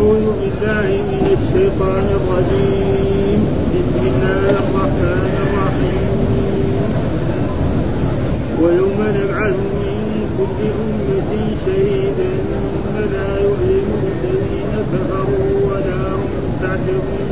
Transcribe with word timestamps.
أعوذ 0.00 0.28
بالله 0.40 0.88
من 1.12 1.24
الشيطان 1.36 2.06
الرجيم. 2.18 3.40
بسم 3.74 4.02
الله 4.12 4.50
الرحمن 4.62 5.32
الرحيم. 5.44 6.04
ويوم 8.62 9.00
نبعث 9.18 9.58
من 9.82 9.98
كل 10.38 10.60
أمة 10.84 11.32
شهيدا 11.64 12.32
فلا 12.92 13.30
يؤذن 13.44 13.88
الذين 14.08 14.72
كفروا 14.92 15.52
ولا 15.68 16.02
هم 16.20 16.32
تعتبون 16.62 17.28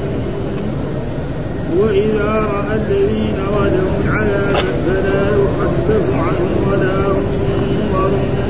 وإذا 1.81 2.31
رأى 2.55 2.75
الذين 2.83 3.39
ظلموا 3.57 3.99
العذاب 4.05 4.65
فلا 4.87 5.23
يخفف 5.41 6.05
عنهم 6.25 6.53
ولا 6.69 6.97
هم 7.17 7.29
ينظرون. 7.49 8.48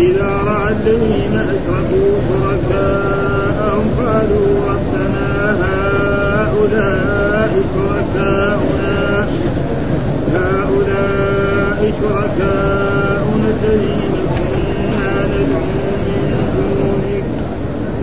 وإذا 0.00 0.32
رأى 0.46 0.72
الذين 0.72 1.36
أشركوا 1.36 2.12
شركاءهم 2.28 3.84
قالوا 3.98 4.50
ربنا 4.70 5.28
هؤلاء 6.40 7.52
شركاؤنا 7.74 8.96
هؤلاء 10.34 11.92
شركاؤنا 12.00 13.48
الذين 13.62 14.14
كنا 14.36 15.12
ندعو 15.32 15.64
من 16.06 16.32
دونك. 16.56 17.26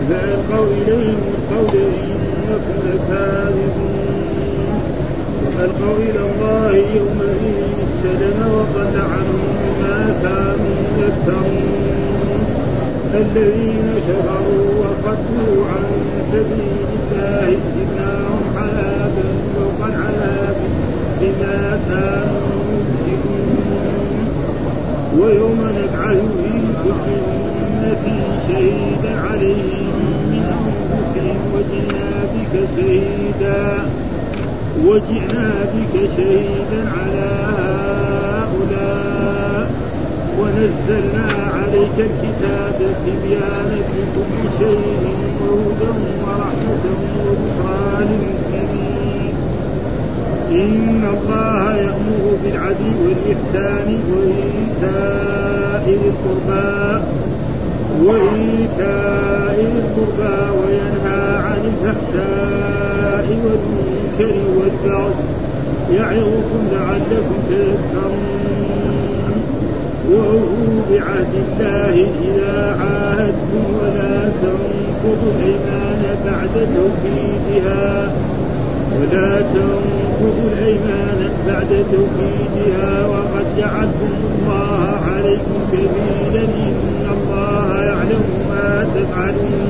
فألقوا 0.08 0.66
إليهم 0.78 1.22
القول 1.34 1.74
إنكم 2.10 2.78
لكاذبون. 2.86 3.98
وألقوا 5.44 5.96
إلى 6.06 6.20
الله 6.30 6.70
يومئذ 6.96 7.68
السلم 7.88 8.38
وضل 8.54 8.94
عنهم 9.00 9.52
ما 9.82 9.98
كانوا 10.22 10.77
يفترون 10.98 11.88
الذين 13.14 13.86
كفروا 14.08 14.68
وصدوا 14.80 15.64
عن 15.66 15.84
سبيل 16.32 16.88
الله 16.94 17.56
زدناهم 17.76 18.42
عذابا 18.56 19.28
فوق 19.54 19.86
العذاب 19.86 20.56
بما 21.20 21.80
كانوا 21.88 22.58
يفسدون 22.72 23.58
ويوم 25.20 25.60
نبعث 25.78 26.16
في 26.42 26.52
كل 26.84 27.06
أمة 27.62 28.04
شهيدا 28.48 29.20
عليهم 29.30 29.94
من 30.30 30.44
أنفسهم 30.58 31.38
وجئنا 31.54 32.10
بك 32.34 32.54
شهيدا 32.76 33.62
وجئنا 34.84 35.50
بك 35.74 35.94
شهيدا 36.16 36.80
على 36.98 37.30
هؤلاء 38.38 39.37
ونزلنا 40.40 41.26
عليك 41.58 41.96
الكتاب 41.98 42.78
تبيانا 43.06 43.76
لكل 43.96 44.40
شيء 44.58 45.04
وهدى 45.40 45.92
ورحمة 46.22 46.84
وبشرى 47.26 48.04
للمسلمين 48.08 49.34
إن 50.50 51.02
الله 51.14 51.76
يأمر 51.76 52.24
بالعدل 52.44 52.92
والإحسان 53.04 53.88
وإيتاء 54.10 55.84
القربى 56.00 57.04
وإيتاء 58.04 59.56
القربى 59.72 60.36
وينهى 60.58 61.36
عن 61.46 61.60
الفحشاء 61.72 63.26
والمنكر 63.44 64.34
والبغي 64.58 65.14
يعظكم 65.96 66.62
لعلكم 66.72 67.38
تذكرون. 67.50 68.38
وأوفوا 70.10 70.82
بعهد 70.90 71.32
الله 71.34 72.06
إذا 72.28 72.76
عاهدتم 72.80 73.64
ولا 73.80 74.30
تنقضوا 74.42 75.32
الأيمان 75.36 76.02
بعد 76.26 76.54
توكيدها 76.76 78.12
ولا 78.96 79.40
تنقضوا 79.40 80.50
الأيمان 80.52 81.30
بعد 81.48 81.70
توكيدها 81.92 83.06
وقد 83.06 83.46
جعلتم 83.58 84.12
الله 84.24 84.98
عليكم 85.14 85.58
كبيرا 85.72 86.44
إن 86.44 87.04
الله 87.16 87.82
يعلم 87.82 88.24
ما 88.50 88.86
تفعلون. 88.94 89.68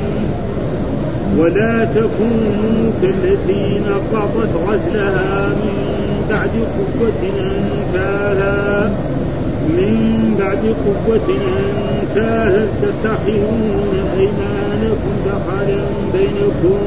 ولا 1.39 1.85
تكونوا 1.85 2.91
كالتي 3.03 3.81
نقضت 3.89 4.51
غزلها 4.69 5.49
من 5.49 5.77
بعد 6.31 6.51
قوة 6.77 7.23
أنكالا. 7.41 8.91
من 9.69 10.35
بعد 10.39 10.63
قوة 10.85 11.29
أنكالا 11.29 12.67
تتخذون 12.83 13.95
أيمانكم 14.19 15.13
دخلا 15.27 15.85
بينكم 16.13 16.81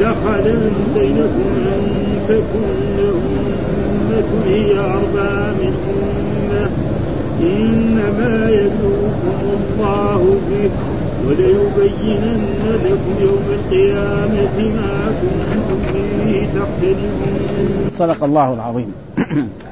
دخلا 0.00 0.54
بينكم 0.94 1.50
أن 1.66 1.82
تكون 2.28 2.98
أمة 2.98 4.44
هي 4.46 4.78
أربى 4.78 5.32
من 5.60 5.74
أمة 5.90 6.70
إنما 7.40 8.50
يبلوكم 8.50 9.38
الله 9.52 10.36
به 10.50 10.70
وليبينن 11.26 12.42
لكم 12.84 13.14
يوم 13.20 13.44
القيامة 13.50 14.58
ما 14.76 15.12
كنتم 15.20 15.92
فيه 15.92 16.46
تختلفون. 16.46 17.90
صدق 17.98 18.24
الله 18.24 18.54
العظيم. 18.54 18.92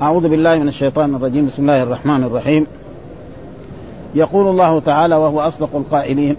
أعوذ 0.00 0.28
بالله 0.28 0.58
من 0.58 0.68
الشيطان 0.68 1.14
الرجيم، 1.14 1.46
بسم 1.46 1.62
الله 1.62 1.82
الرحمن 1.82 2.24
الرحيم. 2.24 2.66
يقول 4.14 4.48
الله 4.48 4.80
تعالى 4.80 5.16
وهو 5.16 5.40
أصدق 5.40 5.76
القائلين 5.76 6.36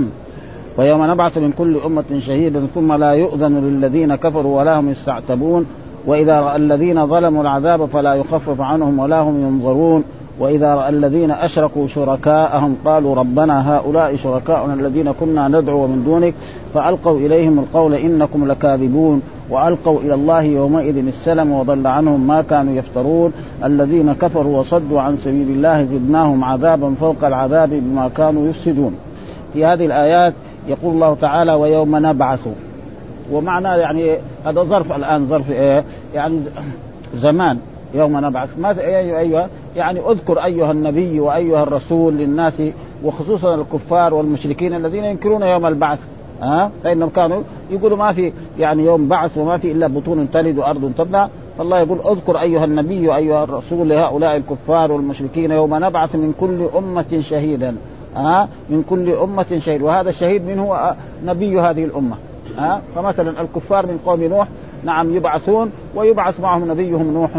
ويوم 0.78 1.10
نبعث 1.10 1.38
من 1.38 1.52
كل 1.58 1.76
أمة 1.76 2.20
شهيدا 2.20 2.66
ثم 2.74 2.92
لا 2.92 3.12
يؤذن 3.12 3.60
للذين 3.60 4.14
كفروا 4.14 4.58
ولا 4.58 4.80
هم 4.80 4.90
يستعتبون. 4.90 5.66
وإذا 6.06 6.40
رأى 6.40 6.56
الذين 6.56 7.06
ظلموا 7.06 7.42
العذاب 7.42 7.84
فلا 7.84 8.14
يخفف 8.14 8.60
عنهم 8.60 8.98
ولا 8.98 9.20
هم 9.20 9.42
ينظرون. 9.42 10.04
وإذا 10.40 10.74
رأى 10.74 10.88
الذين 10.88 11.30
أشركوا 11.30 11.88
شركاءهم 11.88 12.76
قالوا 12.84 13.14
ربنا 13.14 13.76
هؤلاء 13.76 14.16
شركاؤنا 14.16 14.74
الذين 14.74 15.12
كنا 15.12 15.48
ندعو 15.48 15.86
من 15.86 16.02
دونك 16.04 16.34
فألقوا 16.74 17.18
إليهم 17.18 17.58
القول 17.58 17.94
إنكم 17.94 18.48
لكاذبون 18.48 19.22
وألقوا 19.50 20.00
إلى 20.00 20.14
الله 20.14 20.42
يومئذ 20.42 21.06
السلم 21.06 21.52
وضل 21.52 21.86
عنهم 21.86 22.26
ما 22.26 22.42
كانوا 22.42 22.74
يفترون. 22.74 23.32
الذين 23.64 24.12
كفروا 24.12 24.60
وصدوا 24.60 25.00
عن 25.00 25.16
سبيل 25.16 25.48
الله 25.48 25.84
زدناهم 25.84 26.44
عذابا 26.44 26.94
فوق 27.00 27.24
العذاب 27.24 27.70
بما 27.70 28.10
كانوا 28.16 28.48
يفسدون. 28.48 28.94
في 29.52 29.64
هذه 29.64 29.86
الآيات 29.86 30.34
يقول 30.68 30.94
الله 30.94 31.14
تعالى 31.14 31.54
ويوم 31.54 32.06
نبعث. 32.06 32.48
ومعنى 33.32 33.68
يعني 33.68 34.16
هذا 34.46 34.62
ظرف 34.62 34.92
الآن 34.92 35.26
ظرف 35.26 35.50
إيه؟ 35.50 35.84
يعني 36.14 36.40
زمان. 37.16 37.58
يوم 37.94 38.26
نبعث. 38.26 38.58
ما 38.58 38.80
أيوة, 38.80 39.18
أيوة. 39.18 39.48
يعني 39.76 40.00
اذكر 40.00 40.44
أيها 40.44 40.72
النبي 40.72 41.20
وأيها 41.20 41.62
الرسول 41.62 42.14
للناس 42.14 42.62
وخصوصا 43.04 43.54
الكفار 43.54 44.14
والمشركين 44.14 44.74
الذين 44.74 45.04
ينكرون 45.04 45.42
يوم 45.42 45.66
البعث. 45.66 45.98
ها؟ 46.42 46.64
أه؟ 46.64 46.70
فإنهم 46.84 47.08
كانوا 47.08 47.42
يقولوا 47.70 47.98
ما 47.98 48.12
في 48.12 48.32
يعني 48.58 48.84
يوم 48.84 49.08
بعث 49.08 49.38
وما 49.38 49.58
في 49.58 49.72
إلا 49.72 49.86
بطون 49.86 50.30
تلد 50.30 50.58
وأرض 50.58 50.92
تبنى. 50.98 51.28
فالله 51.58 51.78
يقول 51.80 51.98
اذكر 51.98 52.40
أيها 52.40 52.64
النبي 52.64 53.08
وأيها 53.08 53.44
الرسول 53.44 53.88
لهؤلاء 53.88 54.36
الكفار 54.36 54.92
والمشركين 54.92 55.50
يوم 55.50 55.74
نبعث 55.74 56.14
من 56.14 56.34
كل 56.40 56.68
أمة 56.78 57.20
شهيدا. 57.20 57.76
ها؟ 58.16 58.42
أه؟ 58.42 58.48
من 58.70 58.82
كل 58.90 59.10
أمة 59.10 59.58
شهيد. 59.58 59.82
وهذا 59.82 60.10
الشهيد 60.10 60.46
من 60.46 60.58
هو 60.58 60.94
نبي 61.24 61.60
هذه 61.60 61.84
الأمة. 61.84 62.16
ها؟ 62.58 62.74
أه؟ 62.76 62.80
فمثلا 62.94 63.40
الكفار 63.40 63.86
من 63.86 63.98
قوم 64.06 64.22
نوح 64.22 64.48
نعم 64.84 65.16
يبعثون 65.16 65.70
ويبعث 65.94 66.40
معهم 66.40 66.70
نبيهم 66.70 67.12
نوح 67.14 67.30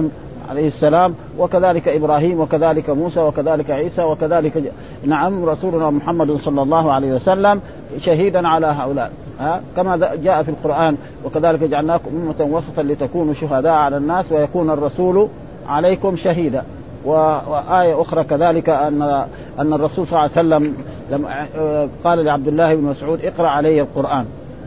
عليه 0.51 0.67
السلام 0.67 1.15
وكذلك 1.39 1.87
إبراهيم 1.87 2.39
وكذلك 2.39 2.89
موسى 2.89 3.19
وكذلك 3.19 3.71
عيسى 3.71 4.03
وكذلك 4.03 4.73
نعم 5.05 5.45
رسولنا 5.45 5.89
محمد 5.89 6.31
صلى 6.31 6.61
الله 6.61 6.91
عليه 6.91 7.13
وسلم 7.13 7.61
شهيدا 7.99 8.47
على 8.47 8.67
هؤلاء. 8.67 9.11
ها 9.39 9.61
كما 9.75 10.15
جاء 10.23 10.43
في 10.43 10.49
القرآن 10.49 10.97
وكذلك 11.25 11.63
جعلناكم 11.63 12.09
أمة 12.13 12.55
وسطا 12.55 12.81
لتكونوا 12.81 13.33
شهداء 13.33 13.73
على 13.73 13.97
الناس 13.97 14.31
ويكون 14.31 14.69
الرسول 14.69 15.27
عليكم 15.67 16.17
شهيدا. 16.17 16.63
وآية 17.05 18.01
أخرى 18.01 18.23
كذلك 18.23 18.69
أن 18.69 19.25
أن 19.59 19.73
الرسول 19.73 20.07
صلى 20.07 20.19
الله 20.19 20.31
عليه 20.37 20.47
وسلم 20.47 20.75
لما 21.11 21.47
قال 22.03 22.25
لعبد 22.25 22.47
الله 22.47 22.75
بن 22.75 22.83
مسعود 22.83 23.25
اقرأ 23.25 23.47
علي 23.47 23.81
القرآن. 23.81 24.25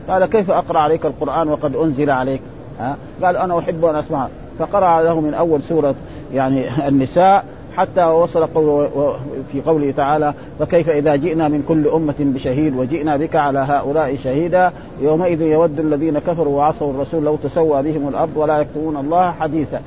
قال 0.08 0.24
كيف 0.26 0.50
أقرأ 0.50 0.78
عليك 0.78 1.06
القرآن 1.06 1.48
وقد 1.48 1.76
أنزل 1.76 2.10
عليك؟ 2.10 2.40
ها؟ 2.80 2.96
قال 3.22 3.36
أنا 3.36 3.58
أحب 3.58 3.84
أن 3.84 3.96
أسمع 3.96 4.28
فقرأ 4.58 5.02
له 5.02 5.20
من 5.20 5.34
أول 5.34 5.62
سورة 5.62 5.94
يعني 6.34 6.88
النساء 6.88 7.44
حتى 7.76 8.04
وصل 8.04 8.46
قول 8.46 8.88
في 9.52 9.60
قوله 9.60 9.90
تعالى 9.96 10.34
فكيف 10.58 10.90
إذا 10.90 11.16
جئنا 11.16 11.48
من 11.48 11.64
كل 11.68 11.88
أمة 11.88 12.14
بشهيد 12.18 12.76
وجئنا 12.76 13.16
بك 13.16 13.36
على 13.36 13.58
هؤلاء 13.58 14.16
شهيدا 14.24 14.72
يومئذ 15.00 15.42
يود 15.42 15.80
الذين 15.80 16.18
كفروا 16.18 16.58
وعصوا 16.58 16.90
الرسول 16.90 17.24
لو 17.24 17.36
تسوى 17.36 17.82
بهم 17.82 18.08
الأرض 18.08 18.30
ولا 18.36 18.58
يكتمون 18.58 18.96
الله 18.96 19.32
حديثا. 19.32 19.80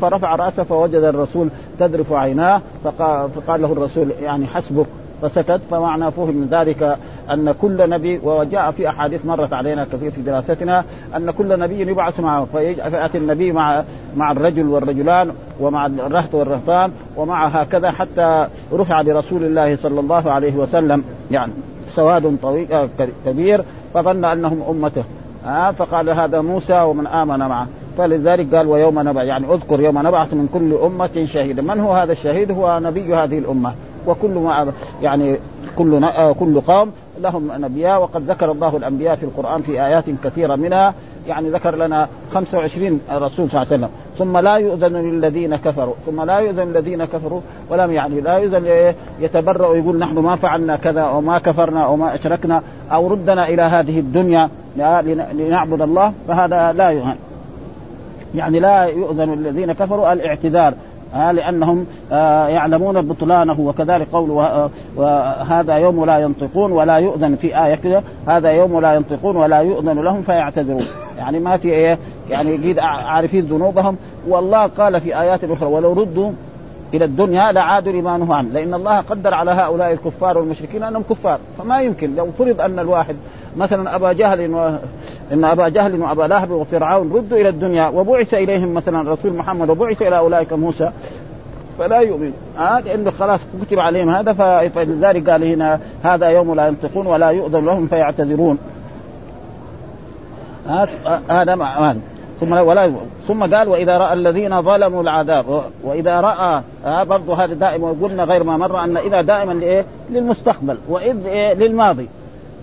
فرفع 0.00 0.34
رأسه 0.34 0.62
فوجد 0.62 0.94
الرسول 0.94 1.48
تذرف 1.78 2.12
عيناه 2.12 2.60
فقال 2.84 3.62
له 3.62 3.72
الرسول 3.72 4.08
يعني 4.22 4.46
حسبك. 4.46 4.86
فسكت 5.22 5.60
فمعنى 5.70 6.10
فهم 6.10 6.36
من 6.36 6.48
ذلك 6.50 6.98
أن 7.30 7.52
كل 7.52 7.90
نبي 7.90 8.20
وجاء 8.22 8.70
في 8.70 8.88
أحاديث 8.88 9.26
مرت 9.26 9.52
علينا 9.52 9.86
كثير 9.92 10.10
في 10.10 10.22
دراستنا 10.22 10.84
أن 11.16 11.30
كل 11.30 11.58
نبي 11.58 11.80
يبعث 11.80 12.20
معه 12.20 12.44
فيأتي 12.52 13.18
النبي 13.18 13.52
مع 13.52 13.84
مع 14.16 14.32
الرجل 14.32 14.66
والرجلان 14.66 15.32
ومع 15.60 15.86
الرهط 15.86 16.34
والرهطان 16.34 16.92
ومع 17.16 17.48
هكذا 17.48 17.90
حتى 17.90 18.46
رفع 18.72 19.02
برسول 19.02 19.44
الله 19.44 19.76
صلى 19.76 20.00
الله 20.00 20.30
عليه 20.30 20.54
وسلم 20.56 21.04
يعني 21.30 21.52
سواد 21.94 22.36
طويل 22.42 22.72
آه، 22.72 22.88
كبير 23.26 23.64
فظن 23.94 24.24
أنهم 24.24 24.62
أمته. 24.68 25.04
آه 25.46 25.70
فقال 25.70 26.10
هذا 26.10 26.40
موسى 26.40 26.80
ومن 26.80 27.06
آمن 27.06 27.38
معه. 27.38 27.66
فلذلك 27.98 28.54
قال 28.54 28.66
ويوم 28.66 29.00
نبع 29.00 29.22
يعني 29.22 29.54
اذكر 29.54 29.80
يوم 29.80 29.98
نبعث 29.98 30.34
من 30.34 30.48
كل 30.54 30.74
أمة 30.86 31.26
شهيدا. 31.32 31.62
من 31.62 31.80
هو 31.80 31.92
هذا 31.92 32.12
الشهيد؟ 32.12 32.50
هو 32.50 32.80
نبي 32.82 33.14
هذه 33.14 33.38
الأمة. 33.38 33.72
وكل 34.06 34.30
ما 34.30 34.72
يعني 35.02 35.38
كل 35.76 36.04
آه، 36.04 36.32
كل 36.32 36.60
قوم 36.60 36.92
لهم 37.20 37.50
أنبياء 37.50 38.02
وقد 38.02 38.30
ذكر 38.30 38.50
الله 38.50 38.76
الأنبياء 38.76 39.16
في 39.16 39.24
القرآن 39.24 39.62
في 39.62 39.86
آيات 39.86 40.04
كثيرة 40.24 40.56
منها. 40.56 40.94
يعني 41.28 41.50
ذكر 41.50 41.76
لنا 41.76 42.08
25 42.34 43.00
رسول 43.10 43.50
صلى 43.50 43.62
الله 43.62 43.72
عليه 43.72 43.84
وسلم. 43.84 43.88
ثم 44.18 44.38
لا 44.38 44.56
يؤذن 44.56 44.96
للذين 44.96 45.56
كفروا. 45.56 45.94
ثم 46.06 46.22
لا 46.22 46.38
يؤذن 46.38 46.68
للذين 46.68 47.04
كفروا. 47.04 47.40
ولم 47.70 47.92
يعني 47.92 48.20
لا 48.20 48.36
يؤذن 48.36 48.94
يتبرأ 49.20 49.66
ويقول 49.66 49.98
نحن 49.98 50.18
ما 50.18 50.36
فعلنا 50.36 50.76
كذا 50.76 51.08
وما 51.08 51.38
كفرنا 51.38 51.86
وما 51.86 52.14
أشركنا 52.14 52.62
أو 52.92 53.08
ردنا 53.08 53.48
إلى 53.48 53.62
هذه 53.62 53.98
الدنيا. 53.98 54.48
لنعبد 55.32 55.82
الله 55.82 56.12
فهذا 56.28 56.72
لا 56.72 56.88
يؤذن. 56.88 57.16
يعني 58.34 58.60
لا 58.60 58.82
يؤذن 58.82 59.34
للذين 59.34 59.72
كفروا. 59.72 60.12
الاعتذار. 60.12 60.74
لأنهم 61.14 61.86
آه 62.12 62.48
يعلمون 62.48 63.00
بطلانه 63.00 63.60
وكذلك 63.60 64.06
قوله 64.12 64.46
آه 64.46 64.70
وهذا 64.96 65.76
يوم 65.76 66.04
لا 66.04 66.18
ينطقون 66.18 66.72
ولا 66.72 66.96
يؤذن 66.96 67.36
في 67.36 67.64
آية 67.64 67.74
كده 67.74 68.02
هذا 68.28 68.50
يوم 68.50 68.80
لا 68.80 68.94
ينطقون 68.94 69.36
ولا 69.36 69.58
يؤذن 69.58 69.98
لهم 69.98 70.22
فيعتذرون. 70.22 70.86
يعني 71.18 71.40
ما 71.40 71.56
في 71.56 71.68
إيه 71.68 71.98
يعني 72.30 72.56
قد 72.56 72.78
عارفين 72.78 73.44
ذنوبهم. 73.44 73.96
والله 74.28 74.66
قال 74.66 75.00
في 75.00 75.20
آيات 75.20 75.44
أخرى 75.44 75.68
ولو 75.68 75.92
ردوا 75.92 76.32
إلى 76.94 77.04
الدنيا 77.04 77.52
لعادوا 77.52 77.92
لما 77.92 78.16
نهوا 78.18 78.36
عنه. 78.36 78.48
لأن 78.48 78.74
الله 78.74 79.00
قدر 79.00 79.34
على 79.34 79.50
هؤلاء 79.50 79.92
الكفار 79.92 80.38
والمشركين 80.38 80.82
أنهم 80.82 81.02
كفار. 81.10 81.38
فما 81.58 81.82
يمكن 81.82 82.16
لو 82.16 82.30
فرض 82.38 82.60
أن 82.60 82.78
الواحد 82.78 83.16
مثلا 83.56 83.96
أبا 83.96 84.12
جهل. 84.12 84.78
إن 85.32 85.44
أبا 85.44 85.68
جهل 85.68 86.00
وأبا 86.00 86.22
لهب 86.22 86.50
وفرعون 86.50 87.12
ردوا 87.12 87.38
إلى 87.38 87.48
الدنيا 87.48 87.88
وبعث 87.88 88.34
إليهم 88.34 88.74
مثلا 88.74 89.12
رسول 89.12 89.32
محمد 89.32 89.70
وبعث 89.70 90.02
إلى 90.02 90.18
أولئك 90.18 90.52
موسى 90.52 90.90
فلا 91.78 91.98
يؤمن 91.98 92.32
آه 92.58 92.80
لأنه 92.80 93.10
خلاص 93.10 93.40
كتب 93.66 93.78
عليهم 93.78 94.08
هذا 94.08 94.32
فلذلك 94.68 95.30
قال 95.30 95.44
هنا 95.44 95.80
هذا 96.02 96.28
يوم 96.28 96.54
لا 96.54 96.68
ينطقون 96.68 97.06
ولا 97.06 97.30
يؤذن 97.30 97.64
لهم 97.64 97.86
فيعتذرون 97.86 98.58
هذا 101.30 101.52
آه 101.52 101.96
ثم 102.40 102.52
ولا 102.52 102.92
ثم 103.28 103.54
قال 103.54 103.68
وإذا 103.68 103.98
رأى 103.98 104.12
الذين 104.12 104.62
ظلموا 104.62 105.02
العذاب 105.02 105.62
وإذا 105.84 106.20
رأى 106.20 106.62
آه 106.86 107.02
برضه 107.02 107.44
هذا 107.44 107.54
دائما 107.54 107.90
وقلنا 107.90 108.24
غير 108.24 108.42
ما 108.42 108.56
مر 108.56 108.84
أن 108.84 108.96
إذا 108.96 109.22
دائما 109.22 109.52
لإيه؟ 109.52 109.84
للمستقبل 110.10 110.78
وإذ 110.88 111.26
إيه؟ 111.26 111.54
للماضي 111.54 112.08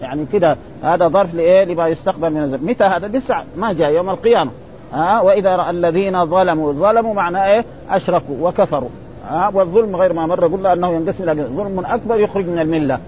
يعني 0.01 0.25
كده 0.33 0.57
هذا 0.83 1.07
ظرف 1.07 1.35
لإيه؟ 1.35 1.63
لما 1.63 1.87
يستقبل 1.87 2.29
من 2.29 2.43
الزمن. 2.43 2.69
متى 2.69 2.83
هذا؟ 2.83 3.07
لسه 3.07 3.35
ما 3.57 3.73
جاء 3.73 3.91
يوم 3.91 4.09
القيامة. 4.09 4.51
ها؟ 4.93 5.21
وإذا 5.21 5.55
رأى 5.55 5.69
الذين 5.69 6.25
ظلموا 6.25 6.73
ظلموا 6.73 7.13
معناه 7.13 7.45
إيه؟ 7.45 7.65
أشركوا 7.89 8.47
وكفروا. 8.49 8.89
ها؟ 9.29 9.51
والظلم 9.53 9.95
غير 9.95 10.13
ما 10.13 10.25
مر 10.25 10.47
قلنا 10.47 10.73
أنه 10.73 10.91
ينقسم 10.91 11.29
إلى 11.29 11.43
ظلم 11.43 11.85
أكبر 11.85 12.19
يخرج 12.19 12.47
من 12.47 12.59
الملة. 12.59 12.99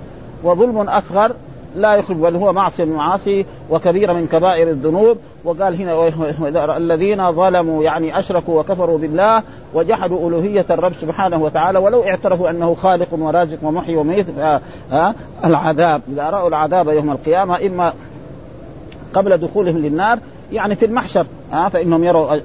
وظلم 0.44 0.90
أصغر 0.90 1.36
لا 1.76 1.96
يخرج 1.96 2.18
بل 2.18 2.36
هو 2.36 2.54
معصيه 2.54 2.84
من 2.84 2.92
المعاصي 2.92 3.46
وكبيره 3.70 4.14
من 4.14 4.28
كبائر 4.28 4.70
الذنوب. 4.70 5.18
وقال 5.44 5.82
هنا 5.82 6.78
الذين 6.78 7.32
ظلموا 7.32 7.84
يعني 7.84 8.20
أشركوا 8.20 8.60
وكفروا 8.60 8.98
بالله 8.98 9.44
وجحدوا 9.74 10.30
ألوهية 10.30 10.66
الرب 10.70 10.94
سبحانه 11.02 11.44
وتعالى 11.44 11.80
ولو 11.80 12.04
اعترفوا 12.04 12.50
أنه 12.50 12.76
خالق 12.76 13.08
ورازق 13.12 13.58
ومحيي 13.64 13.96
وميت 13.96 14.26
العذاب. 15.46 16.02
إذا 16.12 16.30
رأوا 16.30 16.48
العذاب 16.48 16.88
يوم 16.88 17.12
القيامة 17.12 17.66
إما 17.66 17.94
قبل 19.14 19.38
دخولهم 19.38 19.78
للنار 19.78 20.20
يعني 20.52 20.76
في 20.76 20.86
المحشر 20.86 21.28
ها؟ 21.52 21.70
فإنهم 21.70 22.04
يروا 22.04 22.36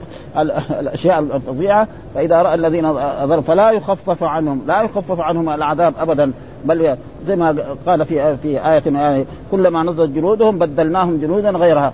الأشياء 0.81 1.19
الفظيعة. 1.19 1.89
فإذا 2.15 2.43
رأى 2.43 2.55
الذين 2.55 2.93
ظلموا 2.93 3.43
فلا 3.43 3.71
يخفف 3.71 4.23
عنهم 4.23 4.63
لا 4.67 4.83
يخفف 4.83 5.21
عنهم 5.21 5.49
العذاب 5.49 5.95
ابدا 5.99 6.33
بل 6.65 6.97
زي 7.27 7.37
ما 7.37 7.57
قال 7.87 8.07
في 8.07 8.37
في 8.37 8.69
آية 8.69 8.83
يعني 8.87 9.25
كلما 9.51 9.83
نضجت 9.83 10.11
جلودهم 10.11 10.59
بدلناهم 10.59 11.19
جلودا 11.19 11.51
غيرها. 11.51 11.93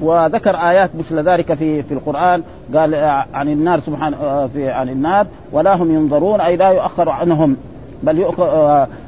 وذكر 0.00 0.56
آيات 0.56 0.90
مثل 0.98 1.18
ذلك 1.28 1.54
في 1.54 1.82
في 1.82 1.94
القرآن 1.94 2.42
قال 2.74 2.94
عن 3.34 3.48
النار 3.48 3.80
سبحانه 3.80 4.46
في 4.46 4.70
عن 4.70 4.88
النار 4.88 5.26
ولا 5.52 5.76
هم 5.76 5.94
ينظرون 5.94 6.40
أي 6.40 6.56
لا 6.56 6.68
يؤخر 6.68 7.08
عنهم 7.08 7.56
بل 8.02 8.24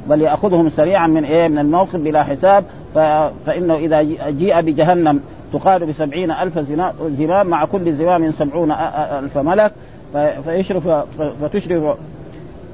بل 0.09 0.21
يأخذهم 0.21 0.69
سريعا 0.69 1.07
من 1.07 1.23
إيه؟ 1.25 1.47
من 1.47 1.57
الموقف 1.57 1.95
بلا 1.95 2.23
حساب. 2.23 2.63
فإنه 3.45 3.75
إذا 3.75 4.01
جيء 4.29 4.61
بجهنم 4.61 5.19
تقال 5.53 5.85
بسبعين 5.85 6.31
ألف 6.31 6.59
زمام 7.17 7.47
مع 7.47 7.65
كل 7.65 7.93
زمام 7.93 8.31
سبعون 8.31 8.71
ألف 9.19 9.37
ملك. 9.37 9.71
فيشرف 10.45 10.87
فتشرف 11.41 11.97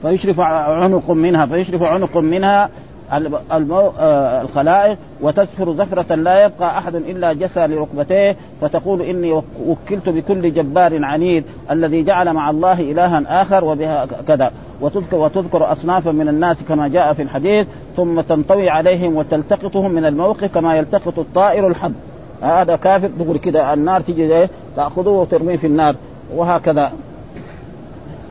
فيشرف 0.01 0.39
عنق 0.39 1.11
منها 1.11 1.45
فيشرف 1.45 1.83
عنق 1.83 2.17
منها 2.17 2.69
آه، 3.11 4.41
الخلائق 4.41 4.97
وتزفر 5.21 5.73
زفرة 5.73 6.15
لا 6.15 6.45
يبقى 6.45 6.77
أحد 6.77 6.95
إلا 6.95 7.33
جسى 7.33 7.67
لركبتيه 7.67 8.35
فتقول 8.61 9.01
إني 9.01 9.41
وكلت 9.67 10.09
بكل 10.09 10.53
جبار 10.53 11.05
عنيد 11.05 11.43
الذي 11.71 12.03
جعل 12.03 12.33
مع 12.33 12.49
الله 12.49 12.79
إلها 12.79 13.41
آخر 13.41 13.63
وبها 13.63 14.07
كذا. 14.27 14.51
وتذكر 14.81 15.15
وتذكر 15.15 15.71
أصنافا 15.71 16.11
من 16.11 16.27
الناس 16.27 16.57
كما 16.69 16.87
جاء 16.87 17.13
في 17.13 17.21
الحديث 17.21 17.67
ثم 17.95 18.21
تنطوي 18.21 18.69
عليهم 18.69 19.15
وتلتقطهم 19.15 19.91
من 19.91 20.05
الموقف 20.05 20.53
كما 20.53 20.77
يلتقط 20.77 21.19
الطائر 21.19 21.67
الحب. 21.67 21.93
هذا 22.41 22.75
كافر 22.75 23.09
تقول 23.19 23.37
كذا 23.37 23.73
النار 23.73 24.01
تجي 24.01 24.47
تأخذه 24.75 25.09
وترميه 25.09 25.57
في 25.57 25.67
النار. 25.67 25.95
وهكذا. 26.35 26.91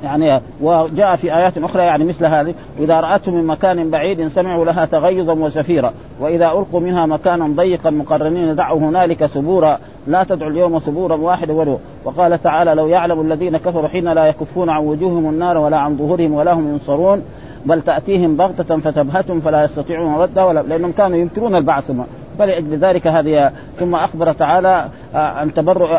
يعني 0.04 0.40
وجاء 0.60 1.16
في 1.16 1.36
آيات 1.36 1.58
أخرى 1.58 1.82
يعني 1.82 2.04
مثل 2.04 2.26
هذه 2.26 2.54
واذا 2.78 3.00
راتهم 3.00 3.34
من 3.34 3.46
مكان 3.46 3.90
بعيد 3.90 4.28
سمعوا 4.28 4.64
لها 4.64 4.84
تغيظا 4.84 5.32
وزفيرا 5.32 5.92
وإذا 6.20 6.46
ألقوا 6.46 6.80
منها 6.80 7.06
مكانا 7.06 7.48
ضيقا 7.48 7.90
مقرنين 7.90 8.54
دعوا 8.56 8.80
هنالك 8.80 9.26
ثبورا 9.26 9.78
لا 10.06 10.24
تدعوا 10.24 10.50
اليوم 10.50 10.78
ثبورا 10.78 11.16
واحدا 11.16 11.52
ولو. 11.52 11.78
وقال 12.04 12.42
تعالى 12.42 12.74
لو 12.74 12.88
يعلم 12.88 13.20
الذين 13.20 13.56
كفروا 13.56 13.88
حين 13.88 14.12
لا 14.12 14.26
يكفون 14.26 14.70
عن 14.70 14.84
وجوههم 14.84 15.28
النار 15.28 15.58
ولا 15.58 15.76
عن 15.76 15.96
ظهورهم 15.96 16.34
ولا 16.34 16.52
هم 16.52 16.72
ينصرون 16.72 17.22
بل 17.66 17.82
تأتيهم 17.82 18.36
بغتة 18.36 18.78
فتبهتهم 18.78 19.40
فلا 19.40 19.64
يستطيعون 19.64 20.14
ردها 20.14 20.44
ولا 20.44 20.62
لأنهم 20.62 20.92
كانوا 20.92 21.16
ينكرون 21.16 21.56
البعث. 21.56 21.90
فلأجل 22.38 22.78
ذلك 22.78 23.06
هذه 23.06 23.52
ثم 23.78 23.94
أخبر 23.94 24.32
تعالى 24.32 24.88
أن 25.14 25.54
تبرؤ 25.54 25.90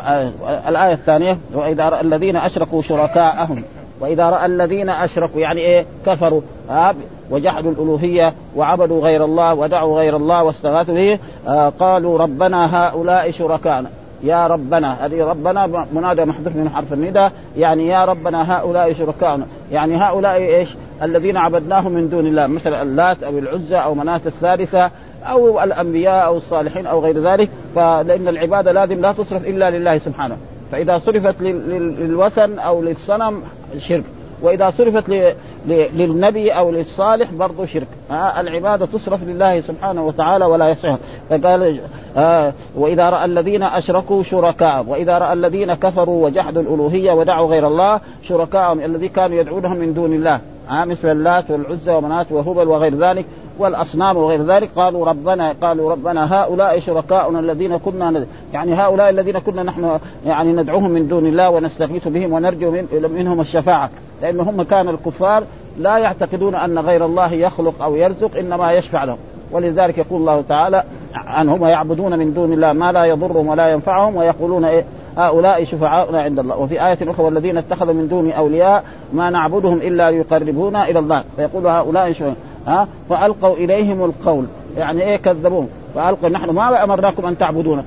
الآية 0.68 0.94
الثانية 0.94 1.38
وإذا 1.54 2.02
الذين 2.02 2.36
أشركوا 2.36 2.82
شركاءهم 2.82 3.64
وإذا 4.00 4.30
رأى 4.30 4.46
الذين 4.46 4.90
أشركوا 4.90 5.42
يعني 5.42 5.62
إيه؟ 5.62 5.86
كفروا. 6.06 6.42
آه 6.70 6.96
وجحدوا 7.32 7.72
الألوهية 7.72 8.34
وعبدوا 8.56 9.02
غير 9.02 9.26
الله 9.26 9.54
ودعوا 9.54 9.98
غير 9.98 10.16
الله 10.16 10.44
واستغاثوا 10.44 10.94
به 10.94 11.20
آه 11.48 11.70
قالوا 11.70 12.18
ربنا 12.18 12.88
هؤلاء 12.88 13.32
شركانا 13.32 13.90
يا 14.24 14.48
ربنا 14.48 15.06
هذه 15.06 15.24
ربنا 15.24 15.86
منادى 15.94 16.26
محذوف 16.26 16.56
من 16.56 16.70
حرف 16.70 16.94
النداء 16.94 17.32
يعني 17.58 17.88
يا 17.88 18.06
ربنا 18.06 18.58
هؤلاء 18.58 18.94
شركاؤنا 18.94 19.46
يعني 19.72 19.98
هؤلاء 19.98 20.36
إيش؟ 20.36 20.70
الذين 21.04 21.38
عبدناهم 21.38 21.92
من 21.92 22.10
دون 22.10 22.28
الله 22.28 22.48
مثل 22.48 22.74
اللات 22.74 23.24
أو 23.24 23.38
العزى 23.40 23.76
أو 23.76 23.94
مناة 23.94 24.22
الثالثة 24.26 24.92
أو 25.24 25.64
الأنبياء 25.64 26.26
أو 26.26 26.38
الصالحين 26.38 26.86
أو 26.86 27.00
غير 27.00 27.32
ذلك. 27.32 27.50
فلإن 27.76 28.28
العبادة 28.28 28.72
لازم 28.72 29.02
لا 29.02 29.12
تصرف 29.12 29.48
إلا 29.48 29.70
لله 29.70 29.98
سبحانه. 29.98 30.38
فإذا 30.72 30.98
صرفت 30.98 31.42
للوثن 31.42 32.60
أو 32.60 32.82
للصنم 32.82 33.42
شرك 33.80 34.04
وإذا 34.42 34.70
صرفت 34.78 35.34
للنبي 35.68 36.52
أو 36.52 36.72
للصالح 36.72 37.32
برضه 37.34 37.66
شرك. 37.66 37.88
آه 38.12 38.40
العبادة 38.40 38.86
تصرف 38.86 39.24
لله 39.24 39.62
سبحانه 39.62 40.08
وتعالى 40.08 40.46
ولا 40.46 40.70
يصح. 40.70 40.98
فقال 41.30 41.80
آه 42.18 42.54
وإذا 42.76 43.10
رأى 43.10 43.26
الذين 43.26 43.64
أشركوا 43.64 44.24
شركاء 44.24 44.86
وإذا 44.88 45.18
رأى 45.18 45.34
الذين 45.34 45.74
كفروا 45.74 46.26
وجحدوا 46.26 46.62
الألوهية 46.62 47.12
ودعوا 47.12 47.48
غير 47.48 47.68
الله 47.68 48.00
شركاءهم 48.24 48.80
الذي 48.80 49.08
كانوا 49.08 49.40
يدعونهم 49.40 49.78
من 49.78 49.94
دون 49.94 50.14
الله. 50.14 50.42
آه 50.70 50.86
مثل 50.86 51.12
اللات 51.12 51.52
والعزى 51.52 51.92
ومنات 51.92 52.32
وهبل 52.32 52.68
وغير 52.68 53.08
ذلك. 53.08 53.26
والأصنام 53.60 54.18
وغير 54.18 54.44
ذلك 54.44 54.70
قالوا 54.76 55.06
ربنا 55.06 55.52
قالوا 55.62 55.92
ربنا 55.92 56.42
هؤلاء 56.42 56.80
شركاؤنا 56.80 57.40
الذين 57.40 57.78
كنا. 57.78 58.26
يعني 58.54 58.74
هؤلاء 58.74 59.10
الذين 59.10 59.40
كنا 59.40 59.64
نحن 59.64 60.00
يعني 60.26 60.52
ندعوهم 60.54 60.92
من 60.92 61.08
دون 61.08 61.26
الله 61.26 61.50
ونستغيث 61.50 62.08
بهم 62.08 62.34
ونرجو 62.34 62.72
من... 62.72 63.10
منهم 63.18 63.42
الشفاعة. 63.42 63.90
لأن 64.22 64.40
هم 64.40 64.64
كان 64.64 64.90
الكفار 64.90 65.44
لا 65.78 65.98
يعتقدون 65.98 66.56
أن 66.56 66.80
غير 66.80 67.06
الله 67.06 67.34
يخلق 67.34 67.82
أو 67.84 67.96
يرزق 67.96 68.38
إنما 68.38 68.72
يشفع 68.72 69.04
لهم. 69.04 69.18
ولذلك 69.52 69.98
يقول 69.98 70.22
الله 70.22 70.42
تعالى 70.42 70.84
عنهم 71.16 71.62
ويعبدون 71.62 72.20
من 72.20 72.34
دون 72.34 72.54
الله 72.54 72.74
ما 72.74 72.92
لا 72.92 73.06
يضرهم 73.06 73.48
ولا 73.48 73.68
ينفعهم 73.68 74.16
ويقولون 74.16 74.66
إيه 74.66 74.86
هؤلاء 75.18 75.64
شفعاؤنا 75.64 76.22
عند 76.22 76.40
الله. 76.40 76.58
وفي 76.58 76.86
آية 76.88 76.98
أخرى 77.12 77.26
والذين 77.26 77.58
اتخذوا 77.58 77.94
من 77.94 78.08
دون 78.08 78.32
أولياء 78.32 78.84
ما 79.14 79.30
نعبدهم 79.30 79.78
إلا 79.78 80.12
ليقربونا 80.12 80.90
إلى 80.90 81.00
الله. 81.00 81.24
فيقول 81.36 81.68
هؤلاء 81.68 82.12
شفعاء 82.12 82.36
ها؟ 82.68 82.88
فألقوا 83.10 83.56
إليهم 83.56 84.04
القول. 84.04 84.46
يعني 84.78 85.02
إيه 85.04 85.18
كذبوهم؟ 85.18 85.68
فألقوا 85.96 86.30
نحن 86.30 86.50
ما 86.50 86.84
أمرناكم 86.84 87.26
أن 87.26 87.38
تعبدونا. 87.38 87.84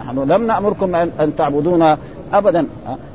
نحن 0.00 0.18
لم 0.18 0.46
نأمركم 0.46 0.96
أن 0.96 1.36
تعبدونا 1.36 1.98
ابدا. 2.32 2.66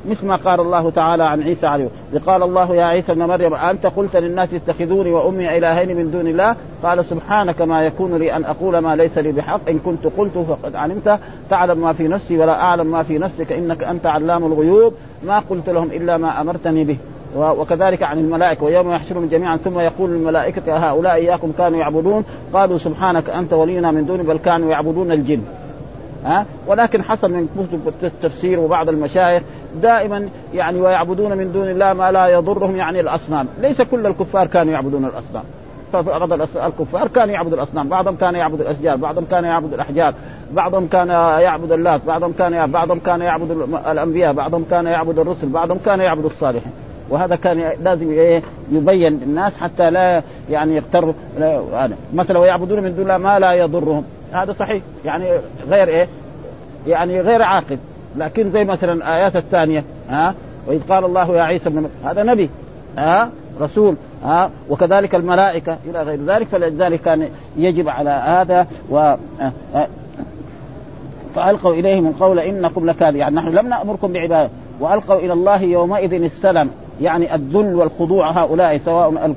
مثل 0.08 0.26
ما 0.26 0.36
قال 0.36 0.60
الله 0.60 0.90
تعالى 0.90 1.24
عن 1.24 1.42
عيسى 1.42 1.66
عليه 1.66 1.88
قال 2.26 2.42
الله 2.42 2.74
يا 2.74 2.84
عيسى 2.84 3.12
ابن 3.12 3.22
مريم 3.22 3.54
انت 3.54 3.86
قلت 3.86 4.16
للناس 4.16 4.54
اتخذوني 4.54 5.10
وأمي 5.10 5.58
إلهين 5.58 5.96
من 5.96 6.10
دون 6.10 6.26
الله؟ 6.26 6.56
قال 6.82 7.04
سبحانك 7.04 7.62
ما 7.62 7.82
يكون 7.82 8.16
لي 8.16 8.36
أن 8.36 8.44
أقول 8.44 8.78
ما 8.78 8.96
ليس 8.96 9.18
لي 9.18 9.32
بحق. 9.32 9.68
إن 9.68 9.78
كنت 9.78 10.06
قلت 10.18 10.38
فقد 10.38 10.76
علمت. 10.76 11.20
تعلم 11.50 11.78
ما 11.78 11.92
في 11.92 12.08
نفسي 12.08 12.38
ولا 12.38 12.60
أعلم 12.60 12.86
ما 12.86 13.02
في 13.02 13.18
نفسك. 13.18 13.52
إنك 13.52 13.84
أنت 13.84 14.06
علام 14.06 14.44
الغيوب. 14.44 14.94
ما 15.26 15.38
قلت 15.38 15.68
لهم 15.68 15.88
إلا 15.90 16.16
ما 16.16 16.40
أمرتني 16.40 16.84
به. 16.84 16.96
وكذلك 17.36 18.02
عن 18.02 18.18
الملائكة 18.18 18.64
ويوم 18.64 18.92
يحشرهم 18.92 19.26
جميعا 19.26 19.56
ثم 19.56 19.78
يقول 19.78 20.10
للملائكه 20.10 20.90
هؤلاء 20.90 21.14
إياكم 21.14 21.52
كانوا 21.58 21.78
يعبدون؟ 21.78 22.24
قالوا 22.52 22.78
سبحانك 22.78 23.30
أنت 23.30 23.52
ولينا 23.52 23.90
من 23.90 24.06
دون 24.06 24.22
بل 24.22 24.38
كانوا 24.38 24.70
يعبدون 24.70 25.12
الجن. 25.12 25.42
ها؟ 26.24 26.46
ولكن 26.66 27.02
حصل 27.02 27.30
من 27.30 27.48
كتب 27.48 28.06
التفسير 28.06 28.60
وبعض 28.60 28.88
المشايخ 28.88 29.42
دائما 29.82 30.28
يعني 30.54 30.80
ويعبدون 30.80 31.36
من 31.36 31.52
دون 31.52 31.70
الله 31.70 31.92
ما 31.92 32.12
لا 32.12 32.26
يضرهم 32.26 32.76
يعني 32.76 33.00
الأصنام، 33.00 33.46
ليس 33.60 33.82
كل 33.82 34.06
الكفار 34.06 34.46
كانوا 34.46 34.72
يعبدون 34.72 35.04
الأصنام. 35.04 35.44
فبعض 35.92 36.32
الكفار 36.32 37.08
كانوا 37.08 37.34
يعبدوا 37.34 37.56
الأصنام، 37.58 37.88
بعضهم 37.88 38.16
كان 38.16 38.34
يعبد 38.34 38.60
الأشجار، 38.60 38.96
بعضهم 38.96 39.24
كان 39.24 39.44
يعبد 39.44 39.74
الأحجار، 39.74 40.14
بعضهم 40.52 40.86
كان 40.86 41.08
يعبد 41.40 41.72
اللات، 41.72 42.04
بعضهم 42.06 42.32
كان 42.32 42.70
بعضهم 42.70 42.98
كان 42.98 43.20
يعبد 43.20 43.50
الأنبياء، 43.90 44.32
بعضهم 44.32 44.64
كان 44.70 44.86
يعبد 44.86 45.18
الرسل، 45.18 45.48
بعضهم 45.48 45.78
كان 45.84 46.00
يعبد 46.00 46.24
الصالحين. 46.24 46.72
وهذا 47.10 47.36
كان 47.36 47.72
لازم 47.82 48.10
إيه 48.10 48.42
يبين 48.72 49.18
للناس 49.18 49.58
حتى 49.58 49.90
لا 49.90 50.22
يعني 50.50 50.76
يغتروا 50.76 51.12
مثلا 52.14 52.38
ويعبدون 52.38 52.80
من 52.80 52.94
دون 52.94 53.02
الله 53.02 53.16
ما 53.16 53.38
لا 53.38 53.52
يضرهم. 53.52 54.04
هذا 54.32 54.52
صحيح. 54.52 54.82
يعني 55.04 55.24
غير 55.68 55.88
إيه؟ 55.88 56.08
يعني 56.86 57.20
غير 57.20 57.42
عاقل. 57.42 57.78
لكن 58.16 58.50
زي 58.50 58.64
مثلا 58.64 58.92
الآيات 58.92 59.36
الثانية 59.36 59.84
ها؟ 60.08 60.34
وإذ 60.66 60.80
قال 60.88 61.04
الله 61.04 61.36
يا 61.36 61.42
عيسى 61.42 61.68
ابن 61.68 61.90
هذا 62.04 62.22
نبي 62.22 62.50
ها؟ 62.98 63.30
رسول 63.60 63.96
ها؟ 64.24 64.50
وكذلك 64.68 65.14
الملائكة 65.14 65.76
إلى 65.86 66.02
غير 66.02 66.20
ذلك. 66.24 66.46
فلذلك 66.46 67.00
كان 67.00 67.28
يجب 67.56 67.88
على 67.88 68.10
هذا 68.10 68.66
و 68.90 69.14
فألقوا 71.34 71.74
إليهم 71.74 72.06
القول 72.06 72.38
إنكم 72.38 72.86
لكاذب 72.86 73.16
يعني 73.16 73.36
نحن 73.36 73.48
لم 73.48 73.68
نأمركم 73.68 74.12
بعبادة. 74.12 74.50
وألقوا 74.80 75.16
إلى 75.16 75.32
الله 75.32 75.62
يومئذ 75.62 76.22
السلم 76.22 76.70
يعني 77.00 77.34
الذل 77.34 77.74
والخضوع 77.74 78.30
هؤلاء 78.30 78.78
سواء 78.78 79.34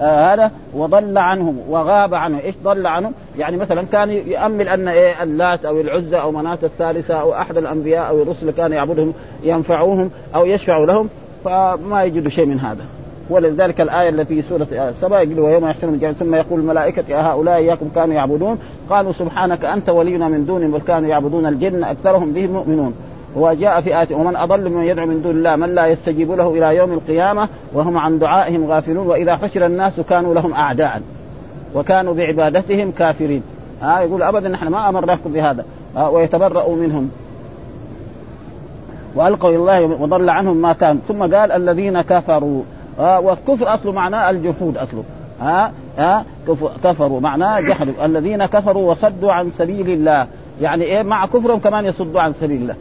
آه 0.00 0.34
هذا 0.34 0.50
وضل 0.74 1.18
عنهم 1.18 1.58
وغاب 1.68 2.14
عنهم. 2.14 2.40
إيش 2.44 2.54
ضل 2.64 2.86
عنهم؟ 2.86 3.12
يعني 3.38 3.56
مثلا 3.56 3.82
كان 3.82 4.10
يأمل 4.10 4.68
أن 4.68 4.88
إيه 4.88 5.22
اللات 5.22 5.64
أو 5.64 5.80
العزى 5.80 6.16
أو 6.16 6.32
مناة 6.32 6.58
الثالثة 6.62 7.14
أو 7.14 7.34
أحد 7.34 7.56
الأنبياء 7.56 8.08
أو 8.08 8.22
الرسل 8.22 8.50
كان 8.50 8.72
يعبدهم 8.72 9.12
ينفعوهم 9.42 10.10
أو 10.34 10.46
يشفعوا 10.46 10.86
لهم 10.86 11.08
فما 11.44 12.04
يجد 12.04 12.28
شيء 12.28 12.46
من 12.46 12.60
هذا. 12.60 12.84
ولذلك 13.30 13.80
الآية 13.80 14.08
التي 14.08 14.42
في 14.42 14.48
سورة 14.48 14.92
سبأ 15.00 15.20
يقول 15.20 15.40
ويوم 15.40 15.68
يحشرهم 15.68 15.94
الجميع 15.94 16.12
ثم 16.12 16.34
يقول 16.34 16.60
الملائكة 16.60 17.30
هؤلاء 17.30 17.56
إياكم 17.56 17.88
كانوا 17.94 18.14
يعبدون؟ 18.14 18.58
قالوا 18.90 19.12
سبحانك 19.12 19.64
أنت 19.64 19.88
ولينا 19.88 20.28
من 20.28 20.46
دونهم 20.46 20.70
بل 20.70 20.80
كانوا 20.80 21.08
يعبدون 21.08 21.46
الجن 21.46 21.84
أكثرهم 21.84 22.32
بهم 22.32 22.50
مؤمنون. 22.50 22.94
وجاء 23.36 23.80
في 23.80 24.00
آية 24.00 24.14
ومن 24.14 24.36
أضل 24.36 24.70
من 24.70 24.84
يدعو 24.84 25.06
من 25.06 25.22
دون 25.22 25.36
الله 25.36 25.56
من 25.56 25.74
لا 25.74 25.86
يستجيب 25.86 26.32
له 26.32 26.50
إلى 26.50 26.76
يوم 26.76 26.92
القيامة 26.92 27.48
وهم 27.72 27.98
عن 27.98 28.18
دعائهم 28.18 28.70
غافلون 28.70 29.06
وإذا 29.06 29.36
حشر 29.36 29.66
الناس 29.66 30.00
كانوا 30.00 30.34
لهم 30.34 30.54
أعداء 30.54 31.02
وكانوا 31.74 32.14
بعبادتهم 32.14 32.90
كافرين. 32.90 33.42
آه 33.82 34.00
يقول 34.00 34.22
أبدا 34.22 34.48
نحن 34.48 34.68
ما 34.68 34.88
أمرناكم 34.88 35.32
بهذا. 35.32 35.64
آه 35.96 36.10
ويتبرأوا 36.10 36.76
منهم. 36.76 37.10
وألقوا 39.14 39.50
إلى 39.50 39.58
الله 39.58 39.82
وضل 39.84 40.30
عنهم 40.30 40.56
ما 40.56 40.72
كان. 40.72 40.98
ثم 41.08 41.22
قال 41.22 41.52
الذين 41.52 42.00
كفروا. 42.00 42.62
آه 43.00 43.20
والكفر 43.20 43.74
اصله 43.74 43.92
معناه 43.92 44.30
الجحود 44.30 44.76
أصله. 44.76 45.04
ها 45.40 45.72
ها 45.98 46.24
كفروا. 46.84 47.20
معناه 47.20 47.60
جحدوا. 47.60 48.04
الذين 48.04 48.46
كفروا 48.46 48.90
وصدوا 48.90 49.32
عن 49.32 49.50
سبيل 49.50 49.90
الله. 49.90 50.26
يعني 50.60 50.84
إيه 50.84 51.02
مع 51.02 51.26
كفرهم 51.26 51.58
كمان 51.58 51.84
يصدوا 51.84 52.20
عن 52.20 52.32
سبيل 52.32 52.62
الله. 52.62 52.74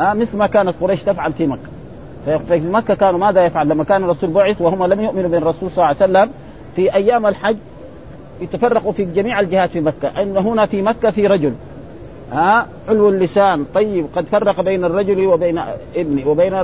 آه 0.00 0.14
مثل 0.14 0.36
ما 0.36 0.46
كانت 0.46 0.74
قريش 0.80 1.02
تفعل 1.02 1.32
في 1.32 1.46
مكة. 1.46 2.38
في 2.48 2.60
مكة 2.60 2.94
كانوا 2.94 3.20
ماذا 3.20 3.44
يفعل؟ 3.44 3.68
لما 3.68 3.84
كان 3.84 4.04
الرسول 4.04 4.30
بعث 4.30 4.60
وهم 4.60 4.84
لم 4.84 5.00
يؤمنوا 5.00 5.30
بالرسول 5.30 5.70
صلى 5.70 5.84
الله 5.84 5.86
عليه 5.86 5.96
وسلم 5.96 6.30
في 6.76 6.94
أيام 6.94 7.26
الحج 7.26 7.56
يتفرقوا 8.40 8.92
في 8.92 9.04
جميع 9.04 9.40
الجهات 9.40 9.70
في 9.70 9.80
مكة. 9.80 10.22
إن 10.22 10.36
هنا 10.36 10.66
في 10.66 10.82
مكة 10.82 11.10
في 11.10 11.26
رجل. 11.26 11.52
ها 12.32 12.60
آه 12.60 12.66
علو 12.88 13.08
اللسان 13.08 13.64
طيب 13.74 14.06
قد 14.16 14.24
فرق 14.24 14.60
بين 14.60 14.84
الرجل 14.84 15.26
وبين 15.26 15.62
ابنه 15.96 16.28
وبين 16.28 16.54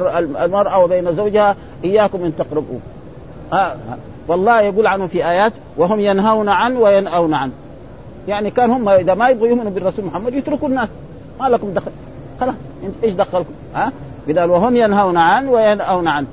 المرأة 0.43 0.79
وبين 0.79 1.15
زوجها 1.15 1.57
إياكم 1.85 2.25
أن 2.25 2.33
تقربوا 2.37 2.79
ها 3.53 3.73
آه 3.73 3.77
والله 4.29 4.61
يقول 4.61 4.87
عنه 4.87 5.07
في 5.07 5.29
آيات 5.29 5.53
وهم 5.77 6.01
ينهون 6.01 6.49
عنه 6.49 6.81
وينأون 6.81 7.35
عنه 7.35 7.53
يعني 8.29 8.51
كان 8.51 8.71
هم 8.71 8.89
إذا 8.89 9.15
ما 9.15 9.29
يبغوا 9.29 9.49
يؤمنوا 9.49 9.71
بالرسول 9.71 10.05
محمد 10.05 10.35
يتركوا 10.35 10.69
الناس. 10.69 10.89
ما 11.41 11.49
لكم 11.49 11.75
دخل. 11.75 11.91
خلاص 12.41 12.55
إيش 13.05 13.15
دخلكم؟ 13.15 13.53
ها؟ 13.75 13.93
بدل 14.29 14.51
وهم 14.51 14.77
ينهون 14.77 15.17
عنه 15.17 15.51
وينأون 15.51 16.09
عنه 16.09 16.27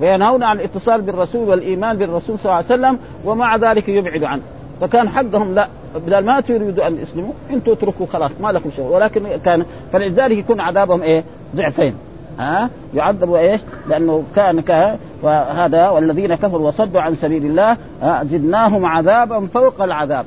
وينهون 0.00 0.42
عن 0.42 0.56
الاتصال 0.56 1.02
بالرسول 1.02 1.48
والإيمان 1.48 1.96
بالرسول 1.96 2.38
صلى 2.38 2.44
الله 2.44 2.54
عليه 2.54 2.66
وسلم 2.66 2.98
ومع 3.24 3.56
ذلك 3.56 3.88
يبعد 3.88 4.24
عنه. 4.24 4.42
فكان 4.80 5.08
حقهم 5.08 5.54
لا 5.54 5.68
بدل 5.94 6.24
ما 6.24 6.40
تريدوا 6.40 6.86
أن 6.86 6.98
يسلموا 7.02 7.32
أنتم 7.50 7.72
اتركوا 7.72 8.06
خلاص 8.06 8.30
ما 8.40 8.48
لكم 8.48 8.70
شغل. 8.76 8.92
ولكن 8.92 9.26
كان 9.44 9.64
فلذلك 9.92 10.38
يكون 10.38 10.60
عذابهم 10.60 11.02
إيه؟ 11.02 11.24
ضعفين. 11.56 11.94
ها؟ 12.38 12.70
يعذبوا 12.94 13.38
إيش؟ 13.38 13.60
لأنه 13.88 14.24
كان 14.36 14.60
كان 14.60 14.98
وهذا 15.22 15.88
والذين 15.88 16.34
كفروا 16.34 16.68
وصدوا 16.68 17.00
عن 17.00 17.14
سبيل 17.14 17.46
الله 17.46 17.76
زدناهم 18.24 18.86
عذابا 18.86 19.46
فوق 19.46 19.82
العذاب. 19.82 20.26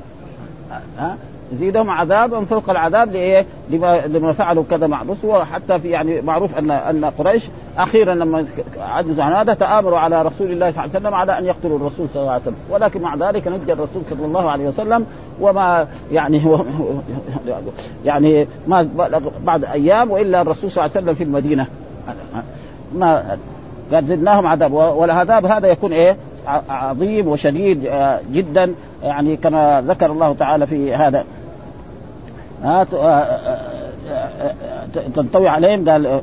ها؟ 1.00 1.18
زيدهم 1.60 1.90
عذابا 1.90 2.46
فوق 2.46 2.70
العذاب 2.70 3.12
لإيه؟ 3.12 3.46
لما 3.70 4.02
لما 4.08 4.34
فعلوا 4.34 4.64
كذا 4.70 4.88
مع 4.88 5.02
الرسل 5.02 5.28
وحتى 5.28 5.80
في 5.80 5.90
يعني 5.90 6.22
معروف 6.22 6.58
ان 6.58 6.72
أن 6.72 7.06
قريش 7.06 7.44
أخيرا 7.78 8.16
لما 8.16 8.46
عجزوا 8.80 9.24
عن 9.24 9.34
هذا 9.34 9.54
تآمروا 9.54 10.00
على 10.00 10.22
رسول 10.22 10.52
الله 10.52 10.72
صلى 10.72 10.84
الله 10.84 10.96
عليه 10.96 11.00
وسلم 11.00 11.14
على 11.14 11.40
أن 11.40 11.46
يقتلوا 11.46 11.78
الرسول 11.78 12.08
صلى 12.14 12.22
الله 12.22 12.32
عليه 12.32 12.42
وسلم، 12.42 12.56
ولكن 12.70 13.02
مع 13.02 13.16
ذلك 13.16 13.48
نجى 13.48 13.74
الرسول 13.74 14.02
صلى 14.10 14.26
الله 14.26 14.52
عليه 14.52 14.68
وسلم 14.68 15.06
وما 15.42 15.88
يعني 16.12 16.46
هو 16.46 16.60
يعني 18.06 18.48
ما 18.68 18.90
بعد 19.44 19.66
أيام 19.66 20.12
وإلا 20.12 20.42
الرسول 20.42 20.72
صلى 20.72 20.86
الله 20.86 20.96
عليه 20.96 21.06
وسلم 21.06 21.16
في 21.16 21.24
المدينة. 21.24 21.66
ما 22.96 23.38
قد 23.94 24.06
زدناهم 24.06 24.48
عذاب. 24.48 24.74
والعذاب 24.74 25.46
هذا 25.46 25.68
يكون 25.68 25.94
إيه؟ 25.94 26.18
عظيم 26.70 27.28
وشديد 27.28 27.90
جدا. 28.32 28.74
يعني 29.04 29.38
كما 29.38 29.84
ذكر 29.88 30.12
الله 30.12 30.34
تعالى 30.34 30.68
في 30.68 30.96
هذا. 30.96 31.26
تنطوي 35.16 35.50
عليهم 35.50 35.90
قال 35.90 36.22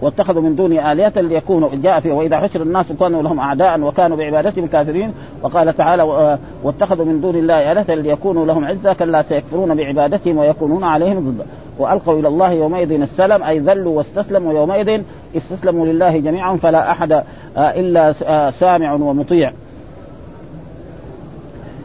واتخذوا 0.00 0.42
من 0.42 0.56
دون 0.56 0.72
آلهة 0.72 1.12
ليكونوا 1.16 1.68
جاء 1.72 2.00
فيه 2.00 2.12
وإذا 2.12 2.38
حشر 2.38 2.62
الناس 2.62 2.92
كانوا 3.00 3.22
لهم 3.22 3.40
أعداء 3.40 3.80
وكانوا 3.80 4.16
بعبادتهم 4.16 4.66
كافرين 4.66 5.12
وقال 5.42 5.76
تعالى 5.76 6.38
واتخذوا 6.62 7.04
من 7.04 7.20
دون 7.20 7.36
الله 7.36 7.72
آلهة 7.72 7.94
ليكونوا 7.94 8.46
لهم 8.46 8.64
عزة 8.64 8.92
كلا 8.92 9.22
سيكفرون 9.22 9.74
بعبادتهم 9.74 10.38
ويكونون 10.38 10.84
عليهم 10.84 11.18
ضد. 11.18 11.46
وألقوا 11.78 12.20
إلى 12.20 12.28
الله 12.28 12.52
يومئذ 12.52 12.92
السلام 12.92 13.42
أي 13.42 13.58
ذلوا 13.58 13.96
واستسلموا 13.98 14.52
يومئذ 14.52 15.02
استسلموا 15.36 15.86
لله 15.86 16.18
جميعا 16.18 16.56
فلا 16.56 16.90
أحد 16.90 17.22
إلا 17.56 18.12
سامع 18.50 18.92
ومطيع. 18.92 19.52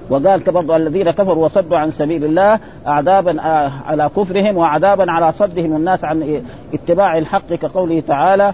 وقال 0.10 0.40
برضو 0.40 0.76
الذين 0.76 1.12
كفروا 1.12 1.46
وصدوا 1.46 1.78
عن 1.78 1.92
سبيل 1.92 2.26
الله 2.26 2.60
عذابا 2.86 3.42
على 3.88 4.10
كفرهم 4.18 4.58
وعذابا 4.58 5.06
على 5.08 5.32
صدهم 5.32 5.76
الناس 5.76 6.06
عن 6.06 6.42
اتباع 6.74 7.18
الحق 7.18 7.54
كقوله 7.54 8.04
تعالى 8.08 8.54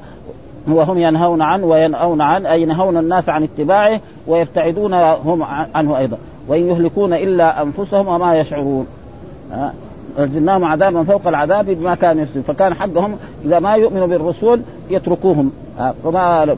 وهم 0.67 0.97
ينهون 0.97 1.41
عنه 1.41 1.65
وينأون 1.65 2.21
عنه 2.21 2.51
أي 2.51 2.61
ينهون 2.61 2.97
الناس 2.97 3.29
عن 3.29 3.43
اتباعه 3.43 4.01
ويبتعدون 4.27 4.93
هم 4.93 5.43
عنه 5.75 5.97
أيضا. 5.97 6.17
وإن 6.47 6.69
يهلكون 6.69 7.13
إلا 7.13 7.63
أنفسهم 7.63 8.07
وما 8.07 8.35
يشعرون. 8.35 8.87
نزلناهم 10.19 10.65
عذابا 10.65 11.03
فوق 11.03 11.27
العذاب 11.27 11.65
بما 11.65 11.95
كانوا 11.95 12.23
يفسدون. 12.23 12.43
فكان 12.43 12.73
حقهم 12.73 13.15
إذا 13.45 13.59
ما 13.59 13.75
يؤمنوا 13.75 14.07
بالرسول 14.07 14.61
يتركوهم. 14.89 15.51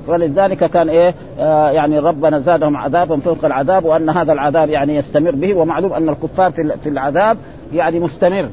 فلذلك 0.08 0.58
كان 0.58 0.90
إيه 0.90 1.14
آه 1.40 1.72
يعني 1.72 2.00
ربنا 2.00 2.40
زادهم 2.40 2.78
عذابا 2.78 3.18
فوق 3.18 3.46
العذاب 3.46 3.86
وأن 3.86 4.10
هذا 4.10 4.34
العذاب 4.34 4.70
يعني 4.70 4.96
يستمر 4.96 5.32
به 5.32 5.54
ومعلوم 5.54 5.94
أن 5.94 6.10
الكفار 6.10 6.52
في 6.52 6.90
العذاب 6.90 7.38
يعني 7.74 8.00
مستمر. 8.00 8.50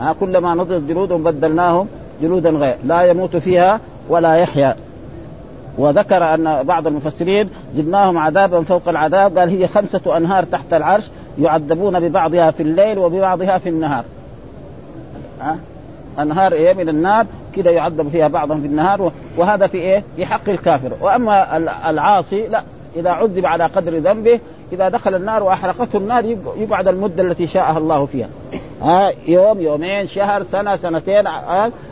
ها 0.00 0.14
كلما 0.20 0.54
نضجت 0.54 0.82
جلودهم 0.88 1.22
بدلناهم 1.22 1.86
جلودا 2.22 2.50
غير 2.50 2.74
لا 2.84 3.02
يموت 3.02 3.36
فيها 3.36 3.80
ولا 4.08 4.34
يحيا. 4.34 4.76
وذكر 5.78 6.34
أن 6.34 6.62
بعض 6.62 6.86
المفسرين 6.86 7.50
زدناهم 7.74 8.18
عذابا 8.18 8.62
فوق 8.62 8.88
العذاب 8.88 9.38
قال 9.38 9.48
هي 9.48 9.68
خمسة 9.68 10.16
أنهار 10.16 10.44
تحت 10.44 10.72
العرش 10.72 11.10
يعذبون 11.38 12.00
ببعضها 12.00 12.50
في 12.50 12.62
الليل 12.62 12.98
وببعضها 12.98 13.58
في 13.58 13.68
النهار. 13.68 14.04
ها 15.40 15.56
أنهار 16.18 16.52
إيه؟ 16.52 16.74
من 16.74 16.88
النار 16.88 17.26
كده 17.56 17.70
يعذب 17.70 18.08
فيها 18.08 18.28
بعضهم 18.28 18.60
في 18.60 18.66
النهار 18.66 19.12
وهذا 19.36 19.66
في 19.66 19.78
إيه؟ 19.78 20.04
في 20.16 20.26
حق 20.26 20.48
الكافر، 20.48 20.92
وأما 21.00 21.56
العاصي 21.90 22.48
لا 22.48 22.62
إذا 22.96 23.10
عذب 23.10 23.46
على 23.46 23.66
قدر 23.66 23.98
ذنبه 23.98 24.40
إذا 24.72 24.88
دخل 24.88 25.14
النار 25.14 25.42
وأحرقته 25.42 25.96
النار 25.96 26.24
يقعد 26.56 26.88
المدة 26.88 27.22
التي 27.22 27.46
شاءها 27.46 27.78
الله 27.78 28.06
فيها. 28.06 28.28
ها 28.82 29.12
يوم 29.26 29.60
يومين 29.60 30.06
شهر 30.06 30.42
سنة 30.42 30.76
سنتين 30.76 31.26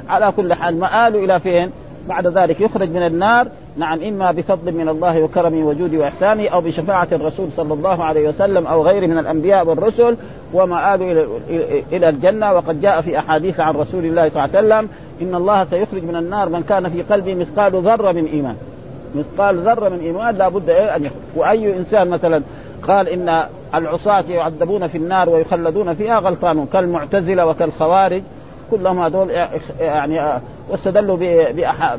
على 0.09 0.33
كل 0.37 0.55
حال 0.55 0.81
مآله 0.81 1.25
إلى 1.25 1.41
فين؟ 1.41 1.71
بعد 2.09 2.27
ذلك 2.27 2.61
يخرج 2.61 2.91
من 2.91 3.07
النار 3.07 3.49
نعم 3.77 4.03
إما 4.03 4.33
بفضل 4.33 4.73
من 4.73 4.89
الله 4.89 5.23
وكرمه 5.23 5.67
وجوده 5.67 5.99
واحسانه 5.99 6.49
أو 6.49 6.61
بشفاعة 6.61 7.09
الرسول 7.13 7.49
صلى 7.57 7.75
الله 7.75 8.05
عليه 8.05 8.29
وسلم 8.29 8.67
أو 8.67 8.83
غيره 8.83 9.07
من 9.07 9.19
الأنبياء 9.19 9.67
والرسل 9.67 10.17
ومآله 10.53 11.27
إلى 11.93 12.09
الجنة 12.09 12.53
وقد 12.53 12.81
جاء 12.81 13.01
في 13.01 13.19
أحاديث 13.19 13.61
عن 13.61 13.75
رسول 13.75 14.05
الله 14.05 14.29
صلى 14.29 14.45
الله 14.45 14.57
عليه 14.57 14.67
وسلم 14.67 14.89
إن 15.23 15.35
الله 15.35 15.65
سيخرج 15.65 16.05
من 16.05 16.17
النار 16.17 16.49
من 16.49 16.63
كان 16.63 16.89
في 16.89 17.03
قلبه 17.03 17.35
مثقال 17.35 17.73
ذرة 17.83 18.13
من 18.13 18.25
إيمان. 18.25 18.57
مثقال 19.15 19.59
ذرة 19.59 19.89
من 19.89 20.01
إيمان 20.01 20.35
لابد 20.35 20.71
أن 20.71 21.05
يخرج 21.05 21.17
وأي 21.37 21.77
إنسان 21.77 22.09
مثلا 22.09 22.43
قال 22.83 23.09
إن 23.09 23.45
العصاة 23.75 24.25
يعذبون 24.29 24.87
في 24.87 24.99
النار 24.99 25.29
ويخلدون 25.29 25.95
فيها 25.95 26.19
غلطان 26.19 26.67
كالمعتزلة 26.67 27.47
وكالخوارج 27.47 28.23
كلهم 28.71 28.99
هذول 28.99 29.31
يعني 29.81 30.41
واستدلوا 30.71 31.17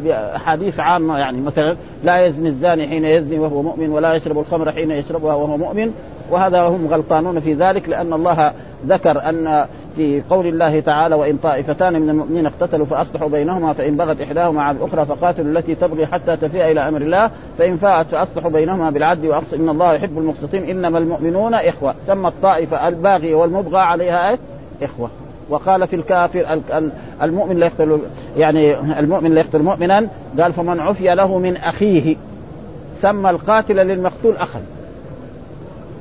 بأحاديث 0.03 0.79
عامة. 0.79 1.17
يعني 1.17 1.41
مثلا 1.41 1.75
لا 2.03 2.25
يزني 2.25 2.49
الزاني 2.49 2.87
حين 2.87 3.05
يزني 3.05 3.39
وهو 3.39 3.61
مؤمن 3.61 3.89
ولا 3.89 4.13
يشرب 4.13 4.39
الخمر 4.39 4.71
حين 4.71 4.91
يشربها 4.91 5.35
وهو 5.35 5.57
مؤمن. 5.57 5.91
وهذا 6.31 6.61
هم 6.61 6.87
غلطانون 6.87 7.39
في 7.39 7.53
ذلك 7.53 7.89
لأن 7.89 8.13
الله 8.13 8.51
ذكر 8.87 9.29
أن 9.29 9.65
في 9.95 10.21
قول 10.29 10.47
الله 10.47 10.79
تعالى 10.79 11.15
وإن 11.15 11.37
طائفتان 11.37 12.01
من 12.01 12.09
المؤمنين 12.09 12.45
اقتتلوا 12.45 12.85
فأصلحوا 12.85 13.29
بينهما 13.29 13.73
فإن 13.73 13.97
بغت 13.97 14.21
إحداهما 14.21 14.63
على 14.63 14.77
الأخرى 14.77 15.05
فقاتلوا 15.05 15.51
التي 15.51 15.75
تبغي 15.75 16.05
حتى 16.05 16.35
تفيء 16.35 16.71
إلى 16.71 16.87
أمر 16.87 17.01
الله. 17.01 17.29
فإن 17.57 17.77
فاءت 17.77 18.07
فأصلحوا 18.07 18.51
بينهما 18.51 18.89
بالعدل 18.89 19.27
واقصد 19.27 19.53
إن 19.53 19.69
الله 19.69 19.93
يحب 19.93 20.17
المقسطين. 20.17 20.69
إنما 20.69 20.97
المؤمنون 20.97 21.53
إخوة. 21.53 21.95
سمى 22.07 22.27
الطائفة 22.27 22.87
الباغيه 22.87 23.35
والمبغى 23.35 23.79
عليها 23.79 24.37
إخوة. 24.83 25.09
وقال 25.49 25.87
في 25.87 25.95
الكافر 25.95 26.59
المؤمن 27.21 27.57
لا 27.57 27.65
يقتل 27.65 27.99
يعني 28.37 28.79
المؤمن 28.99 29.31
لا 29.31 29.41
يقتل 29.41 29.61
مؤمنا 29.61 30.07
قال 30.39 30.53
فمن 30.53 30.79
عفي 30.79 31.15
له 31.15 31.37
من 31.37 31.57
أخيه. 31.57 32.15
سمى 33.01 33.29
القاتل 33.29 33.75
للمقتول 33.75 34.35
أخا. 34.37 34.61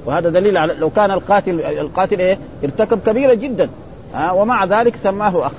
وهذا 0.06 0.28
دليل 0.28 0.56
على 0.56 0.74
لو 0.74 0.90
كان 0.90 1.10
القاتل 1.10 1.60
القاتل 1.60 2.20
إيه؟ 2.20 2.38
ارتكب 2.64 2.98
كبيرة 3.06 3.34
جدا. 3.34 3.68
ها 4.14 4.32
ومع 4.32 4.64
ذلك 4.64 4.96
سماه 4.96 5.46
أخ. 5.46 5.52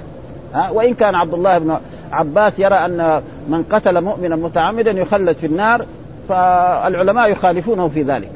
ها 0.53 0.69
وإن 0.69 0.93
كان 0.93 1.15
عبد 1.15 1.33
الله 1.33 1.57
بن 1.57 1.77
عباس 2.11 2.59
يرى 2.59 2.75
أن 2.75 3.21
من 3.49 3.63
قتل 3.63 4.01
مؤمنا 4.01 4.35
متعمدا 4.35 4.91
يخلد 4.91 5.35
في 5.35 5.45
النار 5.45 5.85
فالعلماء 6.29 7.31
يخالفونه 7.31 7.87
في 7.87 8.01
ذلك. 8.01 8.29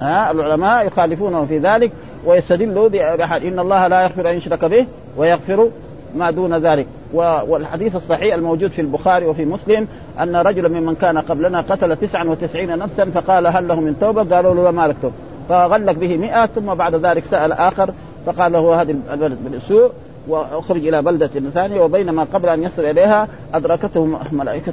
ها 0.00 0.30
العلماء 0.30 0.86
يخالفونه 0.86 1.44
في 1.44 1.58
ذلك 1.58 1.92
ويستدلوا 2.24 2.88
إن 3.36 3.58
الله 3.58 3.86
لا 3.86 4.02
يغفر 4.02 4.30
أن 4.30 4.36
يشرك 4.36 4.64
به 4.64 4.86
ويغفر 5.16 5.68
ما 6.16 6.30
دون 6.30 6.56
ذلك. 6.56 6.86
والحديث 7.16 7.96
الصحيح 7.96 8.34
الموجود 8.34 8.70
في 8.70 8.80
البخاري 8.80 9.26
وفي 9.26 9.44
مسلم 9.44 9.88
أن 10.20 10.36
رجلا 10.36 10.68
ممن 10.68 10.94
كان 10.94 11.18
قبلنا 11.18 11.60
قتل 11.60 11.96
99 11.96 12.78
نفسا 12.78 13.04
فقال 13.04 13.46
هل 13.46 13.68
له 13.68 13.80
من 13.80 13.96
توبة؟ 14.00 14.36
قالوا 14.36 14.54
له 14.54 14.70
ما 14.70 14.86
لك 14.86 14.96
توبة. 15.02 15.14
فغلق 15.48 15.92
به 15.92 16.16
مئة 16.16 16.46
ثم 16.46 16.74
بعد 16.74 16.94
ذلك 16.94 17.24
سأل 17.24 17.52
آخر 17.52 17.90
فقال 18.26 18.52
له 18.52 18.82
هذه 18.82 18.96
البلد 19.12 19.38
بالسوء 19.44 19.90
وأخرج 20.28 20.86
إلى 20.86 21.02
بلدة 21.02 21.26
ثانية 21.26 21.80
وبينما 21.80 22.26
قبل 22.34 22.48
أن 22.48 22.62
يصل 22.62 22.84
إليها 22.84 23.28
أدركته 23.54 24.18
ملائكه 24.32 24.72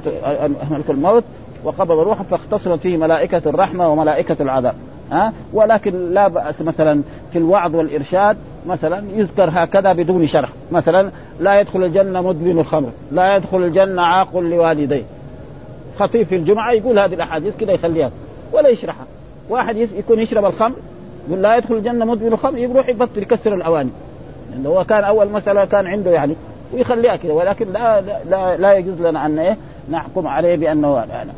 ملك 0.70 0.90
الموت 0.90 1.24
وقبض 1.64 1.98
روحه 1.98 2.24
فاختصرت 2.24 2.80
فيه 2.80 2.96
ملائكة 2.96 3.42
الرحمة 3.46 3.88
وملائكة 3.88 4.36
العذاب. 4.40 4.74
ها؟ 5.12 5.32
ولكن 5.52 6.10
لا 6.14 6.28
بأس 6.28 6.62
مثلا 6.62 7.02
في 7.32 7.38
الوعظ 7.38 7.76
والإرشاد 7.76 8.36
مثلا 8.66 9.04
يذكر 9.14 9.50
هكذا 9.52 9.92
بدون 9.92 10.26
شرح. 10.26 10.48
مثلا 10.72 11.10
لا 11.40 11.60
يدخل 11.60 11.84
الجنة 11.84 12.20
مدمن 12.20 12.58
الخمر 12.58 12.90
لا 13.12 13.36
يدخل 13.36 13.62
الجنة 13.64 14.02
عاق 14.02 14.38
لوالديه. 14.38 15.02
خطيب 15.98 16.26
في 16.26 16.36
الجمعة 16.36 16.72
يقول 16.72 16.98
هذه 16.98 17.14
الأحاديث 17.14 17.56
كذا 17.56 17.72
يخليها 17.72 18.10
ولا 18.52 18.68
يشرحها. 18.68 19.06
واحد 19.48 19.76
يكون 19.76 20.20
يشرب 20.20 20.44
الخمر 20.44 20.74
يقول 21.28 21.42
لا 21.42 21.56
يدخل 21.56 21.74
الجنة 21.74 22.04
مدمن 22.04 22.32
الخمر 22.32 22.58
يروح 22.58 22.88
يبطل 22.88 23.22
يكسر 23.22 23.54
الأواني. 23.54 23.90
لأنه 24.50 24.68
هو 24.68 24.84
كان 24.84 25.04
أول 25.04 25.30
مسألة 25.30 25.64
كان 25.64 25.86
عنده 25.86 26.10
يعني 26.10 26.34
ويخليها 26.74 27.16
كذا 27.16 27.32
ولكن 27.32 27.72
لا 27.72 28.00
لا, 28.30 28.56
لا 28.56 28.72
يجوز 28.72 29.00
لنا 29.00 29.26
أن 29.26 29.38
إيه 29.38 29.56
نحكم 29.90 30.26
عليه 30.26 30.56
بأنه 30.56 31.04
يعني 31.10 31.30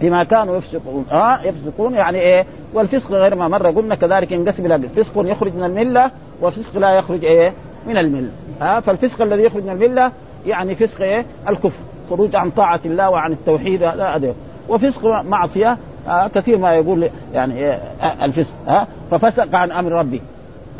بما 0.00 0.24
كانوا 0.24 0.56
يفسقون. 0.56 1.06
آه 1.12 1.40
يفسقون 1.42 1.94
يعني 1.94 2.18
إيه؟ 2.18 2.46
والفسق 2.74 3.10
غير 3.10 3.34
ما 3.34 3.48
مره 3.48 3.70
قلنا 3.70 3.94
كذلك 3.94 4.32
ينقسم 4.32 4.66
إلى 4.66 4.88
فسق 4.88 5.12
يخرج 5.16 5.54
من 5.54 5.64
الملة 5.64 6.10
وفسق 6.42 6.78
لا 6.78 6.98
يخرج 6.98 7.24
إيه؟ 7.24 7.52
من 7.86 7.96
الملة. 7.96 8.30
ها 8.60 8.76
آه 8.76 8.80
فالفسق 8.80 9.22
الذي 9.22 9.42
يخرج 9.42 9.62
من 9.62 9.70
الملة 9.70 10.12
يعني 10.46 10.74
فسق 10.74 11.02
إيه؟ 11.02 11.24
الكفر. 11.48 11.80
خروج 12.10 12.36
عن 12.36 12.50
طاعة 12.50 12.80
الله 12.84 13.10
وعن 13.10 13.32
التوحيد 13.32 13.82
لا 13.82 14.16
أدري. 14.16 14.34
وفسق 14.68 15.06
معصية. 15.06 15.76
آه 16.08 16.28
كثير 16.28 16.58
ما 16.58 16.72
يقول 16.72 17.10
يعني 17.34 17.54
إيه؟ 17.54 17.72
آه 18.02 18.24
الفسق. 18.24 18.52
ها 18.66 18.80
آه 18.80 18.86
ففسق 19.10 19.54
عن 19.54 19.72
أمر 19.72 19.92
ربي. 19.92 20.22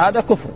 هذا 0.00 0.20
كفر. 0.20 0.50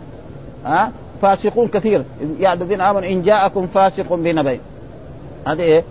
ها 0.65 0.85
آه 0.85 0.91
فاسقون 1.21 1.67
كثير. 1.67 2.03
يا 2.39 2.53
الذين 2.53 2.81
آمنوا 2.81 3.09
إن 3.09 3.21
جاءكم 3.21 3.67
فاسق 3.67 4.13
بنبأ. 4.13 4.59
هذه 5.47 5.61
إيه؟ 5.61 5.83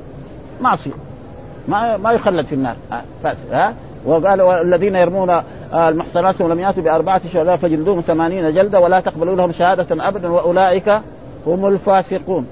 معصية. 0.61 0.93
ما 1.69 1.97
ما 1.97 2.13
يخلد 2.13 2.47
في 2.47 2.55
النار. 2.55 2.77
بس 3.25 3.37
ها؟ 3.53 3.75
وقال 4.05 4.43
والذين 4.43 4.97
يرمون 4.97 5.43
المحصنات 5.75 6.41
ولم 6.41 6.61
يأتوا 6.61 6.83
بأربعة 6.83 7.29
شهداء 7.33 7.57
فجلدوهم 7.57 8.01
ثمانين 8.01 8.51
جلدة 8.55 8.81
ولا 8.81 9.01
تقبلوا 9.01 9.37
لهم 9.37 9.53
شهادة 9.53 10.09
أبدا 10.09 10.29
وأولئك 10.29 11.01
هم 11.47 11.67
الفاسقون. 11.67 12.47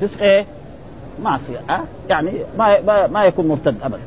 فسق 0.00 0.22
إيه؟ 0.22 0.46
معصية 1.22 1.58
ها؟ 1.68 1.84
يعني 2.08 2.32
ما 2.58 3.06
ما 3.06 3.24
يكون 3.24 3.48
مرتد 3.48 3.74
أبدا. 3.82 4.00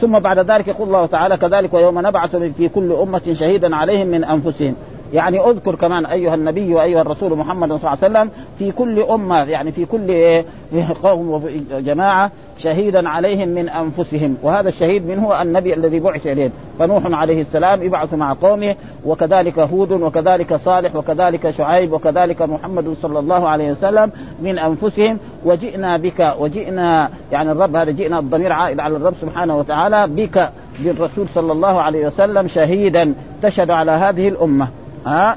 ثم 0.00 0.18
بعد 0.18 0.38
ذلك 0.50 0.68
يقول 0.68 0.88
الله 0.88 1.06
تعالى 1.06 1.36
كذلك 1.36 1.74
ويوم 1.74 2.06
نبعث 2.06 2.36
في 2.36 2.68
كل 2.68 2.92
أمة 2.92 3.34
شهيدا 3.34 3.76
عليهم 3.76 4.06
من 4.06 4.24
أنفسهم. 4.24 4.74
يعني 5.12 5.40
اذكر 5.40 5.74
كمان 5.74 6.06
ايها 6.06 6.34
النبي 6.34 6.74
وايها 6.74 7.00
الرسول 7.00 7.38
محمد 7.38 7.68
صلى 7.68 7.76
الله 7.76 7.88
عليه 7.88 7.98
وسلم 7.98 8.30
في 8.58 8.72
كل 8.72 9.02
أمة 9.02 9.44
يعني 9.44 9.72
في 9.72 9.84
كل 9.84 10.42
قوم 11.02 11.42
وجماعه 11.74 12.30
شهيدا 12.58 13.08
عليهم 13.08 13.48
من 13.48 13.68
أنفسهم. 13.68 14.36
وهذا 14.42 14.68
الشهيد 14.68 15.06
من 15.06 15.18
هو 15.18 15.40
النبي 15.42 15.74
الذي 15.74 16.00
بعث 16.00 16.26
اليهم 16.26 16.50
فنوح 16.78 17.02
عليه 17.06 17.40
السلام 17.40 17.82
يبعث 17.82 18.14
مع 18.14 18.32
قومه 18.42 18.76
وكذلك 19.04 19.58
هود 19.58 19.92
وكذلك 19.92 20.56
صالح 20.56 20.96
وكذلك 20.96 21.50
شعيب 21.50 21.92
وكذلك 21.92 22.42
محمد 22.42 22.94
صلى 23.02 23.18
الله 23.18 23.48
عليه 23.48 23.70
وسلم 23.72 24.12
من 24.42 24.58
أنفسهم. 24.58 25.18
وجئنا 25.44 25.96
بك 25.96 26.34
وجئنا 26.38 27.10
يعني 27.32 27.52
الرب 27.52 27.76
هذا 27.76 27.90
جئنا 27.90 28.18
الضمير 28.18 28.52
عائد 28.52 28.80
على 28.80 28.96
الرب 28.96 29.14
سبحانه 29.20 29.58
وتعالى 29.58 30.06
بك 30.08 30.50
بالرسول 30.78 31.28
صلى 31.28 31.52
الله 31.52 31.82
عليه 31.82 32.06
وسلم 32.06 32.48
شهيدا 32.48 33.14
تشهد 33.42 33.70
على 33.70 33.92
هذه 33.92 34.28
الأمة. 34.28 34.68
ها 35.06 35.36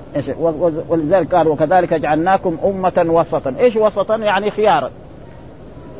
ولذلك 0.89 1.35
قال 1.35 1.47
وكذلك 1.47 1.93
جعلناكم 1.93 2.57
أمة 2.65 3.05
وسطا، 3.07 3.55
إيش 3.59 3.75
وسطا؟ 3.75 4.15
يعني 4.15 4.51
خيارا. 4.51 4.89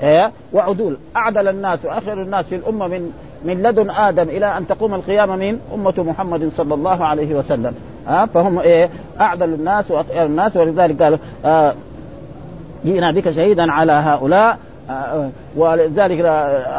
إيه؟ 0.03 0.31
وعدول، 0.53 0.97
أعدل 1.15 1.47
الناس 1.47 1.85
وآخر 1.85 2.21
الناس 2.21 2.45
في 2.45 2.55
الأمة 2.55 2.87
من 2.87 3.11
من 3.45 3.63
لدن 3.63 3.89
آدم 3.89 4.29
إلى 4.29 4.57
أن 4.57 4.67
تقوم 4.67 4.93
القيامة 4.93 5.35
من 5.35 5.59
أمة 5.73 5.93
محمد 5.97 6.51
صلى 6.57 6.73
الله 6.73 7.05
عليه 7.05 7.35
وسلم. 7.35 7.73
ها 8.07 8.25
فهم 8.25 8.59
إيه؟ 8.59 8.89
أعدل 9.21 9.53
الناس 9.53 9.91
وأطير 9.91 10.25
الناس 10.25 10.57
ولذلك 10.57 11.01
قالوا 11.01 11.17
آه 11.45 11.73
جئنا 12.85 13.11
بك 13.11 13.29
شهيدا 13.29 13.71
على 13.71 13.91
هؤلاء 13.91 14.57
ولذلك 15.55 16.19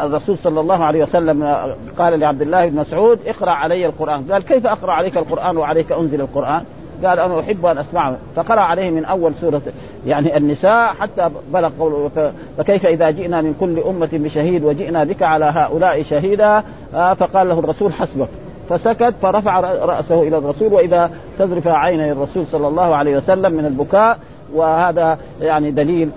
الرسول 0.05 0.39
صلى 0.39 0.61
الله 0.61 0.85
عليه 0.85 1.03
وسلم 1.03 1.57
قال 1.99 2.21
لعبد 2.21 2.43
الله 2.43 2.69
بن 2.69 2.77
مسعود 2.77 3.19
اقرأ 3.27 3.51
علي 3.51 3.87
القرآن. 3.87 4.23
قال 4.33 4.43
كيف 4.43 4.67
أقرأ 4.67 4.93
عليك 4.93 5.17
القرآن 5.17 5.57
وعليك 5.57 5.93
أنزل 5.93 6.21
القرآن؟ 6.21 6.65
قال 7.05 7.21
أنا 7.21 7.41
أحب 7.41 7.67
أن 7.67 7.79
أسمعه. 7.79 8.17
فقرأ 8.37 8.61
عليه 8.61 8.91
من 8.91 9.05
أول 9.05 9.33
سورة 9.41 9.63
يعني 10.07 10.37
النساء 10.37 10.93
حتى 10.93 11.31
بلغ 11.53 11.71
قوله 11.79 12.33
فكيف 12.59 12.87
إذا 12.87 13.11
جئنا 13.11 13.41
من 13.41 13.55
كل 13.61 13.79
أمة 13.79 14.09
بشهيد 14.13 14.65
وجئنا 14.65 15.05
بك 15.05 15.23
على 15.23 15.45
هؤلاء 15.45 16.03
شهيدا؟ 16.03 16.63
آه، 16.95 17.15
فقال 17.15 17.49
له 17.49 17.59
الرسول 17.59 17.93
حسبك. 17.93 18.29
فسكت 18.69 19.15
فرفع 19.23 19.61
رأسه 19.61 20.23
إلى 20.23 20.39
الرسول 20.39 20.73
وإذا 20.73 21.11
تذرف 21.39 21.69
عيني 21.69 22.13
الرسول 22.13 22.47
صلى 22.53 22.69
الله 22.69 22.97
عليه 22.97 23.17
وسلم 23.17 23.53
من 23.53 23.67
البكاء 23.67 24.19
وهذا 24.55 25.19
يعني 25.41 25.71
دليل 25.71 26.11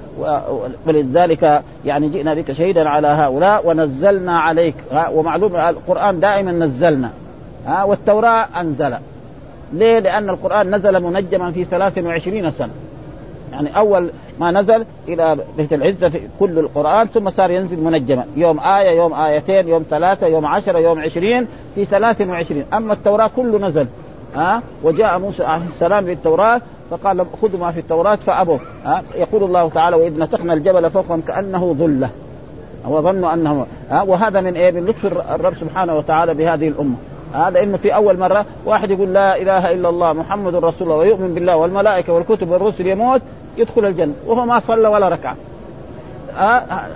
ولذلك 0.87 1.61
يعني 1.85 2.09
جئنا 2.09 2.33
بك 2.33 2.51
شهيدا 2.51 2.89
على 2.89 3.07
هؤلاء 3.07 3.67
ونزلنا 3.67 4.39
عليك. 4.39 4.75
ومعلوم 5.11 5.55
القرآن 5.55 6.19
دائما 6.19 6.51
نزلنا. 6.51 7.09
ها 7.65 7.83
والتوراة 7.83 8.47
أنزل. 8.59 8.95
ليه؟ 9.73 9.99
لأن 9.99 10.29
القرآن 10.29 10.75
نزل 10.75 10.99
منجما 11.03 11.51
في 11.51 11.63
23 11.63 12.51
سنة. 12.51 12.71
يعني 13.51 13.77
أول 13.77 14.09
ما 14.39 14.51
نزل 14.51 14.85
إلى 15.07 15.37
بيت 15.57 15.73
العزة 15.73 16.09
في 16.09 16.21
كل 16.39 16.59
القرآن 16.59 17.07
ثم 17.07 17.29
صار 17.29 17.51
ينزل 17.51 17.79
منجما. 17.79 18.25
يوم 18.35 18.59
آية 18.59 18.97
يوم 18.97 19.13
آيتين 19.13 19.67
يوم 19.67 19.85
ثلاثة 19.89 20.27
يوم 20.27 20.45
عشرة 20.45 20.79
يوم 20.79 20.99
عشرين 20.99 21.47
في 21.75 21.85
23 21.85 22.63
أما 22.73 22.93
التوراة 22.93 23.29
كله 23.35 23.67
نزل. 23.67 23.87
ها؟ 24.35 24.61
وجاء 24.83 25.19
موسى 25.19 25.43
عليه 25.43 25.65
السلام 25.65 26.05
بالتوراة 26.05 26.61
فقال 26.91 27.25
خذوا 27.41 27.59
ما 27.59 27.71
في 27.71 27.79
التوراة 27.79 28.15
فأبوا 28.15 28.57
ها؟ 28.85 29.03
يقول 29.15 29.43
الله 29.43 29.69
تعالى 29.69 29.95
وإذ 29.95 30.19
نتقنا 30.19 30.53
الجبل 30.53 30.89
فوقهم 30.89 31.21
كأنه 31.21 31.75
ظلة. 31.79 32.09
وظنوا 32.87 33.33
أنه 33.33 33.65
ها؟ 33.89 34.01
وهذا 34.01 34.41
من 34.41 34.55
إيه؟ 34.55 34.71
من 34.71 34.85
لطف 34.85 35.05
الرب 35.05 35.53
سبحانه 35.53 35.97
وتعالى 35.97 36.33
بهذه 36.33 36.67
الأمة. 36.67 36.95
هذا 37.33 37.59
إنه 37.63 37.77
في 37.77 37.95
أول 37.95 38.19
مرة 38.19 38.45
واحد 38.65 38.91
يقول 38.91 39.13
لا 39.13 39.41
إله 39.41 39.71
إلا 39.71 39.89
الله 39.89 40.13
محمد 40.13 40.55
رسول 40.55 40.87
الله 40.87 40.95
ويؤمن 40.95 41.33
بالله 41.33 41.57
والملائكة 41.57 42.13
والكتب 42.13 42.49
والرسل 42.49 42.87
يموت 42.87 43.21
يدخل 43.57 43.85
الجنة 43.85 44.13
وهو 44.25 44.45
ما 44.45 44.59
صلى 44.59 44.87
ولا 44.87 45.07
ركعة. 45.07 45.35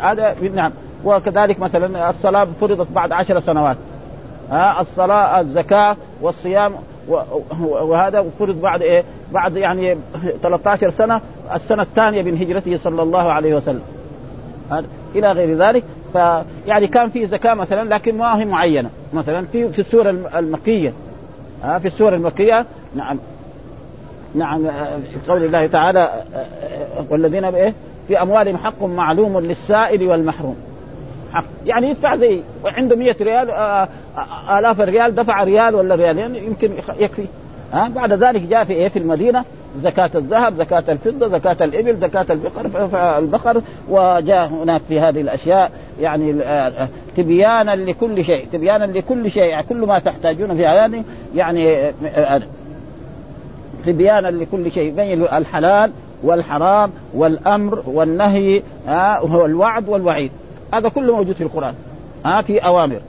هذا 0.02 0.36
نعم. 0.56 0.72
وكذلك 1.06 1.60
مثلا 1.60 2.10
الصلاة 2.10 2.48
فرضت 2.62 2.88
بعد 2.92 3.12
عشر 3.12 3.40
سنوات. 3.40 3.78
ها؟ 4.52 4.82
الصلاة 4.82 5.40
الزكاة 5.40 5.96
والصيام 6.22 6.74
وهذا 7.62 8.26
فرض 8.40 8.62
بعد 8.62 8.82
إيه؟ 8.82 9.04
بعد 9.32 9.56
يعني 9.56 9.98
13 10.44 10.90
سنة 10.90 11.22
السنة 11.56 11.84
الثانية 11.84 12.22
من 12.22 12.38
هجرته 12.38 12.78
صلى 12.78 13.04
الله 13.04 13.32
عليه 13.32 13.56
وسلم. 13.56 13.82
إلى 15.16 15.32
غير 15.32 15.58
ذلك. 15.58 15.84
فيعني 16.14 16.88
كان 16.88 17.10
في 17.10 17.28
زكاة 17.28 17.54
مثلا 17.54 17.96
لكن 17.96 18.18
ما 18.18 18.40
هي 18.40 18.46
معينة. 18.46 18.90
مثلا 19.14 19.46
في 19.46 19.70
في 19.70 19.80
السورة 19.80 20.10
المكية. 20.38 20.94
ها 21.64 21.80
في 21.80 21.88
السورة 21.88 22.16
المكية. 22.16 22.66
نعم. 22.96 23.20
نعم. 24.36 24.64
في 25.02 25.32
قول 25.32 25.44
الله 25.44 25.68
تعالى 25.68 26.24
والذين 27.10 27.52
بإيه؟ 27.52 27.74
في 28.08 28.22
أموالهم 28.22 28.58
حق 28.58 28.84
معلوم 28.84 29.40
للسائل 29.40 30.08
والمحروم. 30.08 30.71
حق. 31.34 31.46
يعني 31.66 31.90
يدفع 31.90 32.16
زي 32.16 32.42
عنده 32.66 32.96
100 32.96 33.16
ريال 33.22 33.52
آه، 33.52 33.88
آه، 34.18 34.60
آلاف 34.60 34.82
الريال 34.82 35.16
دفع 35.16 35.44
ريال 35.44 35.76
ولا 35.76 35.96
ريالين 35.96 36.20
يعني 36.20 36.46
يمكن 36.46 36.72
يكفي. 37.00 37.26
ها؟ 37.74 37.88
بعد 37.88 38.14
ذلك 38.14 38.42
جاء 38.42 38.64
في 38.64 38.74
إيه 38.74 38.88
في 38.88 39.00
المدينة 39.00 39.46
زكاة 39.84 40.10
الذهب، 40.16 40.56
زكاة 40.56 40.84
الفضة، 40.90 41.28
زكاة 41.28 41.66
الإبل، 41.66 41.98
زكاة 41.98 42.26
البقر 42.30 43.18
البقر 43.18 43.62
وجاء 43.90 44.48
هناك 44.48 44.82
في 44.82 45.00
هذه 45.00 45.22
الأشياء 45.22 45.72
يعني 46.00 46.44
آه، 46.44 46.88
تبيانا 47.18 47.76
لكل 47.76 48.26
شيء، 48.26 48.48
تبيانا 48.54 48.86
لكل 48.86 49.32
شيء، 49.32 49.44
يعني 49.44 49.68
كل 49.68 49.78
ما 49.78 50.00
تحتاجون 50.00 50.56
في 50.56 50.66
هذه 50.66 51.04
يعني 51.36 51.92
تبيانا 53.86 54.28
لكل 54.28 54.72
شيء 54.72 54.94
بين 54.96 55.24
الحلال 55.24 55.92
والحرام 56.24 56.92
والأمر 57.14 57.84
والنهي 57.88 58.64
والوعد 59.22 59.90
والوعيد. 59.90 60.32
هذا 60.74 60.90
كله 60.90 61.16
موجود 61.16 61.36
في 61.36 61.44
القرآن. 61.44 61.74
ها 62.26 62.42
في 62.42 62.60
أوامر 62.60 63.00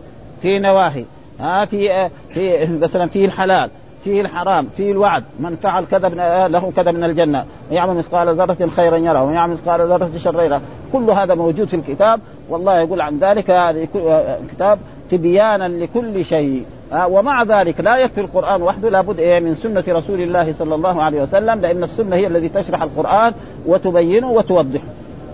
في 0.43 0.59
نواهي 0.59 1.05
ها 1.41 1.65
في 1.65 2.09
في 2.35 2.67
مثلا 2.67 3.07
فيه 3.07 3.25
الحلال 3.25 3.71
فيه 4.05 4.21
الحرام 4.21 4.67
فيه 4.77 4.93
الوعد. 4.93 5.25
من 5.41 5.57
فعل 5.63 5.85
كذا 5.85 6.09
له 6.49 6.73
كذا 6.77 6.91
من 6.91 7.05
الجنة. 7.05 7.45
ويعمل 7.71 7.95
مثقال 7.95 8.37
ذرة 8.37 8.71
خيرا 8.77 8.97
يره 8.97 9.25
ويعمل 9.25 9.53
مثقال 9.53 9.81
ذرة 9.81 10.11
شرا 10.19 10.43
يره. 10.43 10.61
كل 10.93 11.11
هذا 11.11 11.35
موجود 11.35 11.69
في 11.69 11.77
الكتاب. 11.77 12.21
والله 12.49 12.81
يقول 12.81 13.01
عن 13.01 13.19
ذلك 13.19 13.51
هذا 13.51 13.87
كتاب 14.55 14.79
تبيانا 15.11 15.69
لكل 15.69 16.25
شيء. 16.25 16.65
ومع 17.09 17.43
ذلك 17.43 17.81
لا 17.81 17.97
يكفي 17.97 18.21
القرآن 18.21 18.63
وحده 18.63 18.91
لابد 18.91 19.19
إيه 19.19 19.41
من 19.41 19.55
سنة 19.55 19.85
رسول 19.89 20.23
الله 20.23 20.55
صلى 20.59 20.75
الله 20.75 21.03
عليه 21.03 21.23
وسلم 21.23 21.61
لأن 21.61 21.85
السنة 21.85 22.17
هي 22.17 22.27
التي 22.27 22.49
تشرح 22.49 22.83
القرآن 22.83 23.35
وتبينه 23.67 24.31
وتوضحه. 24.31 24.85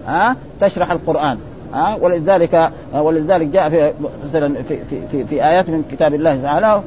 ها 0.07 0.37
تشرح 0.61 0.91
القرآن. 0.91 1.39
ها؟ 1.75 1.99
ولذلك 2.01 2.71
ولذلك 2.95 3.47
جاء 3.47 3.69
في 3.69 3.93
مثلا 4.29 4.55
في 4.63 4.77
في 4.91 5.01
في, 5.11 5.25
في 5.25 5.45
آيات 5.45 5.71
من 5.71 5.83
كتاب 5.93 6.15
الله 6.15 6.43
تعالى 6.43 6.83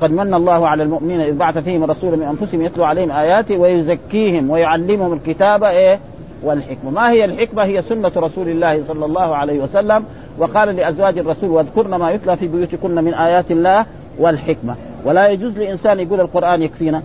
قد 0.00 0.10
من 0.10 0.34
الله 0.34 0.68
على 0.68 0.82
المؤمنين 0.82 1.20
إذ 1.20 1.36
بعث 1.36 1.58
فيهم 1.58 1.84
رسولا 1.84 2.16
من 2.16 2.22
أنفسهم 2.22 2.62
يتلو 2.62 2.84
عليهم 2.84 3.10
اياته 3.10 3.56
ويزكيهم 3.56 4.50
ويعلمهم 4.50 5.12
الكتاب 5.12 5.64
إيه؟ 5.64 5.98
والحكمة، 6.42 6.90
ما 6.90 7.10
هي 7.10 7.24
الحكمة؟ 7.24 7.64
هي 7.64 7.82
سنة 7.82 8.12
رسول 8.16 8.48
الله 8.48 8.82
صلى 8.88 9.06
الله 9.06 9.36
عليه 9.36 9.60
وسلم 9.62 10.04
وقال 10.38 10.76
لأزواج 10.76 11.18
الرسول 11.18 11.50
واذكرن 11.50 11.94
ما 11.94 12.10
يتلى 12.10 12.36
في 12.36 12.48
بيوتكن 12.48 12.94
من 12.94 13.14
آيات 13.14 13.50
الله 13.50 13.86
والحكمة، 14.18 14.74
ولا 15.04 15.28
يجوز 15.28 15.58
لإنسان 15.58 16.00
يقول 16.00 16.20
القرآن 16.20 16.62
يكفينا. 16.62 17.02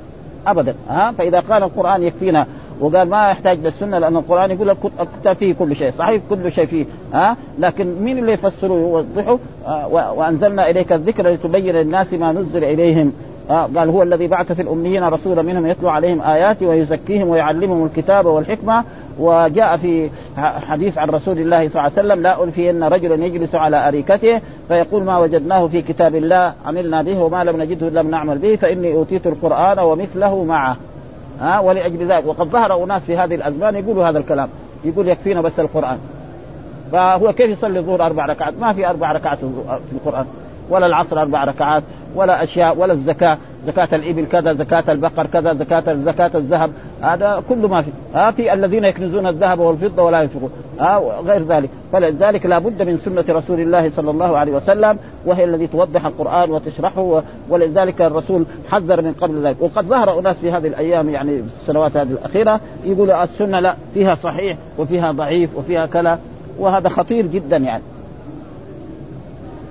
ابدا. 0.48 0.76
ها؟ 0.90 1.12
فإذا 1.18 1.40
قال 1.40 1.64
القرآن 1.64 2.04
يكفينا 2.04 2.48
وقال 2.82 3.10
ما 3.10 3.30
يحتاج 3.30 3.60
للسنة 3.64 3.98
لأن 3.98 4.18
القرآن 4.18 4.52
يقول 4.52 4.70
الكتاب 5.00 5.36
فيه 5.36 5.54
كل 5.54 5.76
شيء 5.76 5.92
صحيح 5.92 6.22
كل 6.30 6.52
شيء 6.52 6.66
فيه 6.66 6.86
ها؟ 7.14 7.38
لكن 7.60 7.96
مين 8.02 8.18
اللي 8.18 8.34
يفسره 8.34 8.74
ويوضحه؟ 8.74 9.38
آه 9.68 9.88
وأنزلنا 9.88 10.70
إليك 10.70 10.92
الذكر 10.94 11.30
لتبين 11.30 11.76
للناس 11.76 12.14
ما 12.14 12.32
نزل 12.32 12.64
إليهم. 12.64 13.14
آه 13.50 13.70
قال 13.76 13.90
هو 13.90 14.04
الذي 14.04 14.28
بعث 14.28 14.52
في 14.52 14.62
الأميين 14.62 15.04
رسولا 15.04 15.42
منهم 15.42 15.66
يتلو 15.66 15.90
عليهم 15.90 16.22
اياته 16.22 16.68
ويزكيهم 16.68 17.28
ويعلمهم 17.28 17.86
الكتاب 17.86 18.26
والحكمة. 18.26 18.84
وجاء 19.20 19.78
في 19.78 20.10
حديث 20.38 20.98
عن 20.98 21.10
رسول 21.10 21.40
الله 21.40 21.70
صلى 21.70 21.80
الله 21.80 21.82
عليه 21.82 21.94
وسلم 21.94 22.22
لا 22.22 22.44
ألفين 22.44 22.84
رجلا 22.84 23.26
يجلس 23.26 23.56
على 23.56 23.88
أريكته 23.88 24.42
فيقول 24.68 25.04
ما 25.04 25.18
وجدناه 25.18 25.68
في 25.68 25.82
كتاب 25.82 26.16
الله 26.16 26.54
عملنا 26.66 27.02
به 27.02 27.20
وما 27.20 27.44
لم 27.44 27.62
نجده 27.62 28.02
لم 28.02 28.10
نعمل 28.10 28.38
به 28.38 28.56
فإني 28.56 28.94
أوتيت 28.94 29.28
القرآن 29.28 29.80
ومثله 29.80 30.44
معه. 30.44 30.78
ها 31.42 31.60
ولأجل 31.60 32.12
ذلك. 32.12 32.26
وقد 32.26 32.48
ظهر 32.48 32.84
أناس 32.84 33.02
في 33.02 33.18
هذه 33.18 33.36
الأزمان 33.36 33.76
يقولوا 33.76 34.10
هذا 34.10 34.20
الكلام. 34.20 34.50
يقول 34.84 35.08
يكفينا 35.08 35.42
بس 35.42 35.60
القرآن. 35.60 35.98
فهو 36.92 37.34
كيف 37.34 37.50
يصلي 37.50 37.80
الظهر 37.80 38.06
أربع 38.06 38.26
ركعات؟ 38.26 38.54
ما 38.60 38.74
في 38.74 38.90
أربع 38.90 39.12
ركعات 39.12 39.40
في 39.40 39.94
القرآن. 39.94 40.26
ولا 40.70 40.86
العصر 40.86 41.22
أربع 41.22 41.44
ركعات 41.44 41.84
ولا 42.16 42.44
أشياء 42.44 42.78
ولا 42.78 42.94
الزكاة. 42.94 43.38
زكاة 43.68 43.96
الإبل 43.96 44.26
كذا 44.26 44.54
زكاة 44.54 44.84
البقر 44.90 45.28
كذا 45.28 45.54
زكاة 45.54 45.94
زكاة 45.94 46.32
الذهب 46.36 46.72
هذا 47.02 47.44
كله 47.50 47.68
ما 47.68 47.82
في. 47.82 47.92
ها 48.14 48.32
في 48.32 48.54
الذين 48.54 48.84
يكنزون 48.86 49.28
الذهب 49.28 49.60
والفضة 49.60 50.04
ولا 50.04 50.22
ينفقون. 50.22 50.50
ها 50.80 51.02
غير 51.26 51.44
ذلك. 51.44 51.70
فلذلك 51.94 52.46
لا 52.46 52.60
بد 52.60 52.82
من 52.82 52.98
سنة 52.98 53.38
رسول 53.38 53.60
الله 53.60 53.90
صلى 53.90 54.12
الله 54.12 54.38
عليه 54.38 54.52
وسلم 54.52 54.98
وهي 55.26 55.44
التي 55.44 55.68
توضح 55.68 56.06
القرآن 56.06 56.52
وتشرحه 56.52 57.22
ولذلك 57.50 58.02
الرسول 58.02 58.46
حذر 58.70 59.02
من 59.02 59.14
قبل 59.14 59.48
ذلك. 59.48 59.56
وقد 59.60 59.86
ظهر 59.86 60.20
أناس 60.20 60.36
في 60.36 60.52
هذه 60.52 60.68
الأيام 60.68 61.10
يعني 61.10 61.38
في 61.38 61.62
السنوات 61.62 61.98
هذه 61.98 62.12
الأخيرة 62.12 62.60
يقولوا 62.84 63.24
السنة 63.24 63.60
لا 63.60 63.76
فيها 63.94 64.16
صحيح 64.16 64.58
وفيها 64.78 65.12
ضعيف 65.12 65.58
وفيها 65.58 65.86
كلا 65.86 66.18
وهذا 66.60 66.90
خطير 66.90 67.26
جدا 67.28 67.58
يعني. 67.58 67.84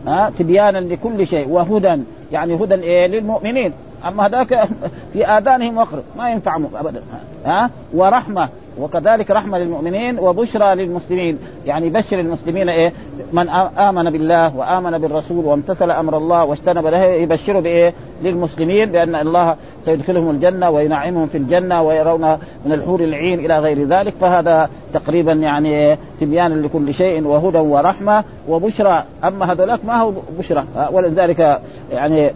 ها 0.06 0.32
تبيانا 0.38 0.78
لكل 0.78 1.26
شيء 1.26 1.48
وهدى. 1.48 2.02
يعني 2.32 2.54
هدى 2.54 2.74
إيه 2.74 3.06
للمؤمنين. 3.06 3.72
أما 4.06 4.26
هذاك 4.26 4.68
في 5.12 5.26
آذانهم 5.26 5.76
وقر. 5.76 6.02
ما 6.16 6.30
ينفع 6.30 6.56
ابدا. 6.74 7.02
ها؟ 7.46 7.70
ورحمة. 7.94 8.48
وكذلك 8.78 9.30
رحمة 9.30 9.58
للمؤمنين 9.58 10.18
وبشرى 10.18 10.74
للمسلمين. 10.74 11.38
يعني 11.66 11.90
بشر 11.90 12.20
المسلمين 12.20 12.68
إيه؟ 12.68 12.92
من 13.32 13.48
آمن 13.78 14.10
بالله 14.10 14.56
وآمن 14.56 14.98
بالرسول 14.98 15.44
وامتثل 15.44 15.90
أمر 15.90 16.16
الله 16.16 16.44
واجتنب 16.44 16.86
له 16.86 17.04
يبشر 17.04 17.60
بإيه؟ 17.60 17.94
للمسلمين 18.22 18.92
بأن 18.92 19.14
الله 19.14 19.56
سيدخلهم 19.84 20.30
الجنة 20.30 20.70
وينعمهم 20.70 21.26
في 21.26 21.38
الجنة 21.38 21.82
ويرون 21.82 22.36
من 22.66 22.72
الحور 22.72 23.00
العين 23.00 23.38
إلى 23.38 23.58
غير 23.58 23.84
ذلك. 23.86 24.14
فهذا 24.20 24.68
تقريبا 24.94 25.32
يعني 25.32 25.98
تبيانا 26.20 26.54
لكل 26.54 26.94
شيء 26.94 27.26
وهدى 27.26 27.58
ورحمة 27.58 28.24
وبشرى. 28.48 29.04
أما 29.24 29.52
هذولاك 29.52 29.84
ما 29.84 29.96
هو 29.96 30.12
بشرى؟ 30.38 30.64
ولذلك 30.92 31.60
يعني 31.92 32.30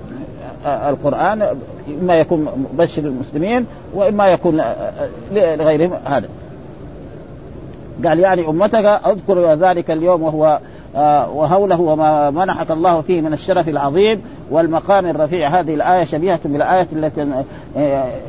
القرآن 0.66 1.42
إما 2.02 2.14
يكون 2.14 2.66
مبشر 2.74 3.02
للمسلمين 3.02 3.66
وإما 3.94 4.26
يكون 4.26 4.62
لغيرهم 5.32 5.92
هذا. 6.04 6.28
قال 8.04 8.18
يعني 8.18 8.48
أمتك 8.48 8.84
أذكر 8.84 9.54
ذلك 9.54 9.90
اليوم 9.90 10.22
وهو 10.22 10.58
وهوله 11.34 11.80
وما 11.80 12.30
منحك 12.30 12.70
الله 12.70 13.00
فيه 13.00 13.20
من 13.20 13.32
الشرف 13.32 13.68
العظيم 13.68 14.22
والمقام 14.54 15.06
الرفيع. 15.06 15.60
هذه 15.60 15.74
الآية 15.74 16.04
شبيهة 16.04 16.40
بالآية 16.44 16.88
التي 16.92 17.22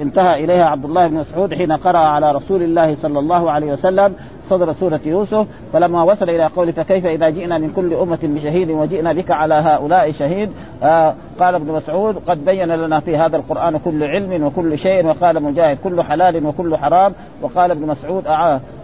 انتهى 0.01 0.43
إليها 0.43 0.65
عبد 0.65 0.85
الله 0.85 1.07
بن 1.07 1.13
مسعود 1.13 1.53
حين 1.53 1.71
قرأ 1.71 1.97
على 1.97 2.31
رسول 2.31 2.63
الله 2.63 2.95
صلى 2.95 3.19
الله 3.19 3.51
عليه 3.51 3.73
وسلم 3.73 4.13
صدر 4.49 4.73
سورة 4.73 4.99
يوسف. 5.05 5.47
فلما 5.73 6.03
وصل 6.03 6.29
إلى 6.29 6.45
قوله 6.45 6.71
فكيف 6.71 7.05
إذا 7.05 7.29
جئنا 7.29 7.57
من 7.57 7.71
كل 7.75 7.93
أمة 7.93 8.19
بشهيد 8.23 8.69
وجئنا 8.69 9.13
بك 9.13 9.31
على 9.31 9.53
هؤلاء 9.53 10.11
شهيد؟ 10.11 10.51
آه 10.83 11.13
قال 11.39 11.55
ابن 11.55 11.71
مسعود 11.71 12.15
قد 12.27 12.45
بين 12.45 12.67
لنا 12.67 12.99
في 12.99 13.17
هذا 13.17 13.38
القرآن 13.38 13.77
كل 13.77 14.03
علم 14.03 14.43
وكل 14.43 14.77
شيء. 14.77 15.05
وقال 15.05 15.43
مجاهد 15.43 15.77
كل 15.83 16.03
حلال 16.03 16.45
وكل 16.45 16.77
حرام. 16.77 17.13
وقال 17.41 17.71
ابن 17.71 17.88
مسعود 17.88 18.27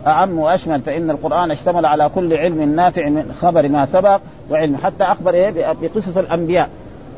أعم 0.08 0.40
وأشمل 0.40 0.82
فإن 0.82 1.10
القرآن 1.10 1.52
اشتمل 1.52 1.86
على 1.86 2.10
كل 2.16 2.34
علم 2.34 2.76
نافع 2.76 3.10
من 3.10 3.36
خبر 3.42 3.68
ما 3.68 3.86
سبق 3.86 4.22
وعلم. 4.52 4.78
حتى 4.78 5.04
أخبر 5.04 5.54
بقصص 5.82 6.18
الأنبياء. 6.18 6.70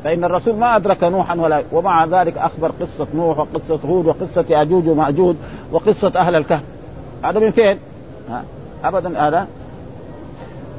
فإن 0.04 0.24
الرسول 0.24 0.54
ما 0.54 0.76
أدرك 0.76 1.04
نوحا 1.04 1.34
ولا 1.36 1.62
ومع 1.72 2.04
ذلك 2.04 2.38
أخبر 2.38 2.72
قصة 2.80 3.06
نوح 3.14 3.38
وقصة 3.38 3.78
هود 3.88 4.06
وقصة 4.06 4.44
يأجوج 4.48 4.88
ومأجوج 4.88 5.36
وقصة 5.72 6.12
أهل 6.16 6.34
الكهف. 6.34 6.62
هذا 7.24 7.40
من 7.40 7.50
فين؟ 7.50 7.78
ابدا 8.84 9.28
هذا. 9.28 9.46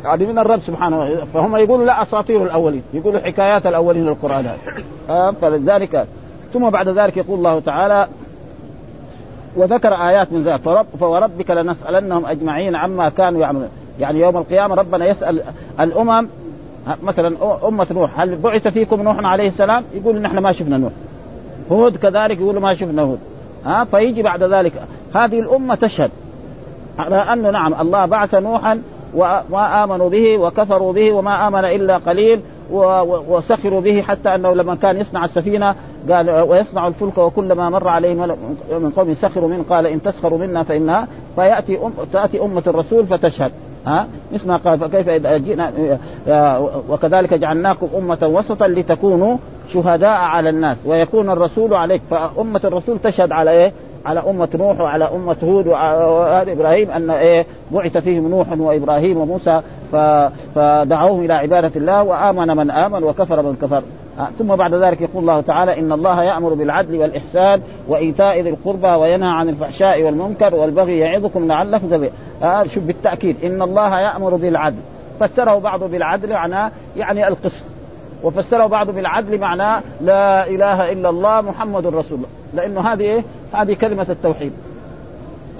يعني 0.03 0.25
من 0.25 0.39
الرب 0.39 0.59
سبحانه. 0.59 1.25
فهم 1.33 1.55
يقولوا 1.55 1.85
لا 1.85 2.01
أساطير 2.01 2.43
الأولين. 2.43 2.83
يقولوا 2.93 3.19
حكايات 3.19 3.65
الأولين 3.65 4.07
القران 4.07 4.49
هذا. 5.09 5.31
فلذلك 5.31 6.07
ثم 6.53 6.69
بعد 6.69 6.89
ذلك 6.89 7.17
يقول 7.17 7.37
الله 7.37 7.59
تعالى 7.59 8.07
وذكر 9.55 9.93
آيات 9.93 10.33
من 10.33 10.43
ذلك. 10.43 10.61
فرب 10.61 10.85
فوربك 10.99 11.51
لنسألنهم 11.51 12.25
أجمعين 12.25 12.75
عما 12.75 13.09
كانوا 13.09 13.41
يعملون. 13.41 13.69
يعني 13.99 14.19
يوم 14.19 14.37
القيامة 14.37 14.75
ربنا 14.75 15.05
يسأل 15.05 15.41
الأمم 15.79 16.27
مثلا 17.03 17.37
أمة 17.67 17.87
نوح 17.91 18.19
هل 18.19 18.35
بعث 18.35 18.67
فيكم 18.67 19.01
نوح 19.01 19.17
عليه 19.19 19.47
السلام؟ 19.47 19.83
يقول 19.93 20.21
نحن 20.21 20.37
ما 20.37 20.51
شفنا 20.51 20.77
نوح. 20.77 20.91
هود 21.71 21.97
كذلك 21.97 22.39
يقولوا 22.39 22.61
ما 22.61 22.73
شفنا 22.73 23.01
هود. 23.01 23.19
ها 23.65 23.83
فيجي 23.83 24.21
بعد 24.21 24.43
ذلك 24.43 24.73
هذه 25.15 25.39
الأمة 25.39 25.75
تشهد 25.75 26.11
على 26.99 27.15
انه 27.15 27.49
نعم 27.49 27.73
الله 27.81 28.05
بعث 28.05 28.35
نوحا 28.35 28.81
وما 29.13 29.83
آمنوا 29.83 30.09
به 30.09 30.39
وكفروا 30.39 30.93
به 30.93 31.11
وما 31.11 31.47
آمن 31.47 31.65
إلا 31.65 31.97
قليل 31.97 32.41
وسخروا 33.29 33.81
به 33.81 34.01
حتى 34.01 34.35
أنه 34.35 34.53
لما 34.53 34.75
كان 34.75 34.97
يصنع 34.97 35.25
السفينة 35.25 35.75
قال 36.09 36.29
ويصنع 36.29 36.87
الفلك 36.87 37.17
وكلما 37.17 37.69
مر 37.69 37.87
عليه 37.87 38.13
من 38.13 38.91
قوم 38.95 39.13
سخروا 39.13 39.49
منه 39.49 39.63
قال 39.69 39.87
إن 39.87 40.01
تسخروا 40.01 40.39
منا 40.39 40.63
فانها 40.63 41.07
فيأتي 41.35 41.77
أم 41.77 41.91
تأتي 42.13 42.41
أمة 42.41 42.63
الرسول 42.67 43.07
فتشهد 43.07 43.51
ها؟ 43.87 44.07
مثل 44.33 44.47
ما 44.47 44.57
قال 44.57 44.79
فكيف 44.79 45.09
إذا 45.09 45.37
جئنا 45.37 45.71
وكذلك 46.89 47.33
جعلناكم 47.33 47.87
أمة 47.97 48.17
وسطا 48.23 48.67
لتكونوا 48.67 49.37
شهداء 49.73 50.09
على 50.09 50.49
الناس 50.49 50.77
ويكون 50.85 51.29
الرسول 51.29 51.73
عليك 51.73 52.01
فأمة 52.09 52.61
الرسول 52.63 52.99
تشهد 52.99 53.31
على 53.31 53.51
إيه؟ 53.51 53.71
على 54.05 54.19
أمة 54.29 54.49
نوح 54.55 54.79
وعلى 54.79 55.05
أمة 55.15 55.35
هود 55.43 55.67
وعلى 55.67 56.51
إبراهيم 56.53 56.91
أن 56.91 57.09
إيه؟ 57.09 57.45
بعث 57.71 57.97
فيهم 57.97 58.29
نوح 58.29 58.47
وإبراهيم 58.57 59.17
وموسى 59.17 59.61
فدعوهم 60.55 61.25
إلى 61.25 61.33
عبادة 61.33 61.71
الله 61.75 62.03
وآمن 62.03 62.57
من 62.57 62.71
آمن 62.71 63.03
وكفر 63.03 63.41
من 63.41 63.55
كفر. 63.61 63.83
ثم 64.39 64.55
بعد 64.55 64.73
ذلك 64.73 65.01
يقول 65.01 65.21
الله 65.21 65.41
تعالى 65.41 65.79
إن 65.79 65.91
الله 65.91 66.23
يأمر 66.23 66.53
بالعدل 66.53 66.97
والإحسان 66.97 67.61
وإيتاء 67.87 68.41
ذي 68.41 68.49
القربى 68.49 68.87
وينهى 68.87 69.29
عن 69.29 69.49
الفحشاء 69.49 70.03
والمنكر 70.03 70.55
والبغي 70.55 70.99
يعظكم 70.99 71.47
لعلكم 71.47 71.89
تذكرون. 71.89 72.09
آه 72.43 72.63
شوف 72.63 72.83
بالتأكيد 72.83 73.43
إن 73.43 73.61
الله 73.61 73.99
يأمر 73.99 74.35
بالعدل. 74.35 74.77
فسره 75.19 75.59
بعض 75.59 75.83
بالعدل 75.83 76.33
معناه 76.33 76.71
يعني 76.97 77.27
القسط. 77.27 77.65
وفسره 78.23 78.65
بعض 78.67 78.89
بالعدل 78.89 79.39
معناه 79.39 79.81
لا 80.01 80.47
إله 80.47 80.91
إلا 80.91 81.09
الله 81.09 81.41
محمد 81.41 81.87
رسول 81.87 82.17
الله. 82.17 82.29
لأنه 82.53 82.93
هذه 82.93 83.01
إيه؟ 83.01 83.23
هذه 83.53 83.73
كلمة 83.73 84.05
التوحيد. 84.09 84.51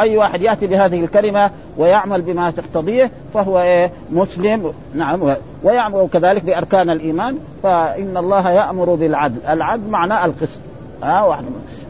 أي 0.02 0.18
واحد 0.18 0.42
يأتي 0.42 0.68
بهذه 0.68 1.04
الكلمة 1.04 1.52
ويعمل 1.78 2.22
بما 2.22 2.52
تقتضيه 2.52 3.12
فهو 3.34 3.62
إيه؟ 3.62 3.92
مسلم. 4.12 4.74
نعم. 4.94 5.36
ويعمل 5.64 6.08
كذلك 6.14 6.46
بأركان 6.46 6.90
الإيمان 6.90 7.38
فإن 7.64 8.18
الله 8.18 8.50
يأمر 8.50 8.96
بالعدل، 8.96 9.38
العدل 9.50 9.90
معناه 9.90 10.26
القسط. 10.26 10.60
ها 11.04 11.24
واحد. 11.24 11.44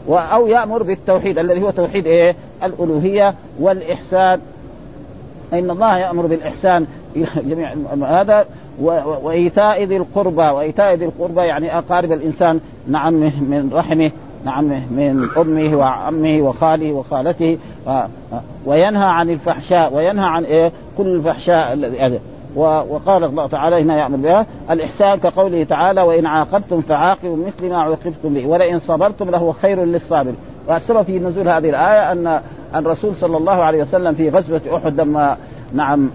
أو 0.08 0.46
يأمر 0.46 0.82
بالتوحيد 0.82 1.38
الذي 1.38 1.62
هو 1.62 1.70
توحيد 1.70 2.06
إيه؟ 2.06 2.36
الألوهية 2.64 3.34
والإحسان. 3.60 4.40
إن 5.52 5.70
الله 5.70 5.98
يأمر 5.98 6.26
بالإحسان. 6.26 6.86
جميع 7.50 7.74
هذا. 8.02 8.46
وإيتاء 9.22 9.84
ذي 9.84 9.96
القربى. 9.96 10.42
وإيتاء 10.42 10.94
ذي 10.94 11.04
القربى 11.04 11.40
يعني 11.40 11.78
أقارب 11.78 12.12
الإنسان. 12.12 12.60
نعم 12.88 13.14
من 13.14 13.70
رحمه. 13.72 14.10
نعم 14.46 14.64
من 14.64 15.28
أمه 15.36 15.76
وعمه 15.76 16.42
وخاله 16.42 16.92
وخالته 16.92 17.58
وينهى 18.66 19.04
عن 19.04 19.30
الفحشاء 19.30 19.94
وينهى 19.94 20.24
عن 20.26 20.44
إيه؟ 20.44 20.72
كل 20.98 21.06
الفحشاء 21.06 21.72
الذي 21.72 22.20
وقال 22.56 23.24
الله 23.24 23.46
تعالى 23.46 23.82
هنا 23.82 23.98
يامر 23.98 24.16
بها 24.16 24.46
الإحسان 24.70 25.18
كقوله 25.18 25.64
تعالى 25.64 26.02
وإن 26.02 26.26
عاقبتم 26.26 26.80
فعاقبوا 26.80 27.36
مثل 27.46 27.68
ما 27.68 27.76
عوقبتم 27.76 28.34
به 28.34 28.46
ولئن 28.46 28.78
صبرتم 28.78 29.30
لهو 29.30 29.52
خير 29.52 29.84
للصابر 29.84 30.32
والسبب 30.68 31.02
في 31.02 31.18
نزول 31.18 31.48
هذه 31.48 31.70
الآية 31.70 32.12
أن 32.12 32.40
الرسول 32.74 33.12
صلى 33.20 33.36
الله 33.36 33.52
عليه 33.52 33.82
وسلم 33.82 34.14
في 34.14 34.28
غزوة 34.28 34.60
أحد 34.76 35.00
لما 35.00 35.36
نعم 35.74 36.10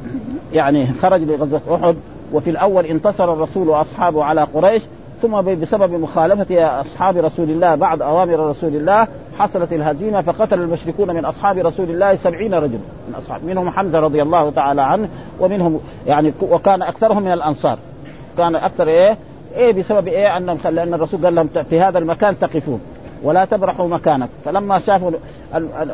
يعني 0.54 0.88
خرج 1.02 1.22
لغزوة 1.22 1.62
أحد 1.76 1.96
وفي 2.34 2.50
الأول 2.50 2.86
انتصر 2.86 3.34
الرسول 3.34 3.70
وأصحابه 3.70 4.24
على 4.24 4.44
قريش 4.54 4.84
ثم 5.22 5.42
بسبب 5.42 5.92
مخالفة 5.92 6.82
أصحاب 6.82 7.18
رسول 7.18 7.50
الله 7.50 7.76
بعد 7.76 8.02
أوامر 8.02 8.50
رسول 8.50 8.76
الله 8.76 9.08
حصلت 9.40 9.74
الهزيمة 9.74 10.22
فقتل 10.22 10.60
المشركون 10.60 11.16
من 11.16 11.26
أصحاب 11.26 11.58
رسول 11.58 11.90
الله 11.90 12.16
سبعين 12.16 12.54
رجل 12.54 12.80
من 13.08 13.16
أصحاب 13.18 13.46
منهم 13.46 13.70
حمزة 13.70 14.00
رضي 14.00 14.22
الله 14.22 14.52
تعالى 14.52 14.82
عنه 14.82 15.10
ومنهم 15.40 15.80
يعني 16.08 16.34
وكان 16.42 16.82
أكثرهم 16.82 17.24
من 17.24 17.32
الأنصار. 17.32 17.78
كان 18.38 18.56
أكثر 18.56 18.88
إيه؟ 18.88 19.18
إيه 19.56 19.74
بسبب 19.74 20.08
إيه؟ 20.08 20.38
أنهم 20.38 20.58
لأن 20.66 20.94
الرسول 20.94 21.24
قال 21.24 21.36
لهم 21.36 21.50
في 21.70 21.82
هذا 21.82 21.98
المكان 21.98 22.40
تقفون. 22.40 22.82
ولا 23.24 23.46
تبرحوا 23.46 23.88
مكانك. 23.88 24.30
فلما 24.46 24.80
شافوا 24.80 25.12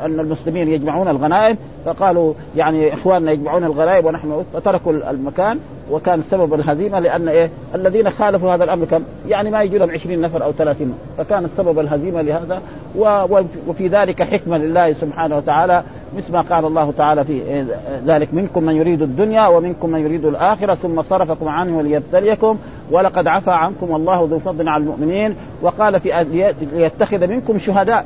أن 0.05 0.19
المسلمين 0.19 0.67
يجمعون 0.67 1.07
الغنائم 1.07 1.57
فقالوا 1.85 2.33
يعني 2.55 2.93
إخواننا 2.93 3.31
يجمعون 3.31 3.63
الغنائم 3.63 4.05
ونحن 4.05 4.45
فتركوا 4.53 4.93
المكان. 5.09 5.59
وكان 5.91 6.23
سبب 6.23 6.53
الهزيمة 6.53 6.99
لأن 6.99 7.27
إيه؟ 7.29 7.49
الذين 7.75 8.11
خالفوا 8.11 8.55
هذا 8.55 8.63
الأمر 8.63 8.85
كم 8.85 9.03
يعني 9.27 9.51
ما 9.51 9.61
يجي 9.61 9.77
لهم 9.77 9.91
20 9.91 10.21
نفر 10.21 10.43
أو 10.43 10.51
30 10.51 10.93
فكان 11.17 11.45
السبب 11.45 11.79
الهزيمة 11.79 12.21
لهذا. 12.21 12.61
وفي 13.67 13.87
ذلك 13.87 14.23
حكمة 14.23 14.57
لله 14.57 14.93
سبحانه 14.93 15.37
وتعالى 15.37 15.83
مثل 16.17 16.33
ما 16.33 16.41
قال 16.41 16.65
الله 16.65 16.91
تعالى 16.91 17.23
في 17.23 17.65
ذلك 18.05 18.33
منكم 18.33 18.63
من 18.63 18.75
يريد 18.75 19.01
الدنيا 19.01 19.47
ومنكم 19.47 19.89
من 19.89 19.99
يريد 19.99 20.25
الآخرة 20.25 20.75
ثم 20.75 21.01
صرفكم 21.01 21.47
عنه 21.47 21.81
ليبتليكم 21.81 22.57
ولقد 22.91 23.27
عفى 23.27 23.51
عنكم 23.51 23.89
والله 23.89 24.27
ذو 24.29 24.39
فضل 24.39 24.69
على 24.69 24.83
المؤمنين 24.83 25.35
وقال 25.61 25.99
في 25.99 26.25
ليتخذ 26.73 27.27
منكم 27.27 27.59
شهداء. 27.59 28.05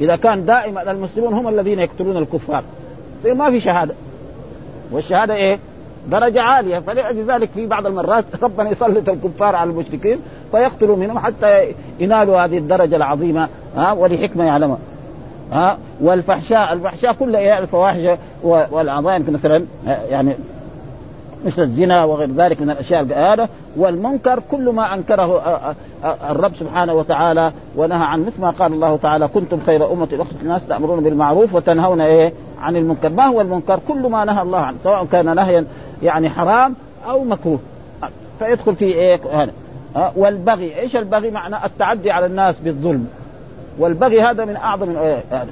إذا 0.00 0.16
كان 0.16 0.44
دائما 0.44 0.90
المسلمون 0.90 1.32
هم 1.34 1.48
الذين 1.48 1.78
يقتلون 1.78 2.16
الكفار. 2.16 2.62
ما 3.24 3.50
في 3.50 3.60
شهادة. 3.60 3.94
والشهادة 4.92 5.34
إيه؟ 5.34 5.58
درجة 6.08 6.42
عالية. 6.42 6.78
فلذلك 6.78 7.48
في 7.54 7.66
بعض 7.66 7.86
المرات 7.86 8.24
ربنا 8.42 8.70
يسلط 8.70 9.08
الكفار 9.08 9.56
على 9.56 9.70
المشركين 9.70 10.18
فيقتلوا 10.50 10.96
منهم 10.96 11.18
حتى 11.18 11.74
ينالوا 12.00 12.44
هذه 12.44 12.58
الدرجة 12.58 12.96
العظيمة 12.96 13.48
ها؟ 13.76 13.92
ولحكمة 13.92 14.44
يعلمها. 14.44 14.78
ها؟ 15.52 15.78
والفحشاء 16.00 16.72
الفحشاء 16.72 17.12
كلها 17.12 17.40
إيه؟ 17.40 17.58
الفواحش 17.58 18.18
والعظائم 18.42 19.24
مثلا 19.28 19.64
يعني 19.86 20.34
مثل 21.46 21.62
الزنا 21.62 22.04
وغير 22.04 22.30
ذلك 22.30 22.62
من 22.62 22.70
الأشياء 22.70 23.04
هذا 23.04 23.48
والمنكر 23.76 24.42
كل 24.50 24.70
ما 24.70 24.94
أنكره 24.94 25.42
الرب 26.30 26.54
سبحانه 26.54 26.94
وتعالى 26.94 27.52
ونهى 27.76 28.04
عن 28.04 28.20
مثل 28.20 28.40
ما 28.40 28.50
قال 28.50 28.72
الله 28.72 28.96
تعالى 28.96 29.28
كنتم 29.28 29.60
خير 29.66 29.92
أمة 29.92 30.08
أخرجت 30.12 30.42
الناس 30.42 30.66
تأمرون 30.68 31.02
بالمعروف 31.04 31.54
وتنهون 31.54 32.00
إيه؟ 32.00 32.32
عن 32.60 32.76
المنكر. 32.76 33.08
ما 33.08 33.26
هو 33.26 33.40
المنكر؟ 33.40 33.80
كل 33.88 34.10
ما 34.10 34.24
نهى 34.24 34.42
الله 34.42 34.58
عنه 34.58 34.76
سواء 34.84 35.04
كان 35.04 35.36
نهيا 35.36 35.64
يعني 36.02 36.30
حرام 36.30 36.74
أو 37.08 37.24
مكروه. 37.24 37.58
فيدخل 38.38 38.76
في 38.76 38.84
إيه؟ 38.84 39.20
هذا. 39.32 39.52
والبغي. 40.16 40.80
إيش 40.80 40.96
البغي؟ 40.96 41.30
معنى 41.30 41.64
التعدي 41.64 42.10
على 42.10 42.26
الناس 42.26 42.58
بالظلم. 42.58 43.08
والبغي 43.78 44.22
هذا 44.22 44.44
من 44.44 44.56
أعظم 44.56 44.96
إيه 44.98 45.22
هذا. 45.30 45.50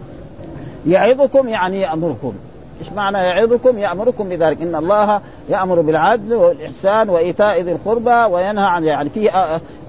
يعظكم 0.86 1.48
يعني 1.48 1.80
يأمركم. 1.80 2.32
إيش 2.80 2.92
معنى 2.92 3.18
يعظكم؟ 3.18 3.78
يأمركم 3.78 4.28
بذلك. 4.28 4.62
إن 4.62 4.74
الله 4.74 5.20
يأمر 5.48 5.80
بالعدل 5.80 6.34
والإحسان 6.34 7.08
وإيتاء 7.08 7.60
ذي 7.60 7.72
القربى 7.72 8.34
وينهى 8.34 8.64
عن 8.64 8.84
يعني 8.84 9.08
فيه 9.08 9.30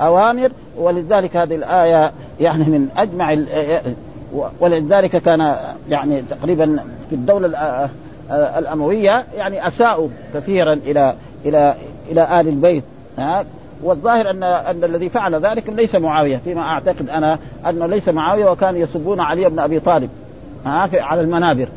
أوامر. 0.02 0.52
ولذلك 0.78 1.38
هذه 1.38 1.56
الآية 1.56 2.12
يعني 2.40 2.64
من 2.64 2.90
أجمع 2.98 3.38
ولذلك 4.60 5.18
كان 5.18 5.56
يعني 5.90 6.22
تقريبا 6.22 6.80
في 7.10 7.16
الدولة 7.16 7.48
الأموية 8.32 9.26
يعني 9.36 9.68
أساءوا 9.68 10.10
كثيرا 10.34 10.74
إلى 10.74 11.14
إلى 11.46 11.76
إلى 12.12 12.40
آل 12.40 12.48
البيت. 12.48 12.84
والظاهر 13.84 14.30
ان 14.30 14.44
أن 14.44 14.84
الذي 14.84 15.10
فعل 15.10 15.36
ذلك 15.36 15.70
ليس 15.70 15.96
معاوية. 15.96 16.38
فيما 16.38 16.62
أعتقد 16.62 17.10
أنا 17.10 17.40
أنه 17.70 17.86
ليس 17.86 18.10
معاوية 18.10 18.52
وكان 18.52 18.78
يسبون 18.78 19.20
علي 19.20 19.50
بن 19.50 19.60
أبي 19.60 19.80
طالب. 19.80 20.10
ها؟ 20.66 20.90
على 20.94 21.22
المنابر. 21.22 21.68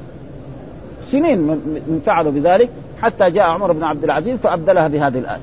سنين 1.10 1.60
فعلوا 2.06 2.32
بذلك 2.32 2.70
حتى 3.02 3.30
جاء 3.30 3.44
عمر 3.44 3.72
بن 3.72 3.84
عبد 3.84 4.04
العزيز 4.04 4.38
فأبدلها 4.38 4.88
بهذه 4.88 5.18
الآية. 5.18 5.40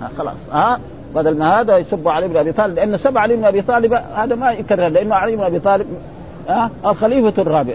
ها 0.00 0.10
خلاص. 0.18 0.36
ها 0.52 0.80
بدل 1.14 1.38
ما 1.38 1.60
هذا 1.60 1.78
يسب 1.78 2.08
علي 2.08 2.28
بن 2.28 2.36
أبي 2.36 2.52
طالب 2.52 2.76
لأن 2.76 2.96
سب 2.96 3.18
علي 3.18 3.36
بن 3.36 3.44
أبي 3.44 3.62
طالب 3.62 3.94
هذا 4.16 4.34
ما 4.34 4.52
يكرر 4.52 4.88
لأنه 4.88 5.14
علي 5.14 5.36
بن 5.36 5.42
أبي 5.42 5.58
طالب 5.58 5.86
ها 6.48 6.70
الخليفة 6.86 7.42
الرابع. 7.42 7.74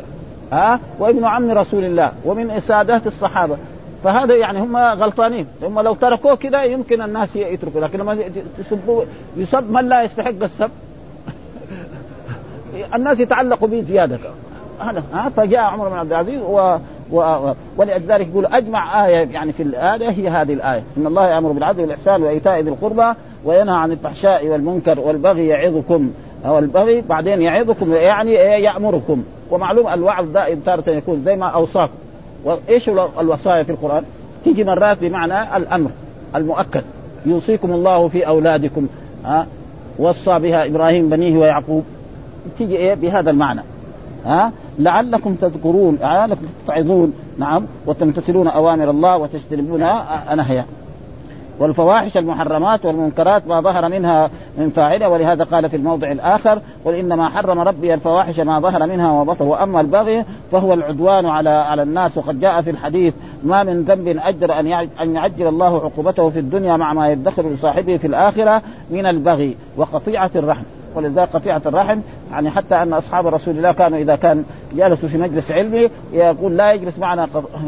ها 0.52 0.80
وابن 1.00 1.26
عم 1.26 1.52
رسول 1.52 1.86
الله 1.86 2.12
ومن 2.26 2.62
سادات 2.68 3.08
الصحابة. 3.08 3.58
فهذا 4.04 4.36
يعني 4.36 4.60
هم 4.60 4.78
غلطانين. 4.78 5.48
هم 5.64 5.80
لو 5.80 5.94
تركوه 5.94 6.36
كذا 6.36 6.64
يمكن 6.64 7.02
الناس 7.02 7.36
يتركوا 7.36 7.82
لكن 7.82 8.00
لما 8.00 8.18
يسبوا 8.60 9.04
يسب 9.38 9.72
من 9.72 9.90
لا 9.90 10.04
يستحق 10.04 10.44
السب؟ 10.44 10.70
الناس 12.96 13.20
يتعلقوا 13.20 13.68
به 13.68 13.82
زياده 13.82 14.20
هذا 14.80 15.04
ها 15.14 15.30
فجاء 15.30 15.62
عمر 15.62 15.90
بن 15.90 15.98
عبد 15.98 16.14
العزيز 16.14 16.42
و... 16.42 16.78
و... 17.14 17.54
ولذلك 17.78 18.28
يقول 18.28 18.46
أجمع 18.46 19.06
آية 19.08 19.30
يعني 19.32 19.52
في 19.52 19.64
الآية 19.64 20.10
هي 20.10 20.30
هذه 20.30 20.54
الآية. 20.54 20.84
إن 20.98 21.08
الله 21.08 21.28
يأمر 21.28 21.52
بالعدل 21.52 21.82
والإحسان 21.82 22.24
وإيتاء 22.24 22.60
ذي 22.60 22.70
القربى 22.70 23.14
وينهى 23.46 23.76
عن 23.76 23.92
الفحشاء 23.92 24.48
والمنكر 24.48 25.00
والبغي 25.00 25.48
يعظكم. 25.48 26.12
أو 26.46 26.60
البغي 26.60 27.02
بعدين 27.02 27.42
يعظكم 27.42 27.94
يعني 27.94 28.34
يأمركم. 28.34 29.24
ومعلوم 29.52 29.88
الوعظ 29.94 30.32
دائم 30.32 30.60
تارة 30.60 30.90
يكون 30.90 31.22
زي 31.26 31.36
ما 31.36 31.46
أوصاكم. 31.46 31.94
وإيش 32.46 32.90
الوصايا 33.20 33.64
في 33.64 33.72
القرآن؟ 33.72 34.04
تيجي 34.44 34.64
مرات 34.64 34.98
بمعنى 35.02 35.58
الأمر 35.58 35.90
المؤكد. 36.36 36.84
يوصيكم 37.26 37.72
الله 37.72 38.08
في 38.08 38.28
أولادكم 38.28 38.88
ها 39.26 39.48
وصى 40.00 40.40
بها 40.40 40.66
إبراهيم 40.66 41.10
بنيه 41.10 41.38
ويعقوب. 41.38 41.84
تيجي 42.58 42.78
إيه؟ 42.78 42.94
بهذا 42.94 43.30
المعنى. 43.30 43.62
ها? 44.26 44.52
لعلكم 44.80 45.36
تذكرون 45.36 45.98
لعلكم 46.02 46.46
تتعظون 46.66 47.14
نعم 47.38 47.66
وتمتثلون 47.88 48.48
أوامر 48.48 48.90
الله 48.90 49.18
وتجتنبون 49.18 49.80
نهيه. 50.36 50.66
والفواحش 51.60 52.18
المحرمات 52.18 52.86
والمنكرات 52.86 53.48
ما 53.48 53.62
ظهر 53.62 53.90
منها 53.90 54.30
من 54.58 54.70
فاعلة 54.70 55.10
ولهذا 55.10 55.44
قال 55.44 55.70
في 55.70 55.76
الموضع 55.76 56.12
الآخر 56.12 56.62
قل 56.86 56.94
إنما 56.94 57.30
حرم 57.30 57.60
ربي 57.60 57.94
الفواحش 57.94 58.40
ما 58.40 58.60
ظهر 58.60 58.88
منها 58.88 59.12
وبطن 59.12 59.46
وأما 59.46 59.82
البغي 59.82 60.26
فهو 60.52 60.74
العدوان 60.74 61.26
على 61.26 61.50
على 61.50 61.84
الناس 61.84 62.18
وقد 62.18 62.40
جاء 62.40 62.62
في 62.62 62.70
الحديث 62.70 63.14
ما 63.44 63.64
من 63.64 63.84
ذنب 63.84 64.08
أجر 64.08 64.60
أن 64.60 64.74
أن 65.02 65.16
يعجل 65.16 65.48
الله 65.48 65.76
عقوبته 65.76 66.30
في 66.30 66.40
الدنيا 66.40 66.78
مع 66.78 66.94
ما 66.94 67.10
يدخر 67.10 67.50
لصاحبه 67.50 67.98
في 67.98 68.08
الآخرة 68.08 68.62
من 68.90 69.06
البغي 69.06 69.56
وقطيعة 69.78 70.32
الرحم. 70.36 70.64
ولذلك 70.96 71.30
قطيعة 71.34 71.62
الرحم 71.66 72.00
يعني 72.32 72.50
حتى 72.50 72.76
أن 72.76 72.94
أصحاب 72.94 73.28
رسول 73.28 73.58
الله 73.58 73.72
كانوا 73.72 73.98
إذا 73.98 74.16
كان 74.16 74.44
جالسوا 74.74 75.10
في 75.10 75.18
مجلس 75.18 75.52
علمي 75.52 75.90
يقول 76.14 76.58
لا 76.58 76.74
يجلس 76.74 77.00
معنا 77.00 77.28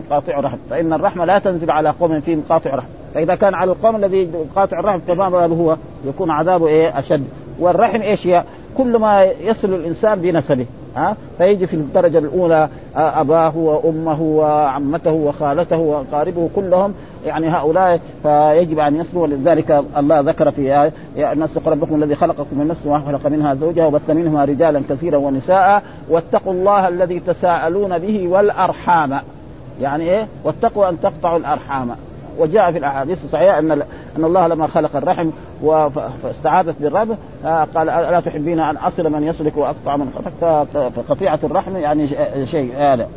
قاطع 0.09 0.39
رحم 0.39 0.57
فإن 0.69 0.93
الرحمة 0.93 1.25
لا 1.25 1.39
تنزل 1.39 1.71
على 1.71 1.89
قوم 1.89 2.21
فيهم 2.21 2.43
قاطع 2.49 2.75
رحم 2.75 2.87
فإذا 3.13 3.35
كان 3.35 3.53
على 3.53 3.71
القوم 3.71 3.95
الذي 3.95 4.29
قاطع 4.55 4.79
الرحم 4.79 4.99
كما 5.07 5.45
هو 5.45 5.77
يكون 6.05 6.31
عذابه 6.31 6.67
إيه؟ 6.67 6.99
أشد. 6.99 7.23
والرحم 7.59 8.01
إيش 8.01 8.27
هي؟ 8.27 8.43
كل 8.77 8.97
ما 8.97 9.23
يصل 9.23 9.73
الإنسان 9.73 10.21
بنسبه. 10.21 10.65
ها؟ 10.95 11.15
فيجي 11.37 11.67
في 11.67 11.73
الدرجة 11.73 12.17
الأولى 12.17 12.69
أباه 12.95 13.57
وأمه 13.57 14.21
وعمته 14.21 15.11
وخالته 15.11 15.77
وأقاربه 15.77 16.49
كلهم 16.55 16.93
يعني 17.25 17.49
هؤلاء 17.49 17.99
فيجب 18.23 18.79
أن 18.79 18.95
يصلوا 18.95 19.23
ولذلك 19.23 19.83
الله 19.97 20.19
ذكر 20.19 20.51
في 20.51 20.65
يا 20.65 21.33
الناس 21.33 21.49
ربكم 21.65 22.03
الذي 22.03 22.15
خلقكم 22.15 22.59
من 22.59 22.67
نفس 22.67 22.81
وخلق 22.85 23.27
منها 23.27 23.53
زوجها 23.53 23.85
وبث 23.85 24.09
منهما 24.09 24.45
رجالا 24.45 24.81
كثيرا 24.89 25.17
ونساء 25.17 25.83
واتقوا 26.09 26.53
الله 26.53 26.87
الذي 26.87 27.19
تساءلون 27.19 27.97
به 27.97 28.27
والأرحام. 28.27 29.19
يعني 29.81 30.03
إيه؟ 30.03 30.27
واتقوا 30.43 30.89
أن 30.89 31.01
تقطعوا 31.01 31.37
الأرحام. 31.37 31.95
وجاء 32.39 32.71
في 32.71 32.77
الأحاديث 32.77 33.17
الصحيحة 33.25 33.59
أن 33.59 33.71
أن 34.17 34.23
الله 34.23 34.47
لما 34.47 34.67
خلق 34.67 34.95
الرحم 34.95 35.29
فاستعاذت 36.23 36.75
بالرب 36.79 37.17
قال 37.45 37.89
الا 37.89 38.19
تحبين 38.19 38.59
أن 38.59 38.77
أصل 38.77 39.11
من 39.11 39.23
يصلك 39.23 39.57
وأقطع 39.57 39.97
من 39.97 40.09
قطعك 40.15 40.91
فقطيعة 40.95 41.39
الرحم 41.43 41.77
يعني 41.77 42.07
شيء 42.45 42.71
هذا 42.77 43.07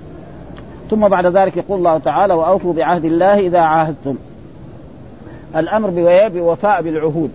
ثم 0.91 1.09
بعد 1.09 1.27
ذلك 1.27 1.57
يقول 1.57 1.79
الله 1.79 1.99
تعالى 1.99 2.35
وأوفوا 2.35 2.73
بعهد 2.73 3.05
الله 3.05 3.39
إذا 3.39 3.59
عاهدتم. 3.59 4.17
الأمر 5.57 5.91
بوفاء 6.29 6.83
بالعهود. 6.83 7.31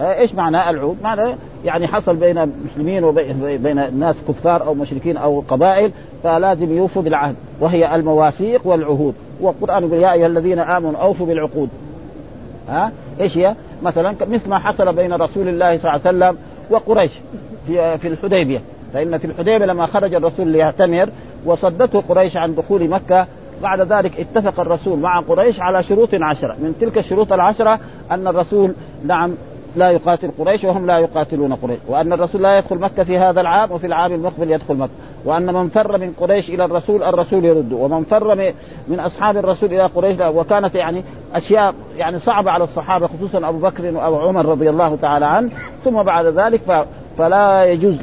إيش 0.00 0.34
معنى 0.34 0.70
العهود؟ 0.70 0.96
معنى 1.02 1.34
يعني 1.64 1.88
حصل 1.88 2.16
بين 2.16 2.38
المسلمين 2.38 3.04
وبين 3.04 3.78
الناس 3.78 4.16
كفار 4.28 4.66
أو 4.66 4.74
مشركين 4.74 5.16
أو 5.16 5.42
قبائل 5.48 5.92
فلازم 6.22 6.76
يوفوا 6.76 7.02
بالعهد 7.02 7.34
وهي 7.60 7.94
المواثيق 7.94 8.60
والعهود. 8.64 9.14
والقران 9.40 9.84
يقول 9.84 10.02
يا 10.02 10.12
أيها 10.12 10.26
الذين 10.26 10.58
آمنوا 10.58 11.00
أوفوا 11.00 11.26
بالعقود. 11.26 11.68
ها؟ 12.68 12.92
إيش 13.20 13.38
هي؟ 13.38 13.54
مثلا 13.82 14.14
مثل 14.20 14.48
ما 14.50 14.58
حصل 14.58 14.92
بين 14.92 15.12
رسول 15.12 15.48
الله 15.48 15.78
صلى 15.78 15.90
الله 15.90 16.00
عليه 16.06 16.18
وسلم 16.18 16.38
وقريش 16.70 17.12
في 17.66 17.98
في 17.98 18.08
الحديبية. 18.08 18.60
فإن 18.94 19.18
في 19.18 19.24
الحديبية 19.24 19.66
لما 19.66 19.86
خرج 19.86 20.14
الرسول 20.14 20.48
ليعتمر 20.48 21.10
وصدته 21.44 22.02
قريش 22.08 22.36
عن 22.36 22.54
دخول 22.54 22.88
مكة 22.88 23.26
بعد 23.62 23.80
ذلك 23.80 24.20
اتفق 24.20 24.60
الرسول 24.60 24.98
مع 24.98 25.20
قريش 25.20 25.60
على 25.60 25.82
شروط 25.82 26.08
عشرة. 26.12 26.56
من 26.58 26.74
تلك 26.80 26.98
الشروط 26.98 27.32
العشرة 27.32 27.80
أن 28.10 28.26
الرسول 28.26 28.72
نعم 29.04 29.34
لا 29.76 29.90
يقاتل 29.90 30.30
قريش 30.38 30.64
وهم 30.64 30.86
لا 30.86 30.98
يقاتلون 30.98 31.54
قريش. 31.54 31.78
وأن 31.88 32.12
الرسول 32.12 32.42
لا 32.42 32.58
يدخل 32.58 32.78
مكة 32.78 33.04
في 33.04 33.18
هذا 33.18 33.40
العام 33.40 33.72
وفي 33.72 33.86
العام 33.86 34.12
المقبل 34.12 34.50
يدخل 34.50 34.74
مكة. 34.74 34.90
وأن 35.24 35.54
من 35.54 35.68
فر 35.68 35.98
من 35.98 36.12
قريش 36.20 36.50
إلى 36.50 36.64
الرسول 36.64 37.02
الرسول 37.02 37.44
يرده. 37.44 37.76
ومن 37.76 38.04
فر 38.04 38.52
من 38.88 39.00
أصحاب 39.00 39.36
الرسول 39.36 39.72
إلى 39.72 39.82
قريش 39.82 40.16
وكانت 40.20 40.74
يعني 40.74 41.02
أشياء 41.34 41.74
يعني 41.96 42.18
صعبة 42.18 42.50
على 42.50 42.64
الصحابة 42.64 43.06
خصوصا 43.06 43.48
أبو 43.48 43.58
بكر 43.58 43.96
وأبو 43.96 44.16
عمر 44.16 44.46
رضي 44.46 44.70
الله 44.70 44.96
تعالى 44.96 45.26
عنه. 45.26 45.50
ثم 45.84 46.02
بعد 46.02 46.26
ذلك 46.26 46.60
ف 46.60 46.72
فلا 47.18 47.64
يجوز 47.64 47.96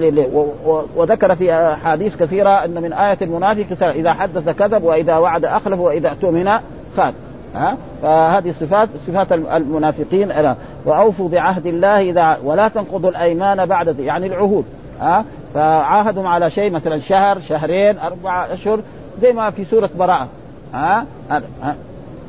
وذكر 0.95 1.35
في 1.35 1.53
أحاديث 1.53 2.15
كثيرة 2.15 2.65
أن 2.65 2.81
من 2.81 2.93
آية 2.93 3.17
المنافق 3.21 3.87
إذا 3.87 4.13
حدث 4.13 4.49
كذب 4.49 4.83
وإذا 4.83 5.17
وعد 5.17 5.45
أخلف 5.45 5.79
وإذا 5.79 6.09
اؤتمن 6.09 6.51
خان 6.97 7.13
ها؟ 7.55 7.77
فهذه 8.01 8.53
صفات 8.59 8.89
صفات 9.07 9.31
المنافقين 9.31 10.55
وأوفوا 10.85 11.29
بعهد 11.29 11.65
الله 11.65 12.01
اذا 12.01 12.37
ولا 12.43 12.67
تنقضوا 12.67 13.09
الأيمان 13.09 13.65
بعد 13.65 13.99
يعني 13.99 14.27
العهود. 14.27 14.65
ها؟ 15.01 15.25
فعاهدهم 15.55 16.27
على 16.27 16.49
شيء 16.49 16.71
مثلا 16.71 16.99
شهر 16.99 17.39
شهرين 17.39 17.97
أربع 17.97 18.53
أشهر 18.53 18.79
زي 19.21 19.33
ما 19.33 19.49
في 19.49 19.65
سورة 19.65 19.89
براءة. 19.97 20.27
ها؟ 20.73 21.05
ها, 21.29 21.41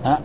ها؟ 0.04 0.18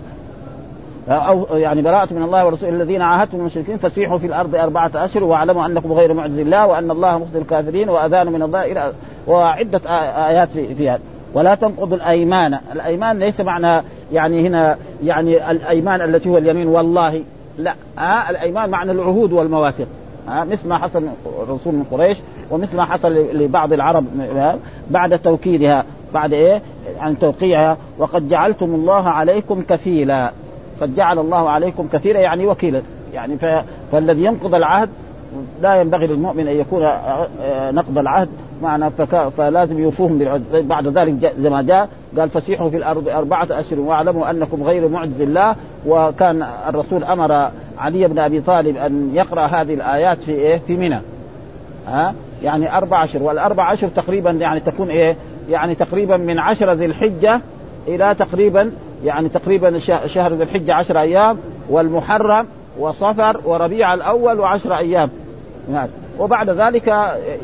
أو 1.09 1.57
يعني 1.57 1.81
براءة 1.81 2.13
من 2.13 2.23
الله 2.23 2.45
ورسوله 2.45 2.71
الذين 2.71 3.01
عاهدتم 3.01 3.37
من 3.37 3.41
المشركين 3.41 3.77
فسيحوا 3.77 4.17
في 4.17 4.27
الأرض 4.27 4.55
أربعة 4.55 4.91
أشهر 4.95 5.23
واعلموا 5.23 5.65
أنكم 5.65 5.93
غير 5.93 6.13
معجز 6.13 6.39
الله 6.39 6.67
وأن 6.67 6.91
الله 6.91 7.17
مخزي 7.17 7.39
الكافرين 7.39 7.89
وأذان 7.89 8.31
من 8.31 8.41
الله 8.41 8.71
إلى 8.71 8.93
وعدة 9.27 9.81
آيات 10.27 10.49
في, 10.49 10.89
هذا 10.89 10.99
ولا 11.33 11.55
تنقضوا 11.55 11.97
الأيمان. 11.97 12.59
الأيمان 12.73 13.19
ليس 13.19 13.39
معنى 13.39 13.83
يعني 14.11 14.47
هنا 14.47 14.77
يعني 15.03 15.51
الأيمان 15.51 16.01
التي 16.01 16.29
هو 16.29 16.37
اليمين 16.37 16.67
والله. 16.67 17.23
لا. 17.57 17.73
آه 17.99 18.29
الأيمان 18.29 18.69
معنى 18.69 18.91
العهود 18.91 19.31
والمواثيق. 19.31 19.87
مثل 20.27 20.67
ما 20.67 20.77
حصل 20.77 21.03
الرسول 21.43 21.73
من 21.73 21.83
قريش 21.91 22.17
ومثل 22.51 22.77
ما 22.77 22.85
حصل 22.85 23.13
لبعض 23.13 23.73
العرب 23.73 24.05
بعد 24.89 25.19
توكيدها 25.19 25.85
بعد 26.13 26.33
إيه؟ 26.33 26.61
عن 26.99 27.19
توقيعها. 27.19 27.77
وقد 27.97 28.29
جعلتم 28.29 28.65
الله 28.65 29.09
عليكم 29.09 29.61
كفيلا. 29.69 30.31
قد 30.81 30.95
جعل 30.95 31.19
الله 31.19 31.49
عليكم 31.49 31.87
كثيرا 31.93 32.19
يعني 32.19 32.47
وكيلا. 32.47 32.81
يعني. 33.13 33.37
فالذي 33.91 34.23
ينقض 34.23 34.55
العهد 34.55 34.89
لا 35.61 35.81
ينبغي 35.81 36.07
للمؤمن 36.07 36.47
أن 36.47 36.55
يكون 36.55 36.83
نقض 37.75 37.97
العهد. 37.97 38.29
معنا 38.61 38.89
فك... 38.89 39.29
فلازم 39.37 39.79
يوفوهم 39.79 40.17
بالعهد. 40.17 40.43
بعد 40.67 40.87
ذلك 40.87 41.33
زي 41.39 41.49
ما 41.49 41.61
جاء 41.61 41.89
قال 42.17 42.29
فسيحوا 42.29 42.69
في 42.69 42.77
الأرض 42.77 43.09
أربعة 43.09 43.47
أشهر 43.51 43.79
واعلموا 43.79 44.29
أنكم 44.29 44.63
غير 44.63 44.89
معجز 44.89 45.21
الله 45.21 45.55
وكان 45.87 46.45
الرسول 46.67 47.03
أمر 47.03 47.51
علي 47.81 48.07
بن 48.07 48.19
أبي 48.19 48.41
طالب 48.41 48.77
أن 48.77 49.11
يقرأ 49.15 49.45
هذه 49.45 49.73
الآيات 49.73 50.23
في 50.23 50.31
إيه؟ 50.31 50.61
في 50.67 50.77
منى. 50.77 50.99
ها؟ 51.87 52.13
يعني 52.43 52.77
أربع 52.77 53.03
اشهر 53.03 53.23
والأربع 53.23 53.73
اشهر 53.73 53.89
تقريبا 53.89 54.31
يعني 54.31 54.59
تكون 54.59 54.89
إيه؟ 54.89 55.15
يعني 55.49 55.75
تقريبا 55.75 56.17
من 56.17 56.39
عشرة 56.39 56.73
ذي 56.73 56.85
الحجة 56.85 57.41
إلى 57.87 58.15
تقريبا 58.19 58.71
يعني 59.03 59.29
تقريبا 59.29 59.77
شهر 60.07 60.33
ذي 60.33 60.43
الحجة 60.43 60.73
عشر 60.73 60.99
أيام 60.99 61.37
والمحرم 61.69 62.47
وصفر 62.79 63.41
وربيع 63.45 63.93
الأول 63.93 64.39
وعشر 64.39 64.77
أيام. 64.77 65.09
وبعد 66.19 66.49
ذلك 66.49 66.95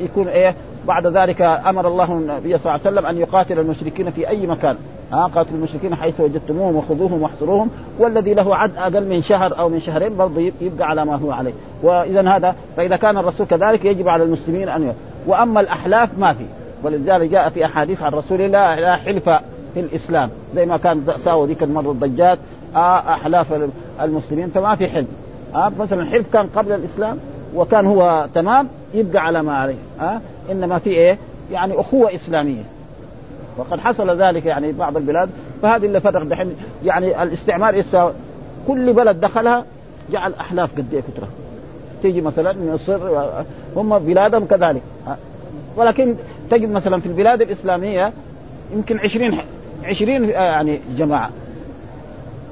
يكون 0.03 0.27
إيه؟ 0.27 0.55
بعد 0.87 1.07
ذلك 1.07 1.41
أمر 1.41 1.87
الله 1.87 2.13
النبي 2.13 2.57
صلى 2.57 2.75
الله 2.75 2.81
عليه 2.85 2.97
وسلم 2.97 3.05
أن 3.05 3.17
يقاتل 3.17 3.59
المشركين 3.59 4.11
في 4.11 4.29
أي 4.29 4.47
مكان. 4.47 4.77
ها 5.13 5.23
قاتل 5.23 5.55
المشركين 5.55 5.95
حيث 5.95 6.19
وجدتموهم 6.19 6.75
وخذوهم 6.75 7.21
واحصروهم 7.21 7.69
والذي 7.99 8.33
له 8.33 8.55
عد 8.55 8.71
أقل 8.77 9.05
من 9.05 9.21
شهر 9.21 9.59
أو 9.59 9.69
من 9.69 9.81
شهرين 9.81 10.17
برضه 10.17 10.51
يبقى 10.61 10.87
على 10.87 11.05
ما 11.05 11.15
هو 11.15 11.31
عليه. 11.31 11.53
واذا 11.83 12.29
هذا 12.29 12.55
فإذا 12.77 12.95
كان 12.95 13.17
الرسول 13.17 13.47
كذلك 13.47 13.85
يجب 13.85 14.07
على 14.07 14.23
المسلمين 14.23 14.69
أن 14.69 14.93
وأما 15.27 15.61
الأحلاف 15.61 16.09
ما 16.19 16.33
في. 16.33 16.45
ولذلك 16.83 17.29
جاء 17.29 17.49
في 17.49 17.65
أحاديث 17.65 18.03
عن 18.03 18.11
رسول 18.11 18.41
الله 18.41 18.75
لا 18.75 18.95
حلف 18.95 19.29
في 19.73 19.79
الإسلام 19.79 20.29
زي 20.55 20.65
ما 20.65 20.77
كان 20.77 21.03
ساووا 21.25 21.47
ذيك 21.47 21.63
المرة 21.63 21.91
الضجات 21.91 22.39
آه، 22.75 23.13
أحلاف 23.13 23.69
المسلمين 24.01 24.47
فما 24.47 24.75
في 24.75 24.87
حلف. 24.87 25.07
آه 25.55 25.71
مثلا 25.79 26.01
الحلف 26.01 26.33
كان 26.33 26.47
قبل 26.55 26.71
الإسلام 26.71 27.17
وكان 27.55 27.85
هو 27.85 28.27
تمام 28.35 28.67
يبقى 28.93 29.23
على 29.23 29.43
ما 29.43 29.57
عليه. 29.57 29.75
آه 30.01 30.21
إنما 30.51 30.79
في 30.79 30.89
إيه؟ 30.89 31.17
يعني 31.51 31.79
أخوة 31.79 32.15
إسلامية. 32.15 32.63
وقد 33.57 33.79
حصل 33.79 34.21
ذلك 34.21 34.45
يعني 34.45 34.71
بعض 34.71 34.97
البلاد 34.97 35.29
فهذه 35.61 35.85
اللي 35.85 36.01
فرق 36.01 36.23
دحين 36.23 36.55
يعني 36.85 37.23
الاستعمار 37.23 37.75
يسا 37.75 38.13
كل 38.67 38.93
بلد 38.93 39.19
دخلها 39.19 39.65
جعل 40.11 40.33
أحلاف 40.33 40.77
قد 40.77 40.93
إيه 40.93 41.01
كثره 41.01 41.27
تيجي 42.01 42.21
مثلا 42.21 42.53
من 42.53 42.73
مصر 42.73 42.99
هم 43.75 43.99
بلادهم 43.99 44.45
كذلك. 44.45 44.81
ولكن 45.75 46.15
تجد 46.51 46.71
مثلا 46.71 46.99
في 46.99 47.05
البلاد 47.05 47.41
الإسلامية 47.41 48.13
يمكن 48.73 48.99
20 48.99 49.39
20 49.83 50.23
يعني 50.29 50.79
جماعة. 50.97 51.29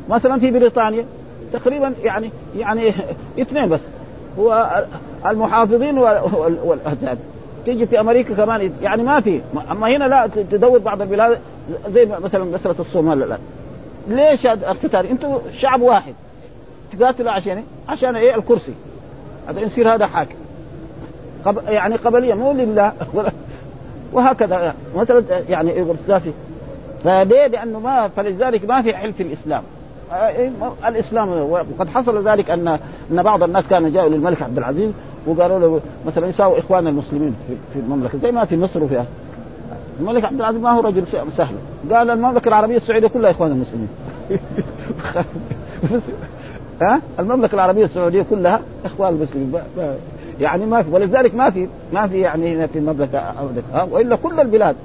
مثلا 0.09 0.39
في 0.39 0.51
بريطانيا 0.51 1.05
تقريبا 1.53 1.93
يعني 2.03 2.31
يعني 2.57 2.89
اثنين 3.41 3.69
بس 3.69 3.79
هو 4.39 4.83
المحافظين 5.25 5.97
والاحزاب 5.97 7.17
تيجي 7.65 7.85
في 7.85 7.99
أمريكا 7.99 8.33
كمان 8.33 8.71
يعني 8.81 9.03
ما 9.03 9.21
في. 9.21 9.41
أما 9.71 9.87
هنا 9.87 10.03
لا 10.03 10.27
تدور 10.27 10.79
بعض 10.79 11.01
البلاد 11.01 11.39
زي 11.89 12.05
مثلا 12.05 12.43
مسألة 12.43 12.75
الصومال 12.79 13.23
الان 13.23 13.39
ليش 14.07 14.45
القتال؟ 14.45 15.05
أنتم 15.05 15.37
شعب 15.57 15.81
واحد. 15.81 16.13
تقاتلوا 16.91 17.31
عشان 17.31 17.63
عشان 17.89 18.15
إيه؟ 18.15 18.35
الكرسي. 18.35 18.73
هذا 19.49 19.59
يصير 19.59 19.95
هذا 19.95 20.07
حاكم. 20.07 20.35
قب... 21.45 21.57
يعني 21.67 21.95
قبلية 21.95 22.33
مو 22.33 22.51
لله. 22.51 22.93
وهكذا. 24.13 24.75
مثلا 24.95 25.23
يعني 25.49 25.77
يغرسافي 25.77 26.31
فليه؟ 27.03 27.47
لأنه 27.47 27.79
ما 27.79 28.07
فلذلك 28.07 28.65
ما 28.65 28.81
في 28.81 28.95
حلف 28.95 29.21
الإسلام. 29.21 29.63
الإسلام 30.87 31.29
وقد 31.29 31.89
حصل 31.89 32.27
ذلك 32.27 32.49
أن 32.49 32.79
أن 33.11 33.23
بعض 33.23 33.43
الناس 33.43 33.67
كانوا 33.67 33.89
جاءوا 33.89 34.09
للملك 34.09 34.41
عبد 34.41 34.57
العزيز 34.57 34.91
وقالوا 35.27 35.59
له 35.59 35.81
مثلا 36.07 36.27
يساووا 36.27 36.59
اخوان 36.59 36.87
المسلمين 36.87 37.35
في 37.73 37.79
المملكة 37.79 38.17
زي 38.17 38.31
ما 38.31 38.45
في 38.45 38.57
مصر 38.57 38.83
وفيها 38.83 39.05
الملك 39.99 40.25
عبد 40.25 40.39
العزيز 40.39 40.61
ما 40.61 40.71
هو 40.71 40.81
رجل 40.81 41.03
سهل. 41.37 41.55
قال 41.91 42.09
المملكة 42.09 42.47
العربية 42.47 42.77
السعودية 42.77 43.07
كلها 43.07 43.31
إخوان 43.31 43.51
المسلمين. 43.51 43.87
ها؟ 46.81 47.01
المملكة 47.19 47.55
العربية 47.55 47.85
السعودية 47.85 48.25
كلها 48.29 48.61
إخوان 48.85 49.13
المسلمين. 49.13 49.53
يعني 50.41 50.65
ما 50.65 50.81
في 50.81 50.91
ولذلك 50.91 51.35
ما 51.35 51.49
في 51.49 51.67
ما 51.93 52.07
في 52.07 52.19
يعني 52.19 52.55
هنا 52.55 52.67
في 52.67 52.79
المملكة 52.79 53.19
ابدا. 53.19 53.93
وإلا 53.93 54.15
كل 54.15 54.39
البلاد 54.39 54.75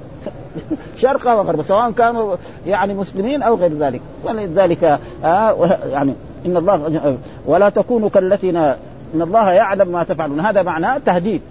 شرقا 1.01 1.33
وغربا 1.33 1.63
سواء 1.63 1.91
كانوا 1.91 2.35
يعني 2.67 2.93
مسلمين 2.93 3.43
أو 3.43 3.55
غير 3.55 3.73
ذلك. 3.73 4.01
ولذلك 4.23 4.99
آه 5.23 5.77
يعني 5.91 6.13
إن 6.45 6.57
الله 6.57 7.17
ولا 7.45 7.69
تكونوا 7.69 8.09
كالتي 8.09 8.75
إن 9.15 9.21
الله 9.21 9.51
يعلم 9.51 9.87
ما 9.87 10.03
تفعلون. 10.03 10.39
هذا 10.39 10.61
معناه 10.61 10.97
تهديد. 10.97 11.41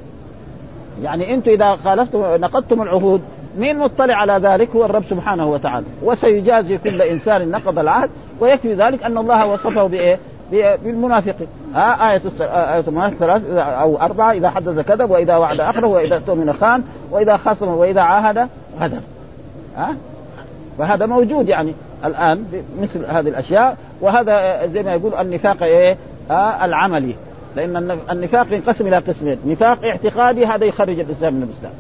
يعني 1.03 1.35
أنتم 1.35 1.51
إذا 1.51 1.77
خالفتم 1.77 2.37
نقضتم 2.37 2.83
العهود 2.83 3.23
مين 3.59 3.79
مطلع 3.79 4.15
على 4.15 4.33
ذلك؟ 4.33 4.77
هو 4.77 4.85
الرب 4.85 5.05
سبحانه 5.05 5.51
وتعالى. 5.51 5.87
وسيجازي 6.03 6.79
كل 6.79 7.03
إنسان 7.03 7.51
نقض 7.51 7.79
العهد 7.79 8.11
ويكفي 8.41 8.75
ذلك 8.75 9.03
أن 9.03 9.19
الله 9.19 9.47
وصفه 9.47 9.87
بإيه؟ 9.87 10.19
بالمنافقين. 10.53 11.49
آه 11.77 12.11
آية 12.11 12.23
آية 12.41 13.11
ثلاث 13.11 13.43
أو 13.57 13.97
أربعة 13.97 14.33
إذا 14.33 14.51
حدث 14.51 14.87
كذب 14.87 15.11
وإذا 15.11 15.37
وعد 15.37 15.61
أخره 15.61 15.87
وإذا 15.87 16.15
اؤتمن 16.15 16.53
خان 16.53 16.83
وإذا 17.11 17.37
خصم 17.37 17.69
وإذا 17.69 18.01
عاهد 18.01 18.49
غدر. 18.81 19.01
ها؟ 19.77 19.97
فهذا 20.79 21.07
موجود 21.07 21.49
يعني 21.49 21.75
الآن 22.05 22.45
مثل 22.81 23.05
هذه 23.05 23.29
الأشياء. 23.29 23.77
وهذا 24.01 24.67
زي 24.67 24.83
ما 24.83 24.93
يقول 24.93 25.15
النفاق 25.15 25.63
إيه؟ 25.63 25.97
آه 26.31 26.65
العملي. 26.65 27.15
لأن 27.57 27.99
النفاق 28.11 28.47
ينقسم 28.53 28.87
إلى 28.87 28.99
قسمين. 28.99 29.39
نفاق 29.47 29.79
اعتقادي 29.85 30.47
هذا 30.47 30.65
يخرج 30.65 31.01
الإنسان 31.01 31.35
من 31.35 31.43
الإسلام. 31.43 31.73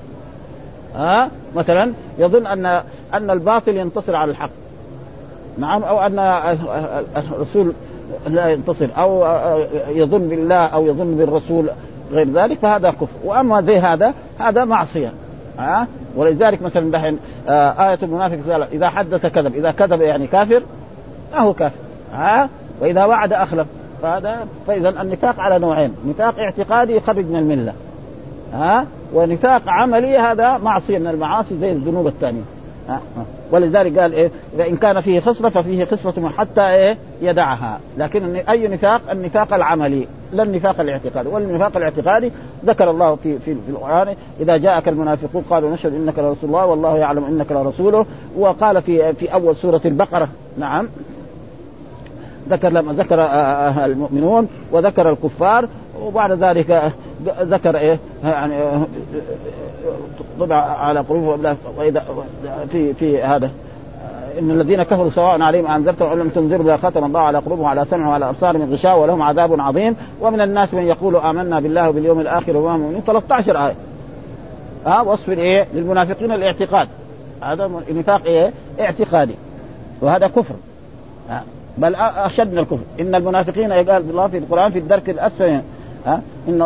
ها؟ 0.94 1.24
آه 1.24 1.30
مثلا 1.56 1.92
يظن 2.18 2.46
أن 2.46 2.66
أن 3.14 3.30
الباطل 3.30 3.76
ينتصر 3.76 4.16
على 4.16 4.30
الحق. 4.30 4.50
نعم؟ 5.58 5.82
أو 5.82 6.00
أن 6.00 6.18
الرسول 7.16 7.72
لا 8.28 8.48
ينتصر. 8.48 8.86
أو 8.96 9.24
يظن 9.88 10.28
بالله 10.28 10.66
أو 10.66 10.86
يظن 10.86 11.16
بالرسول 11.16 11.70
غير 12.12 12.28
ذلك 12.30 12.58
فهذا 12.58 12.90
كفر. 12.90 13.06
وأما 13.24 13.62
زي 13.62 13.78
هذا 13.78 14.14
هذا 14.40 14.64
معصية. 14.64 15.12
ها؟ 15.58 15.86
ولذلك 16.16 16.62
مثلا 16.62 16.90
دحين 16.90 17.18
آية 17.48 17.98
المنافق 18.02 18.66
إذا 18.72 18.88
حدث 18.88 19.26
كذب. 19.26 19.54
إذا 19.54 19.70
كذب 19.70 20.00
يعني 20.00 20.26
كافر 20.26 20.62
ما 21.32 21.38
هو 21.38 21.54
كافر. 21.54 21.76
ها؟ 22.12 22.48
وإذا 22.80 23.04
وعد 23.04 23.32
أخلف. 23.32 23.66
فهذا 24.02 24.46
فإذا 24.66 24.88
النفاق 24.88 25.40
على 25.40 25.58
نوعين 25.58 25.94
نفاق 26.06 26.34
اعتقادي 26.38 26.96
يخرج 26.96 27.26
من 27.26 27.36
الملة. 27.36 27.72
ها؟ 28.52 28.86
ونفاق 29.14 29.62
عملي 29.66 30.18
هذا 30.18 30.58
معصية 30.58 30.98
من 30.98 31.06
المعاصي 31.06 31.56
زي 31.58 31.72
الذنوب 31.72 32.06
الثانية. 32.06 32.42
ولذلك 33.52 33.98
قال 33.98 34.12
إيه 34.12 34.30
فإن 34.58 34.76
كان 34.76 35.00
فيه 35.00 35.20
خصلة 35.20 35.48
ففيه 35.48 35.84
خصلة 35.84 36.28
حتى 36.28 36.60
إيه 36.60 36.96
يدعها. 37.22 37.80
لكن 37.98 38.36
أي 38.36 38.68
نفاق؟ 38.68 39.00
النفاق 39.10 39.54
العملي 39.54 40.06
لا 40.32 40.42
النفاق 40.42 40.80
الاعتقادي. 40.80 41.28
والنفاق 41.28 41.76
الاعتقادي 41.76 42.32
ذكر 42.64 42.90
الله 42.90 43.16
في 43.16 43.38
في, 43.38 43.54
في 43.54 43.70
القرآن 43.70 44.14
إذا 44.40 44.56
جاءك 44.56 44.88
المنافقون 44.88 45.44
قالوا 45.50 45.70
نشهد 45.70 45.94
إنك 45.94 46.18
لرسول 46.18 46.36
الله 46.50 46.66
والله 46.66 46.98
يعلم 46.98 47.24
إنك 47.24 47.52
لرسوله. 47.52 48.06
وقال 48.38 48.82
في 48.82 49.12
في 49.12 49.32
أول 49.34 49.56
سورة 49.56 49.80
البقرة 49.84 50.28
نعم 50.58 50.88
ذكر 52.50 52.68
لما 52.68 52.92
ذكر 52.92 53.20
المؤمنون 53.84 54.48
وذكر 54.72 55.10
الكفار 55.10 55.68
وبعد 56.02 56.32
ذلك 56.32 56.92
ذكر 57.40 57.76
إيه 57.76 57.98
يعني 58.24 58.54
طبع 60.40 60.56
على 60.56 61.00
قلوبهم 61.00 61.56
في 62.70 62.94
في 62.94 63.22
هذا 63.22 63.50
إن 64.38 64.50
الذين 64.50 64.82
كفروا 64.82 65.10
سواء 65.10 65.42
عليهم 65.42 65.66
انذرتم 65.66 66.04
أو 66.04 66.14
لم 66.14 66.28
تنذروا 66.28 66.66
لا 66.66 66.76
ختم 66.76 67.04
الله 67.04 67.20
على 67.20 67.38
قلوبهم 67.38 67.64
وعلى 67.64 67.84
سمعهم 67.90 68.08
وعلى 68.08 68.28
أبصارهم 68.28 68.72
غشاء 68.72 68.98
ولهم 68.98 69.22
عذاب 69.22 69.60
عظيم. 69.60 69.96
ومن 70.20 70.40
الناس 70.40 70.74
من 70.74 70.82
يقول 70.82 71.16
آمنا 71.16 71.60
بالله 71.60 71.88
وباليوم 71.88 72.20
الآخر 72.20 72.56
وما 72.56 72.76
مؤمنين 72.76 73.00
13 73.00 73.66
آية. 73.66 73.74
ها 74.86 75.00
وصف 75.00 75.28
الايه 75.28 75.66
للمنافقين 75.74 76.32
الاعتقاد. 76.32 76.88
هذا 77.42 77.70
نفاق 77.90 78.26
إيه 78.26 78.52
اعتقادي. 78.80 79.34
وهذا 80.02 80.26
كفر. 80.26 80.54
بل 81.78 81.94
أشد 81.94 82.52
من 82.52 82.58
الكفر. 82.58 82.84
إن 83.00 83.14
المنافقين 83.14 83.72
قال 83.72 84.10
الله 84.10 84.26
في 84.26 84.38
القرآن 84.38 84.70
في 84.70 84.78
الدرك 84.78 85.10
الأسفل 85.10 85.60
ها؟ 86.06 86.22
إن 86.48 86.62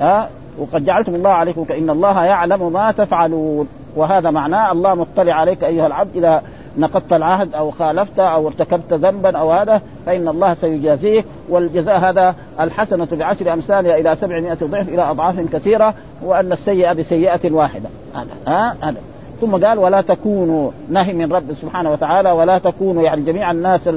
ها؟ 0.00 0.28
وقد 0.58 0.84
جعلتم 0.84 1.14
الله 1.14 1.30
عليكم 1.30 1.64
كأن 1.64 1.90
الله 1.90 2.24
يعلم 2.24 2.72
ما 2.72 2.92
تفعلون. 2.92 3.68
وهذا 3.96 4.30
معناه 4.30 4.72
الله 4.72 4.94
مطلع 4.94 5.34
عليك 5.34 5.64
أيها 5.64 5.86
العبد 5.86 6.16
إذا 6.16 6.42
نقضت 6.76 7.12
العهد 7.12 7.54
أو 7.54 7.70
خالفت 7.70 8.18
أو 8.18 8.48
ارتكبت 8.48 8.92
ذنبا 8.92 9.38
أو 9.38 9.52
هذا 9.52 9.82
فإن 10.06 10.28
الله 10.28 10.54
سيجازيه 10.54 11.24
والجزاء 11.48 11.98
هذا 11.98 12.34
الحسنة 12.60 13.08
بعشر 13.12 13.52
أمثالها 13.52 13.96
إلى 13.96 14.16
سبعمائة 14.20 14.58
ضعف 14.62 14.88
إلى 14.88 15.02
أضعاف 15.02 15.40
كثيرة 15.40 15.94
وأن 16.22 16.52
السيئة 16.52 16.92
بسيئة 16.92 17.52
واحدة. 17.52 17.88
هذا 18.14 18.30
ها؟ 18.46 18.76
هذا. 18.82 19.00
ثم 19.42 19.64
قال 19.64 19.78
ولا 19.78 20.00
تكونوا 20.00 20.70
نهي 20.88 21.12
من 21.12 21.32
رب 21.32 21.54
سبحانه 21.62 21.92
وتعالى 21.92 22.30
ولا 22.30 22.58
تكونوا 22.58 23.02
يعني 23.02 23.22
جميع 23.22 23.50
الناس 23.50 23.88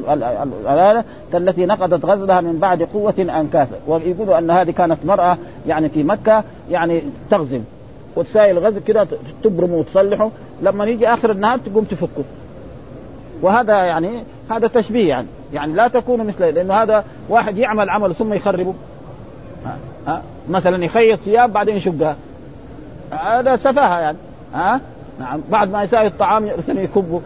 التي 1.33 1.65
نقضت 1.65 2.05
غزلها 2.05 2.41
من 2.41 2.59
بعد 2.59 2.83
قوة 2.83 3.13
أنكاثا 3.19 3.75
ويقولوا 3.87 4.37
أن 4.37 4.51
هذه 4.51 4.71
كانت 4.71 4.97
مرأة 5.05 5.37
يعني 5.67 5.89
في 5.89 6.03
مكة 6.03 6.43
يعني 6.69 7.01
تغزل 7.31 7.61
وتساوي 8.15 8.51
الغزل 8.51 8.79
كده 8.79 9.07
تبرمه 9.43 9.75
وتصلحه 9.75 10.29
لما 10.61 10.85
يجي 10.85 11.07
آخر 11.07 11.31
النهار 11.31 11.57
تقوم 11.57 11.83
تفكه 11.83 12.23
وهذا 13.41 13.73
يعني 13.73 14.23
هذا 14.51 14.67
تشبيه 14.67 15.09
يعني. 15.09 15.27
يعني 15.53 15.73
لا 15.73 15.87
تكونوا 15.87 16.25
مثل 16.25 16.45
لأنه 16.45 16.73
هذا 16.73 17.03
واحد 17.29 17.57
يعمل 17.57 17.89
عمل 17.89 18.15
ثم 18.15 18.33
يخربه. 18.33 18.73
ها؟ 19.65 19.77
ها؟ 20.07 20.21
مثلا 20.49 20.85
يخيط 20.85 21.19
ثياب 21.19 21.53
بعدين 21.53 21.75
يشقها. 21.75 22.15
هذا 23.11 23.55
سفاهة 23.55 23.99
يعني. 23.99 24.17
ها؟ 24.53 24.81
نعم. 25.19 25.41
بعد 25.49 25.71
ما 25.71 25.83
يساوي 25.83 26.07
الطعام 26.07 26.49
يكبه 26.67 27.21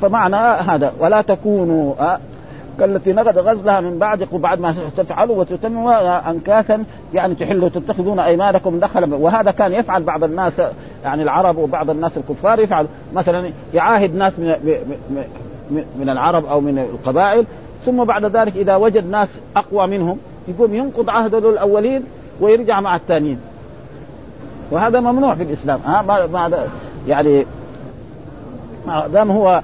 فمعنى 0.00 0.36
هذا. 0.70 0.92
ولا 0.98 1.22
تكونوا 1.22 1.94
قال 2.80 2.96
التي 2.96 3.12
نقض 3.12 3.38
غزلها 3.38 3.80
من 3.80 3.98
بعد 3.98 4.28
بعد 4.32 4.60
ما 4.60 4.74
تفعلوا 4.96 5.36
وتتموا 5.36 6.30
انكاثا 6.30 6.84
يعني 7.14 7.34
تحلوا 7.34 7.68
تتخذون 7.68 8.18
أيمانكم 8.18 8.80
دخلا. 8.80 9.16
وهذا 9.16 9.50
كان 9.50 9.72
يفعل 9.72 10.02
بعض 10.02 10.24
الناس 10.24 10.62
يعني 11.04 11.22
العرب 11.22 11.56
وبعض 11.56 11.90
الناس 11.90 12.16
الكفار 12.16 12.60
يفعل. 12.60 12.86
مثلا 13.14 13.50
يعاهد 13.74 14.14
ناس 14.14 14.38
من 14.38 14.56
من 15.98 16.08
العرب 16.08 16.46
أو 16.46 16.60
من 16.60 16.78
القبائل. 16.78 17.44
ثم 17.86 18.04
بعد 18.04 18.24
ذلك 18.24 18.56
إذا 18.56 18.76
وجد 18.76 19.10
ناس 19.10 19.28
أقوى 19.56 19.86
منهم 19.86 20.18
يقوم 20.48 20.74
ينقض 20.74 21.10
عهده 21.10 21.50
الأولين 21.50 22.04
ويرجع 22.40 22.80
مع 22.80 22.96
الثانيين. 22.96 23.40
وهذا 24.70 25.00
ممنوع 25.00 25.34
في 25.34 25.42
الإسلام. 25.42 25.80
ها 25.86 26.02
ما 26.32 26.66
يعني 27.08 27.46
ما 28.86 29.08
دام 29.08 29.30
هو 29.30 29.62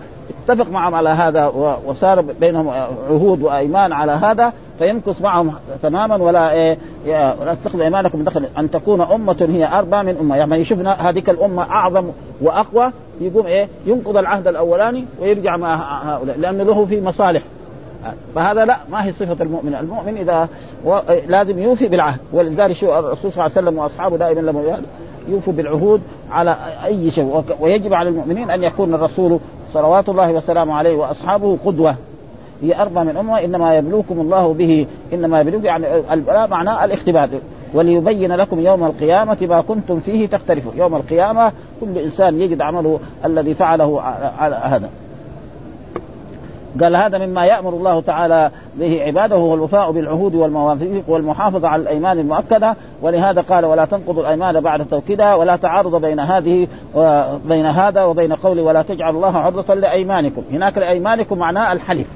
اتفق 0.48 0.70
معهم 0.70 0.94
على 0.94 1.08
هذا 1.08 1.46
وصار 1.86 2.20
بينهم 2.20 2.68
عهود 3.10 3.42
وأيمان 3.42 3.92
على 3.92 4.12
هذا 4.12 4.52
فيمكث 4.78 5.22
معهم 5.22 5.54
تماما. 5.82 6.16
ولا 6.16 6.52
إيه 6.52 6.78
ولا 7.40 7.54
تتخذ 7.54 7.80
أيمانكم 7.80 8.18
من 8.18 8.24
دخل 8.24 8.44
أن 8.58 8.70
تكون 8.70 9.00
أمة 9.00 9.48
هي 9.50 9.78
أربع 9.78 10.02
من 10.02 10.16
أمة. 10.20 10.36
يعني 10.36 10.60
يشوفنا 10.60 11.10
هذيك 11.10 11.30
الأمة 11.30 11.62
أعظم 11.62 12.04
وأقوى 12.40 12.90
يقوم 13.20 13.46
إيه 13.46 13.68
ينقض 13.86 14.16
العهد 14.16 14.48
الأولاني 14.48 15.04
ويرجع 15.20 15.56
مع 15.56 16.02
هؤلاء 16.02 16.38
لأنه 16.38 16.64
له 16.64 16.84
في 16.84 17.00
مصالح. 17.00 17.42
فهذا 18.34 18.64
لا 18.64 18.76
ما 18.90 19.04
هي 19.04 19.12
صفة 19.12 19.44
المؤمن، 19.44 19.74
المؤمن 19.74 20.16
إذا 20.16 20.48
و... 20.84 20.98
لازم 21.28 21.58
يوفي 21.58 21.88
بالعهد. 21.88 22.18
ولذلك 22.32 22.72
شو 22.72 22.98
الرسول 22.98 23.32
صلى 23.32 23.46
الله 23.46 23.56
عليه 23.56 23.68
وسلم 23.68 23.78
وأصحابه 23.78 24.16
دائما 24.16 24.40
لما 24.40 24.78
يوفوا 25.28 25.52
بالعهود 25.52 26.00
على 26.30 26.56
أي 26.84 27.10
شيء. 27.10 27.44
ويجب 27.60 27.94
على 27.94 28.08
المؤمنين 28.08 28.50
أن 28.50 28.62
يكون 28.62 28.94
الرسول 28.94 29.38
صلوات 29.72 30.08
الله 30.08 30.32
وسلامه 30.32 30.74
عليه 30.74 30.96
وأصحابه 30.96 31.58
قدوة. 31.64 31.96
هي 32.62 32.82
أربع 32.82 33.02
من 33.02 33.16
أمة 33.16 33.44
إنما 33.44 33.76
يبلوكم 33.76 34.20
الله 34.20 34.54
به 34.54 34.86
إنما 35.12 35.40
يبلوكم 35.40 35.64
يعني 35.64 35.86
البلاء 36.12 36.48
معناه 36.48 36.84
الاختبار. 36.84 37.28
وليبين 37.74 38.32
لكم 38.32 38.60
يوم 38.60 38.84
القيامة 38.84 39.36
ما 39.40 39.60
كنتم 39.60 40.00
فيه 40.00 40.26
تختلفون. 40.26 40.72
يوم 40.76 40.94
القيامة 40.94 41.52
كل 41.80 41.98
إنسان 41.98 42.40
يجد 42.40 42.60
عمله 42.60 43.00
الذي 43.24 43.54
فعله 43.54 44.02
على 44.38 44.54
هذا. 44.62 44.90
قال 46.80 46.96
هذا 46.96 47.26
مما 47.26 47.46
يأمر 47.46 47.70
الله 47.70 48.00
تعالى 48.00 48.50
به 48.74 49.02
عباده 49.02 49.36
هو 49.36 49.54
الوفاء 49.54 49.90
بالعهود 49.90 50.34
والمواثيق 50.34 51.04
والمحافظة 51.08 51.68
على 51.68 51.82
الأيمان 51.82 52.18
المؤكدة. 52.18 52.76
ولهذا 53.02 53.40
قال 53.40 53.64
ولا 53.64 53.84
تنقضوا 53.84 54.22
الأيمان 54.22 54.60
بعد 54.60 54.86
توكيدها 54.86 55.34
ولا 55.34 55.56
تعارض 55.56 56.00
بين 56.00 56.20
هذه 56.20 56.68
وبين 56.94 57.66
هذا 57.66 58.02
وبين 58.02 58.32
قوله 58.32 58.62
ولا 58.62 58.82
تجعل 58.82 59.14
الله 59.14 59.38
عرضة 59.38 59.74
لأيمانكم 59.74 60.42
هناك 60.52 60.78
لأيمانكم 60.78 61.38
معناه 61.38 61.72
الحلف 61.72 62.06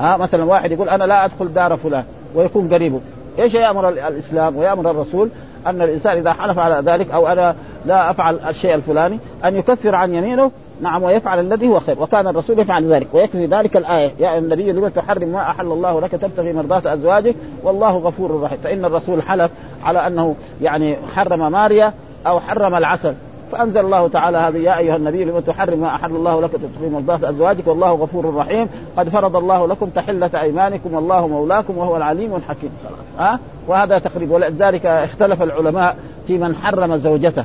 ها 0.00 0.16
مثلا 0.16 0.44
واحد 0.44 0.72
يقول 0.72 0.88
أنا 0.88 1.04
لا 1.04 1.24
أدخل 1.24 1.52
دار 1.52 1.76
فلان 1.76 2.04
ويكون 2.34 2.74
قريبه. 2.74 3.00
إيش 3.38 3.54
يأمر 3.54 3.88
الإسلام 3.88 4.56
ويأمر 4.56 4.90
الرسول؟ 4.90 5.28
أن 5.66 5.82
الإنسان 5.82 6.16
إذا 6.16 6.32
حلف 6.32 6.58
على 6.58 6.90
ذلك 6.90 7.10
أو 7.10 7.28
أنا 7.28 7.54
لا 7.86 8.10
أفعل 8.10 8.38
الشيء 8.48 8.74
الفلاني 8.74 9.18
أن 9.44 9.56
يكفر 9.56 9.94
عن 9.94 10.14
يمينه 10.14 10.50
نعم 10.80 11.02
ويفعل 11.02 11.40
الذي 11.40 11.68
هو 11.68 11.80
خير 11.80 12.02
وكان 12.02 12.26
الرسول 12.26 12.58
يفعل 12.58 12.92
ذلك. 12.92 13.06
ويكفي 13.12 13.46
ذلك 13.46 13.76
الآية 13.76 14.12
يا 14.20 14.38
النبي 14.38 14.72
لم 14.72 14.88
تحرم 14.88 15.28
ما 15.28 15.40
أحل 15.40 15.66
الله 15.66 16.00
لك 16.00 16.10
تبتغي 16.10 16.52
مرضات 16.52 16.86
أزواجك 16.86 17.34
والله 17.62 17.96
غفور 17.96 18.40
رحيم. 18.42 18.58
فإن 18.64 18.84
الرسول 18.84 19.22
حلف 19.22 19.50
على 19.84 20.06
أنه 20.06 20.36
يعني 20.62 20.96
حرم 21.16 21.52
ماريا 21.52 21.92
أو 22.26 22.40
حرم 22.40 22.74
العسل. 22.74 23.14
فأنزل 23.52 23.80
الله 23.80 24.08
تعالى 24.08 24.38
هذه 24.38 24.56
يا 24.56 24.78
أيها 24.78 24.96
النبي 24.96 25.24
لم 25.24 25.40
تحرم 25.40 25.78
ما 25.78 25.94
أحل 25.94 26.10
الله 26.10 26.40
لك 26.40 26.50
تبتغي 26.50 26.90
مرضات 26.92 27.24
أزواجك 27.24 27.66
والله 27.66 27.92
غفور 27.92 28.34
رحيم. 28.34 28.68
قد 28.96 29.08
فرض 29.08 29.36
الله 29.36 29.66
لكم 29.66 29.86
تحلة 29.86 30.30
أيمانكم 30.40 30.94
والله 30.94 31.26
مولاكم 31.26 31.78
وهو 31.78 31.96
العليم 31.96 32.34
الحكيم. 32.34 32.70
ها؟ 33.18 33.34
أه؟ 33.34 33.38
وهذا 33.68 33.98
تقريبا 33.98 34.34
ولذلك 34.34 34.86
اختلف 34.86 35.42
العلماء 35.42 35.96
في 36.26 36.38
من 36.38 36.56
حرم 36.56 36.96
زوجته. 36.96 37.44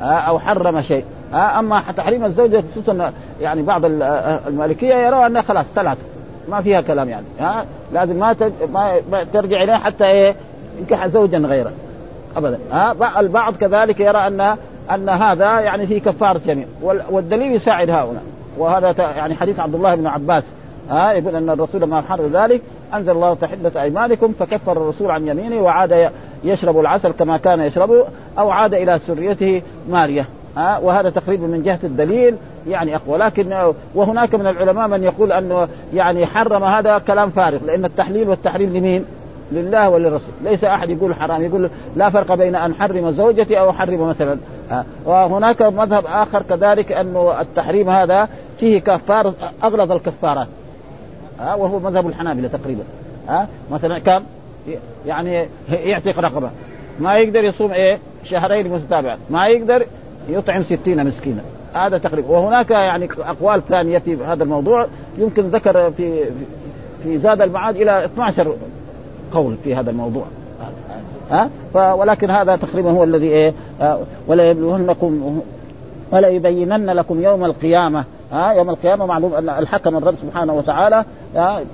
أو 0.00 0.38
حرم 0.38 0.80
شيء. 0.82 1.04
أما 1.34 1.82
تحريم 1.96 2.24
الزوجه 2.24 2.64
خصوصا 2.72 3.12
يعني 3.40 3.62
بعض 3.62 3.84
المالكية 4.46 4.94
يرى 4.94 5.26
أنها 5.26 5.42
خلاص 5.42 5.66
ثلاثة 5.74 6.00
ما 6.48 6.60
فيها 6.60 6.80
كلام 6.80 7.08
يعني 7.08 7.26
ها 7.40 7.64
لازم 7.92 8.16
ما 8.16 8.36
ما 8.72 9.24
ترجع 9.32 9.62
اليه 9.62 9.76
حتى 9.76 10.04
إيه 10.04 10.34
ينكح 10.78 11.06
زوجا 11.06 11.38
غيره. 11.38 11.72
ابدا 12.36 12.58
ها 12.72 13.20
البعض 13.20 13.56
كذلك 13.56 14.00
يرى 14.00 14.18
أن 14.18 14.56
أن 14.94 15.08
هذا 15.08 15.60
يعني 15.60 15.86
في 15.86 16.00
كفارة 16.00 16.40
يمين 16.46 16.66
والدليل 17.10 17.52
يساعد 17.52 17.90
هؤلاء. 17.90 18.22
وهذا 18.58 18.94
يعني 18.98 19.34
حديث 19.34 19.60
عبد 19.60 19.74
الله 19.74 19.94
بن 19.94 20.06
عباس 20.06 20.44
ها 20.90 21.12
يقول 21.12 21.36
أن 21.36 21.50
الرسول 21.50 21.80
لما 21.80 22.00
حر 22.00 22.26
ذلك 22.26 22.62
أنزل 22.94 23.12
الله 23.12 23.34
تحلة 23.34 23.82
أيمانكم 23.82 24.32
فكفر 24.32 24.72
الرسول 24.72 25.10
عن 25.10 25.28
يمينه 25.28 25.62
وعاد 25.62 26.10
يشرب 26.44 26.80
العسل 26.80 27.12
كما 27.12 27.36
كان 27.36 27.60
يشربه 27.60 28.04
أو 28.38 28.50
عاد 28.50 28.74
إلى 28.74 28.98
سريته 28.98 29.62
مارية. 29.90 30.26
ها؟ 30.56 30.78
وهذا 30.78 31.10
تقريبا 31.10 31.46
من 31.46 31.62
جهة 31.62 31.78
الدليل 31.84 32.36
يعني 32.68 32.96
أقوى. 32.96 33.18
لكن 33.18 33.72
وهناك 33.94 34.34
من 34.34 34.46
العلماء 34.46 34.88
من 34.88 35.02
يقول 35.02 35.32
انه 35.32 35.68
يعني 35.94 36.26
حرم 36.26 36.64
هذا 36.64 36.98
كلام 36.98 37.30
فارغ 37.30 37.64
لأن 37.64 37.84
التحليل 37.84 38.28
والتحريم 38.28 38.76
لمين؟ 38.76 39.04
لله 39.52 39.88
وللرسول. 39.88 40.34
ليس 40.44 40.64
أحد 40.64 40.90
يقول 40.90 41.14
حرام 41.14 41.42
يقول 41.42 41.70
لا 41.96 42.10
فرق 42.10 42.34
بين 42.34 42.56
أن 42.56 42.74
حرم 42.74 43.10
زوجتي 43.10 43.60
أو 43.60 43.70
احرم 43.70 44.08
مثلا. 44.08 44.38
وهناك 45.04 45.62
مذهب 45.62 46.04
آخر 46.06 46.42
كذلك 46.42 46.92
انه 46.92 47.40
التحريم 47.40 47.90
هذا 47.90 48.28
فيه 48.60 48.80
كفار 48.80 49.32
أغلظ 49.64 49.92
الكفارات. 49.92 50.48
وهو 51.40 51.78
مذهب 51.78 52.06
الحنابلة 52.06 52.48
تقريبا. 52.48 52.82
ها؟ 53.28 53.48
مثلا 53.70 53.98
كم؟ 53.98 54.22
يعني 55.06 55.46
يعتق 55.70 56.18
رقبة. 56.18 56.50
ما 57.00 57.18
يقدر 57.18 57.44
يصوم 57.44 57.72
إيه؟ 57.72 57.98
شهرين 58.24 58.68
متتابعات 58.68 59.18
ما 59.30 59.46
يقدر 59.46 59.86
يطعم 60.28 60.62
ستين 60.62 61.06
مسكينا. 61.06 61.42
هذا 61.74 61.98
تقريبا. 61.98 62.28
وهناك 62.28 62.70
يعني 62.70 63.08
أقوال 63.18 63.62
ثانية 63.68 63.98
في 63.98 64.16
هذا 64.24 64.42
الموضوع. 64.42 64.86
يمكن 65.18 65.42
ذكر 65.42 65.90
في 65.90 66.24
في 67.02 67.18
زاد 67.18 67.40
المعاد 67.40 67.76
إلى 67.76 68.04
12 68.04 68.56
قول 69.32 69.56
في 69.64 69.74
هذا 69.74 69.90
الموضوع. 69.90 70.24
ها؟ 71.30 71.50
ولكن 71.94 72.30
هذا 72.30 72.56
تقريبا 72.56 72.90
هو 72.90 73.04
الذي 73.04 73.26
إيه؟ 73.26 73.54
ولا 74.26 74.50
يبلونكم 74.50 75.42
ولا 76.12 76.28
يبينن 76.28 76.90
لكم 76.90 77.22
يوم 77.22 77.44
القيامة 77.44 78.04
ها 78.32 78.52
يوم 78.52 78.70
القيامة 78.70 79.06
معلوم 79.06 79.34
أن 79.34 79.48
الحكم 79.48 79.96
الرب 79.96 80.14
سبحانه 80.22 80.54
وتعالى 80.54 81.04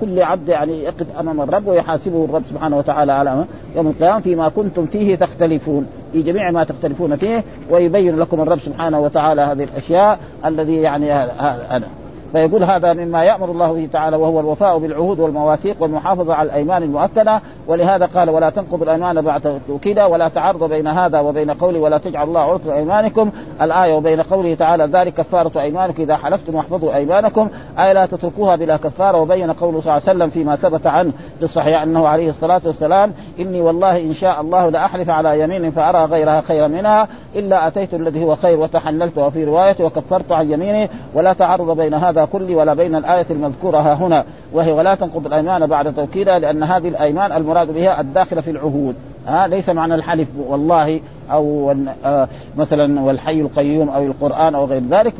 كل 0.00 0.22
عبد 0.22 0.48
يعني 0.48 0.84
يقف 0.84 1.06
أمام 1.20 1.40
الرب 1.40 1.66
ويحاسبه 1.66 2.24
الرب 2.24 2.42
سبحانه 2.50 2.78
وتعالى 2.78 3.12
على 3.12 3.44
يوم 3.76 3.86
القيامة 3.86 4.20
فيما 4.20 4.48
كنتم 4.48 4.86
فيه 4.86 5.16
تختلفون 5.16 5.86
في 6.12 6.22
جميع 6.22 6.50
ما 6.50 6.64
تختلفون 6.64 7.16
فيه 7.16 7.44
ويبين 7.70 8.18
لكم 8.18 8.40
الرب 8.40 8.60
سبحانه 8.60 9.00
وتعالى 9.00 9.42
هذه 9.42 9.64
الأشياء 9.64 10.18
الذي 10.44 10.76
يعني 10.76 11.12
هذا. 11.12 11.88
فيقول 12.32 12.64
هذا 12.64 12.92
مما 12.92 13.24
يأمر 13.24 13.50
الله 13.50 13.72
به 13.72 13.88
تعالى 13.92 14.16
وهو 14.16 14.40
الوفاء 14.40 14.78
بالعهود 14.78 15.20
والمواثيق 15.20 15.76
والمحافظة 15.80 16.34
على 16.34 16.46
الأيمان 16.46 16.82
المؤكدة. 16.82 17.40
ولهذا 17.66 18.06
قال 18.06 18.30
ولا 18.30 18.50
تنقضوا 18.50 18.84
الأيمان 18.84 19.20
بعد 19.20 19.60
توكيدا 19.68 20.04
ولا 20.04 20.28
تعرض 20.28 20.68
بين 20.68 20.88
هذا 20.88 21.20
وبين 21.20 21.50
قوله 21.50 21.80
ولا 21.80 21.98
تجعل 21.98 22.28
الله 22.28 22.40
عرض 22.40 22.70
أيمانكم. 22.70 23.30
الآية 23.62 23.94
وبين 23.94 24.22
قوله 24.22 24.54
تعالى 24.54 24.84
ذلك 24.84 25.14
كفارة 25.14 25.60
أيمانكم 25.60 26.02
إذا 26.02 26.16
حلفتم 26.16 26.54
واحفظوا 26.54 26.94
أيمانكم. 26.94 27.48
أي 27.78 27.94
لا 27.94 28.06
تتركوها 28.06 28.56
بلا 28.56 28.76
كفارة. 28.76 29.18
وبين 29.18 29.52
قوله 29.52 29.80
صلى 29.80 29.80
الله 29.80 29.92
عليه 29.92 30.02
وسلم 30.02 30.30
فيما 30.30 30.56
ثبت 30.56 30.86
عنه 30.86 31.12
في 31.38 31.44
الصحيح 31.44 31.82
أنه 31.82 32.08
عليه 32.08 32.30
الصلاة 32.30 32.60
والسلام 32.64 33.12
إني 33.40 33.60
والله 33.60 34.00
إن 34.00 34.14
شاء 34.14 34.40
الله 34.40 34.68
لاحلف 34.68 35.10
على 35.10 35.40
يمين 35.40 35.70
فأرى 35.70 36.04
غيرها 36.04 36.40
خيرا 36.40 36.68
منها 36.68 37.08
إلا 37.36 37.66
أتيت 37.66 37.94
الذي 37.94 38.24
هو 38.24 38.36
خير 38.36 38.60
وتحللت 38.60 39.18
وفي 39.18 39.44
رواية 39.44 39.76
وكفرت 39.80 40.32
عن 40.32 40.52
يميني 40.52 40.88
ولا 41.14 41.32
تعرض 41.32 41.76
بين 41.76 41.94
هذا 41.94 42.24
كله 42.24 42.56
ولا 42.56 42.74
بين 42.74 42.94
الآية 42.94 43.26
المذكورة 43.30 43.78
ها 43.78 43.94
هنا. 43.94 44.24
وهي 44.52 44.72
ولا 44.72 44.94
تنقض 44.94 45.26
الأيمان 45.26 45.66
بعد 45.66 45.94
توكيدها 45.94 46.38
لأن 46.38 46.62
هذه 46.62 46.88
الأيمان 46.88 47.32
المراد 47.32 47.74
بها 47.74 48.00
الداخله 48.00 48.40
في 48.40 48.50
العهود. 48.50 48.94
ها 49.26 49.46
ليس 49.46 49.68
معنى 49.68 49.94
الحلف 49.94 50.28
والله 50.48 51.00
أو 51.30 51.74
آه 52.04 52.28
مثلا 52.56 53.00
والحي 53.00 53.40
القيوم 53.40 53.88
أو 53.88 54.06
القرآن 54.06 54.54
أو 54.54 54.64
غير 54.64 54.82
ذلك. 54.90 55.14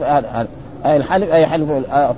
أي 0.86 0.96
الحلف 0.96 1.32
أي 1.32 1.46
حلف 1.46 1.70
آه 1.70 2.14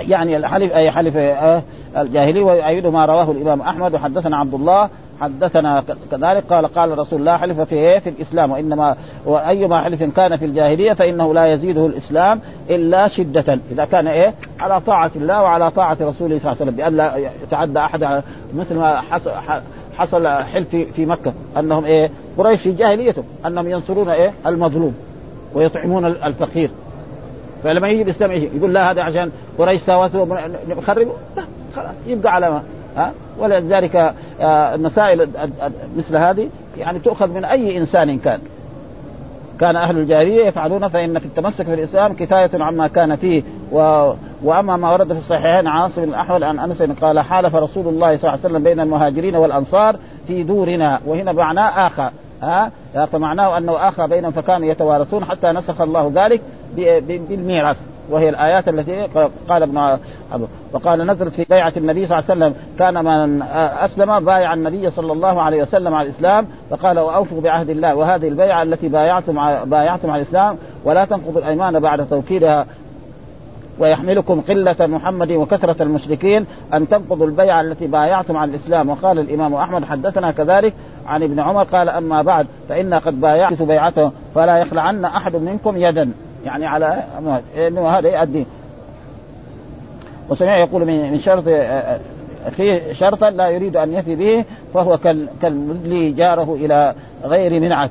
يعني 0.00 0.36
الحلف 0.36 0.72
أي 0.72 0.90
حلف 0.90 1.16
آه 1.16 1.62
الجاهلي 1.96 2.42
ويؤيد 2.42 2.86
ما 2.86 3.04
رواه 3.04 3.30
الإمام 3.30 3.60
أحمد. 3.60 3.94
وحدثنا 3.94 4.36
عبد 4.38 4.54
الله 4.54 4.88
حدثنا 5.20 5.82
كذلك 6.10 6.44
قال 6.50 6.66
قال 6.66 6.98
رسول 6.98 7.20
الله 7.20 7.36
حلف 7.36 7.60
في 7.60 7.74
إيه؟ 7.74 7.98
في 7.98 8.10
الإسلام. 8.10 8.50
وإنما 8.50 8.96
وأيما 9.24 9.82
حلف 9.82 10.02
كان 10.02 10.36
في 10.36 10.44
الجاهلية 10.44 10.92
فإنه 10.92 11.34
لا 11.34 11.52
يزيده 11.52 11.86
الإسلام 11.86 12.40
إلا 12.70 13.08
شدة. 13.08 13.58
إذا 13.72 13.84
كان 13.84 14.08
إيه؟ 14.08 14.34
على 14.60 14.80
طاعة 14.80 15.10
الله 15.16 15.42
وعلى 15.42 15.70
طاعة 15.70 15.96
رسوله 16.00 16.38
صلى 16.38 16.52
الله 16.52 16.56
عليه 16.60 16.62
وسلم 16.62 16.76
بأن 16.76 16.96
لا 16.96 17.30
يتعدى 17.42 17.78
أحد 17.78 18.22
مثل 18.54 18.74
ما 18.74 19.00
حصل 19.00 19.30
حصل 19.98 20.28
حلف 20.28 20.76
في 20.76 21.06
مكة. 21.06 21.32
أنهم 21.58 21.84
إيه؟ 21.84 22.10
قريش 22.38 22.60
في 22.60 22.72
جاهليتهم 22.72 23.24
أنهم 23.46 23.70
ينصرون 23.70 24.08
إيه؟ 24.08 24.32
المظلوم 24.46 24.94
ويطعمون 25.54 26.06
الفقير. 26.06 26.70
فلما 27.66 27.88
يجي 27.88 28.02
الإسلام 28.02 28.32
يقول 28.32 28.74
لا 28.74 28.90
هذا 28.90 29.02
عشان 29.02 29.30
قريش 29.58 29.80
ساوته 29.80 30.38
نخربه 30.68 31.12
لا 31.36 31.42
يبقى 32.06 32.34
على 32.34 32.50
ما 32.50 32.62
ها؟ 32.96 33.12
ولذلك 33.38 33.96
آه، 34.40 34.74
المسائل 34.74 35.28
مثل 35.96 36.16
هذه 36.16 36.48
يعني 36.78 36.98
تؤخذ 36.98 37.28
من 37.28 37.44
أي 37.44 37.78
إنسان 37.78 38.18
كان. 38.18 38.40
كان 39.60 39.76
أهل 39.76 39.98
الجاهلية 39.98 40.46
يفعلون 40.46 40.88
فإن 40.88 41.18
في 41.18 41.26
التمسك 41.26 41.64
في 41.64 41.74
الاسلام 41.74 42.12
كفاية 42.12 42.50
عما 42.54 42.86
كان 42.88 43.16
فيه. 43.16 43.42
و... 43.72 44.12
وأما 44.42 44.76
ما 44.76 44.92
ورد 44.92 45.12
في 45.12 45.18
الصحيحين 45.18 45.68
عاصم 45.68 46.02
الاحول 46.02 46.44
عن 46.44 46.58
أنس 46.58 46.82
قال 46.82 47.20
حالف 47.20 47.54
رسول 47.54 47.88
الله 47.88 48.16
صلى 48.16 48.30
الله 48.30 48.30
عليه 48.30 48.40
وسلم 48.40 48.62
بين 48.62 48.80
المهاجرين 48.80 49.36
والأنصار 49.36 49.96
في 50.26 50.42
دورنا 50.42 51.00
وهنا 51.06 51.32
معناه 51.32 51.86
اخى 51.86 52.10
ها؟ 52.42 52.70
فمعناه 53.06 53.58
أنه 53.58 53.88
اخى 53.88 54.06
بينهم 54.06 54.32
فكانوا 54.32 54.68
يتوارثون 54.68 55.24
حتى 55.24 55.46
نسخ 55.46 55.80
الله 55.80 56.12
ذلك. 56.14 56.40
بالميراث 57.28 57.76
وهي 58.10 58.28
الآيات 58.28 58.68
التي 58.68 59.06
قال 59.48 59.62
ابن 59.62 59.98
وقال 60.72 61.06
نزلت 61.06 61.34
في 61.34 61.46
بيعة 61.50 61.72
النبي 61.76 62.06
صلى 62.06 62.18
الله 62.18 62.30
عليه 62.30 62.40
وسلم 62.40 62.54
كان 62.78 63.04
من 63.04 63.42
أسلم 63.80 64.24
بايع 64.24 64.54
النبي 64.54 64.90
صلى 64.90 65.12
الله 65.12 65.42
عليه 65.42 65.62
وسلم 65.62 65.94
على 65.94 66.08
الإسلام 66.08 66.46
فقال 66.70 66.98
واوفوا 66.98 67.40
بعهد 67.40 67.70
الله 67.70 67.94
وهذه 67.94 68.28
البيعة 68.28 68.62
التي 68.62 68.88
بايعتم 68.88 69.64
بايعتم 69.64 70.10
على 70.10 70.22
الإسلام 70.22 70.56
ولا 70.84 71.04
تنقضوا 71.04 71.40
الأيمان 71.40 71.80
بعد 71.80 72.08
توكيدها. 72.08 72.66
ويحملكم 73.78 74.40
قلة 74.40 74.76
محمد 74.80 75.32
وكثرة 75.32 75.82
المشركين 75.82 76.46
أن 76.74 76.88
تنقضوا 76.88 77.26
البيعة 77.26 77.60
التي 77.60 77.86
بايعتم 77.86 78.36
على 78.36 78.50
الإسلام. 78.50 78.88
وقال 78.90 79.18
الإمام 79.18 79.54
أحمد 79.54 79.84
حدثنا 79.84 80.30
كذلك 80.30 80.74
عن 81.06 81.22
ابن 81.22 81.40
عمر 81.40 81.62
قال 81.62 81.88
أما 81.88 82.22
بعد 82.22 82.46
فإنا 82.68 82.98
قد 82.98 83.20
بايعت 83.20 83.62
بيعته 83.62 84.10
فلا 84.34 84.58
يخلعن 84.58 85.04
أحد 85.04 85.36
منكم 85.36 85.76
يدا. 85.76 86.10
يعني 86.46 86.66
على 86.66 87.02
إنه 87.56 87.88
هذا 87.88 88.08
يؤدي. 88.08 88.46
وسمع 90.30 90.58
يقول 90.58 90.86
من 90.86 91.18
شرط 91.18 91.44
في 92.50 92.94
شرطا 92.94 93.30
لا 93.30 93.48
يريد 93.48 93.76
أن 93.76 93.92
يفي 93.92 94.16
به 94.16 94.44
فهو 94.74 94.98
كالمدلي 95.42 96.10
جاره 96.12 96.56
إلى 96.60 96.94
غير 97.24 97.60
منعة. 97.60 97.90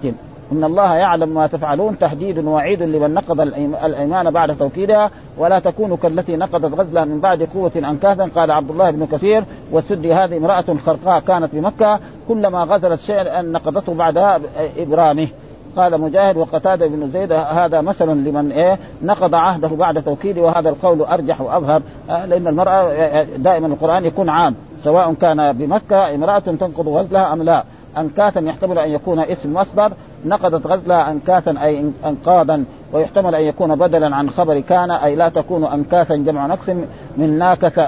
إن 0.52 0.64
الله 0.64 0.96
يعلم 0.96 1.30
ما 1.30 1.48
تفعلون 1.48 2.00
تهديد 2.00 2.46
وعيد 2.46 2.84
لمن 2.84 3.14
نقض 3.14 3.42
الإيمان 3.42 4.32
بعد 4.32 4.58
توكيدها 4.58 5.12
ولا 5.38 5.60
تكونوا 5.60 5.98
كالتي 5.98 6.36
نقضت 6.36 6.80
غزلها 6.80 7.06
من 7.06 7.20
بعد 7.20 7.44
قوة 7.44 7.72
انكاثا 7.76 8.30
قال 8.36 8.52
عبد 8.52 8.72
الله 8.72 8.92
بن 8.92 9.06
كثير. 9.06 9.44
والسدي 9.72 10.14
هذه 10.14 10.38
امرأة 10.38 10.66
خرقاء 10.86 11.20
كانت 11.20 11.56
بمكة 11.56 12.00
كلما 12.28 12.64
غزلت 12.64 13.02
شيئا 13.02 13.42
نقضته 13.42 13.94
بعدها 13.94 14.40
إبرامه. 14.78 15.28
قال 15.78 16.02
مجاهد 16.02 16.38
وقتادة 16.38 16.88
بن 16.88 17.10
زيد 17.14 17.32
هذا 17.32 17.82
مثل 17.82 18.06
لمن 18.06 18.52
إيه 18.52 18.80
نقض 19.04 19.36
عهده 19.36 19.68
بعد 19.68 20.04
توكيده 20.04 20.42
وهذا 20.42 20.70
القول 20.70 21.02
أرجح 21.02 21.42
وأظهر. 21.42 21.82
آه، 22.10 22.26
لأن 22.26 22.48
المرأة 22.48 22.92
آه، 22.92 23.24
دائما 23.38 23.68
القرآن 23.68 24.06
يكون 24.06 24.30
عام 24.30 24.56
سواء 24.84 25.14
كان 25.14 25.54
بمكة 25.54 26.16
امرأة 26.16 26.40
تنقض 26.40 26.88
غزلها 26.88 27.34
أم 27.34 27.44
لا. 27.44 27.64
أنكاثا 27.98 28.40
يحتمل 28.40 28.80
أن 28.80 28.90
يكون 28.92 29.20
اسم 29.20 29.54
مصدر 29.54 29.92
نقضت 30.26 30.68
غزلها 30.68 31.12
أنكاثا 31.12 31.56
أي 31.64 31.92
أنقاضا 32.06 32.66
ويحتمل 32.94 33.36
أن 33.36 33.44
يكون 33.44 33.76
بدلا 33.76 34.16
عن 34.16 34.30
خبر 34.30 34.60
كان 34.60 34.92
أي 34.92 35.16
لا 35.16 35.30
تكون 35.30 35.64
أنكاثا 35.64 36.16
جمع 36.16 36.48
نقص 36.48 36.70
من 37.18 37.38
ناكث 37.40 37.80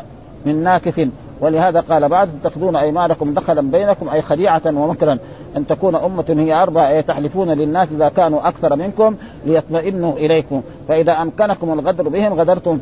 من 0.46 0.64
ناكث. 0.64 1.08
ولهذا 1.42 1.80
قال 1.80 2.10
بعد 2.10 2.30
تتخذون 2.44 2.76
أيمانكم 2.76 3.34
دخلا 3.34 3.62
بينكم 3.62 4.10
أي 4.10 4.22
خديعة 4.22 4.62
ومكرا 4.66 5.20
أن 5.58 5.68
تكون 5.68 5.96
أمة 5.96 6.26
هي 6.30 6.54
اربعه 6.54 7.02
تحلفون 7.02 7.52
للناس 7.52 7.88
إذا 7.92 8.10
كانوا 8.10 8.48
أكثر 8.48 8.76
منكم 8.76 9.16
ليطمئنوا 9.46 10.14
إليكم. 10.14 10.62
فإذا 10.88 11.12
أمكنكم 11.12 11.74
الغدر 11.74 12.10
بهم 12.10 12.34
غدرتم 12.34 12.78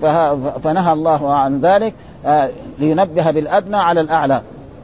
فنهى 0.64 0.94
الله 0.94 1.34
عن 1.34 1.60
ذلك 1.62 1.94
آه، 2.26 2.50
لينبه 2.80 3.32
بالأدنى 3.32 3.78
على 3.78 4.02
الأعلى. 4.02 4.42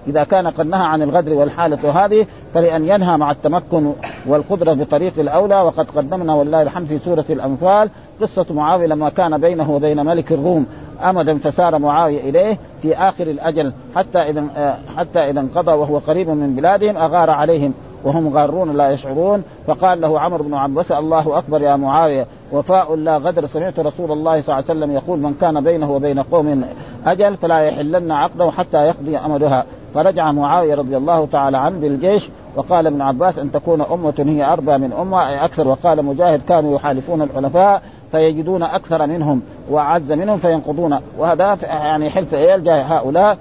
إذا 0.07 0.23
كان 0.23 0.47
قد 0.47 0.67
نهى 0.67 0.85
عن 0.85 1.01
الغدر 1.01 1.33
والحالة 1.33 2.05
هذه 2.05 2.25
فلأن 2.53 2.87
ينهى 2.87 3.17
مع 3.17 3.31
التمكن 3.31 3.93
والقدرة 4.25 4.73
بطريق 4.73 5.13
الأولى. 5.17 5.61
وقد 5.61 5.87
قدمنا 5.95 6.33
والله 6.33 6.61
الحمد 6.61 6.87
في 6.87 6.99
سورة 6.99 7.25
الأنفال 7.29 7.89
قصة 8.21 8.45
معاوية 8.49 8.87
لما 8.87 9.09
كان 9.09 9.37
بينه 9.37 9.71
وبين 9.71 10.05
ملك 10.05 10.31
الروم 10.31 10.65
امدا 11.09 11.37
فسار 11.37 11.79
معاوية 11.79 12.29
إليه 12.29 12.57
في 12.81 12.97
آخر 12.97 13.23
الأجل 13.23 13.73
حتى 13.95 14.19
إذا 14.19 14.43
آه، 14.55 14.75
حتى 14.97 15.19
إذا 15.19 15.39
انقضى 15.39 15.71
وهو 15.71 15.97
قريب 15.97 16.29
من 16.29 16.55
بلادهم 16.55 16.97
أغار 16.97 17.29
عليهم 17.29 17.73
وهم 18.03 18.37
غارون 18.37 18.77
لا 18.77 18.89
يشعرون. 18.89 19.43
فقال 19.67 20.01
له 20.01 20.19
عمرو 20.19 20.43
بن 20.43 20.53
عباس 20.53 20.91
الله 20.91 21.37
أكبر 21.37 21.61
يا 21.61 21.75
معاوية 21.75 22.25
وفاء 22.51 22.95
لا 22.95 23.17
غدر 23.17 23.47
سمعت 23.47 23.79
رسول 23.79 24.11
الله 24.11 24.41
صلى 24.41 24.55
الله 24.59 24.65
عليه 24.69 24.79
وسلم 24.79 24.91
يقول 24.91 25.19
من 25.19 25.33
كان 25.41 25.63
بينه 25.63 25.91
وبين 25.91 26.19
قوم 26.19 26.63
أجل 27.05 27.37
فلا 27.37 27.59
يحلن 27.59 28.11
عقده 28.11 28.51
حتى 28.51 28.77
يقضي 28.77 29.17
أمدها. 29.17 29.65
فرجع 29.93 30.31
معاوية 30.31 30.75
رضي 30.75 30.97
الله 30.97 31.25
تعالى 31.25 31.57
عنه 31.57 31.79
بالجيش 31.79 32.29
وقال 32.55 32.87
ابن 32.87 33.01
عباس 33.01 33.39
أن 33.39 33.51
تكون 33.51 33.81
أمة 33.81 34.13
هي 34.19 34.53
أربى 34.53 34.77
من 34.77 34.93
أمة 34.93 35.29
أي 35.29 35.45
أكثر. 35.45 35.67
وقال 35.67 36.05
مجاهد 36.05 36.41
كانوا 36.47 36.75
يحالفون 36.75 37.21
الحلفاء 37.21 37.81
فيجدون 38.11 38.63
أكثر 38.63 39.07
منهم 39.07 39.41
وأعز 39.69 40.11
منهم 40.11 40.37
فينقضون. 40.37 40.99
وهذا 41.17 41.57
يعني 41.63 42.09
حلف 42.09 42.33
يلجا 42.33 42.73
هؤلاء. 42.73 43.37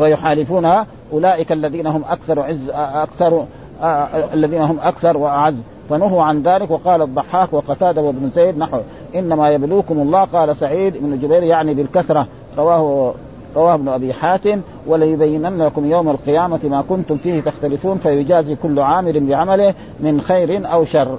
ويحالفون 0.00 0.84
أولئك 1.12 1.52
الذين 1.52 1.86
هم 1.86 2.02
أكثر 2.08 2.40
عز 2.40 2.70
أكثر 2.74 3.44
الذين 4.34 4.62
هم 4.62 4.78
أكثر 4.82 5.16
وأعز. 5.16 5.54
فنهوا 5.90 6.22
عن 6.22 6.42
ذلك 6.42 6.70
وقال 6.70 7.02
الضحاك 7.02 7.52
وقتادة 7.52 8.02
وابن 8.02 8.30
زيد 8.34 8.58
نحو 8.58 8.78
إنما 9.14 9.50
يبلوكم 9.50 9.98
الله 9.98 10.24
قال 10.24 10.56
سعيد 10.56 10.96
بن 10.96 11.18
جبير 11.18 11.42
يعني 11.42 11.74
بالكثرة. 11.74 12.26
رواه 12.58 13.14
رواه 13.56 13.74
ابن 13.74 13.88
أبي 13.88 14.12
حاتم 14.12 14.60
وليبينن 14.86 15.62
لكم 15.62 15.90
يوم 15.90 16.08
القيامة 16.10 16.60
ما 16.64 16.82
كنتم 16.88 17.16
فيه 17.16 17.40
تختلفون 17.40 17.98
فيجازي 17.98 18.56
كل 18.56 18.80
عامل 18.80 19.26
بعمله 19.26 19.74
من 20.00 20.20
خير 20.20 20.72
أو 20.72 20.84
شر. 20.84 21.18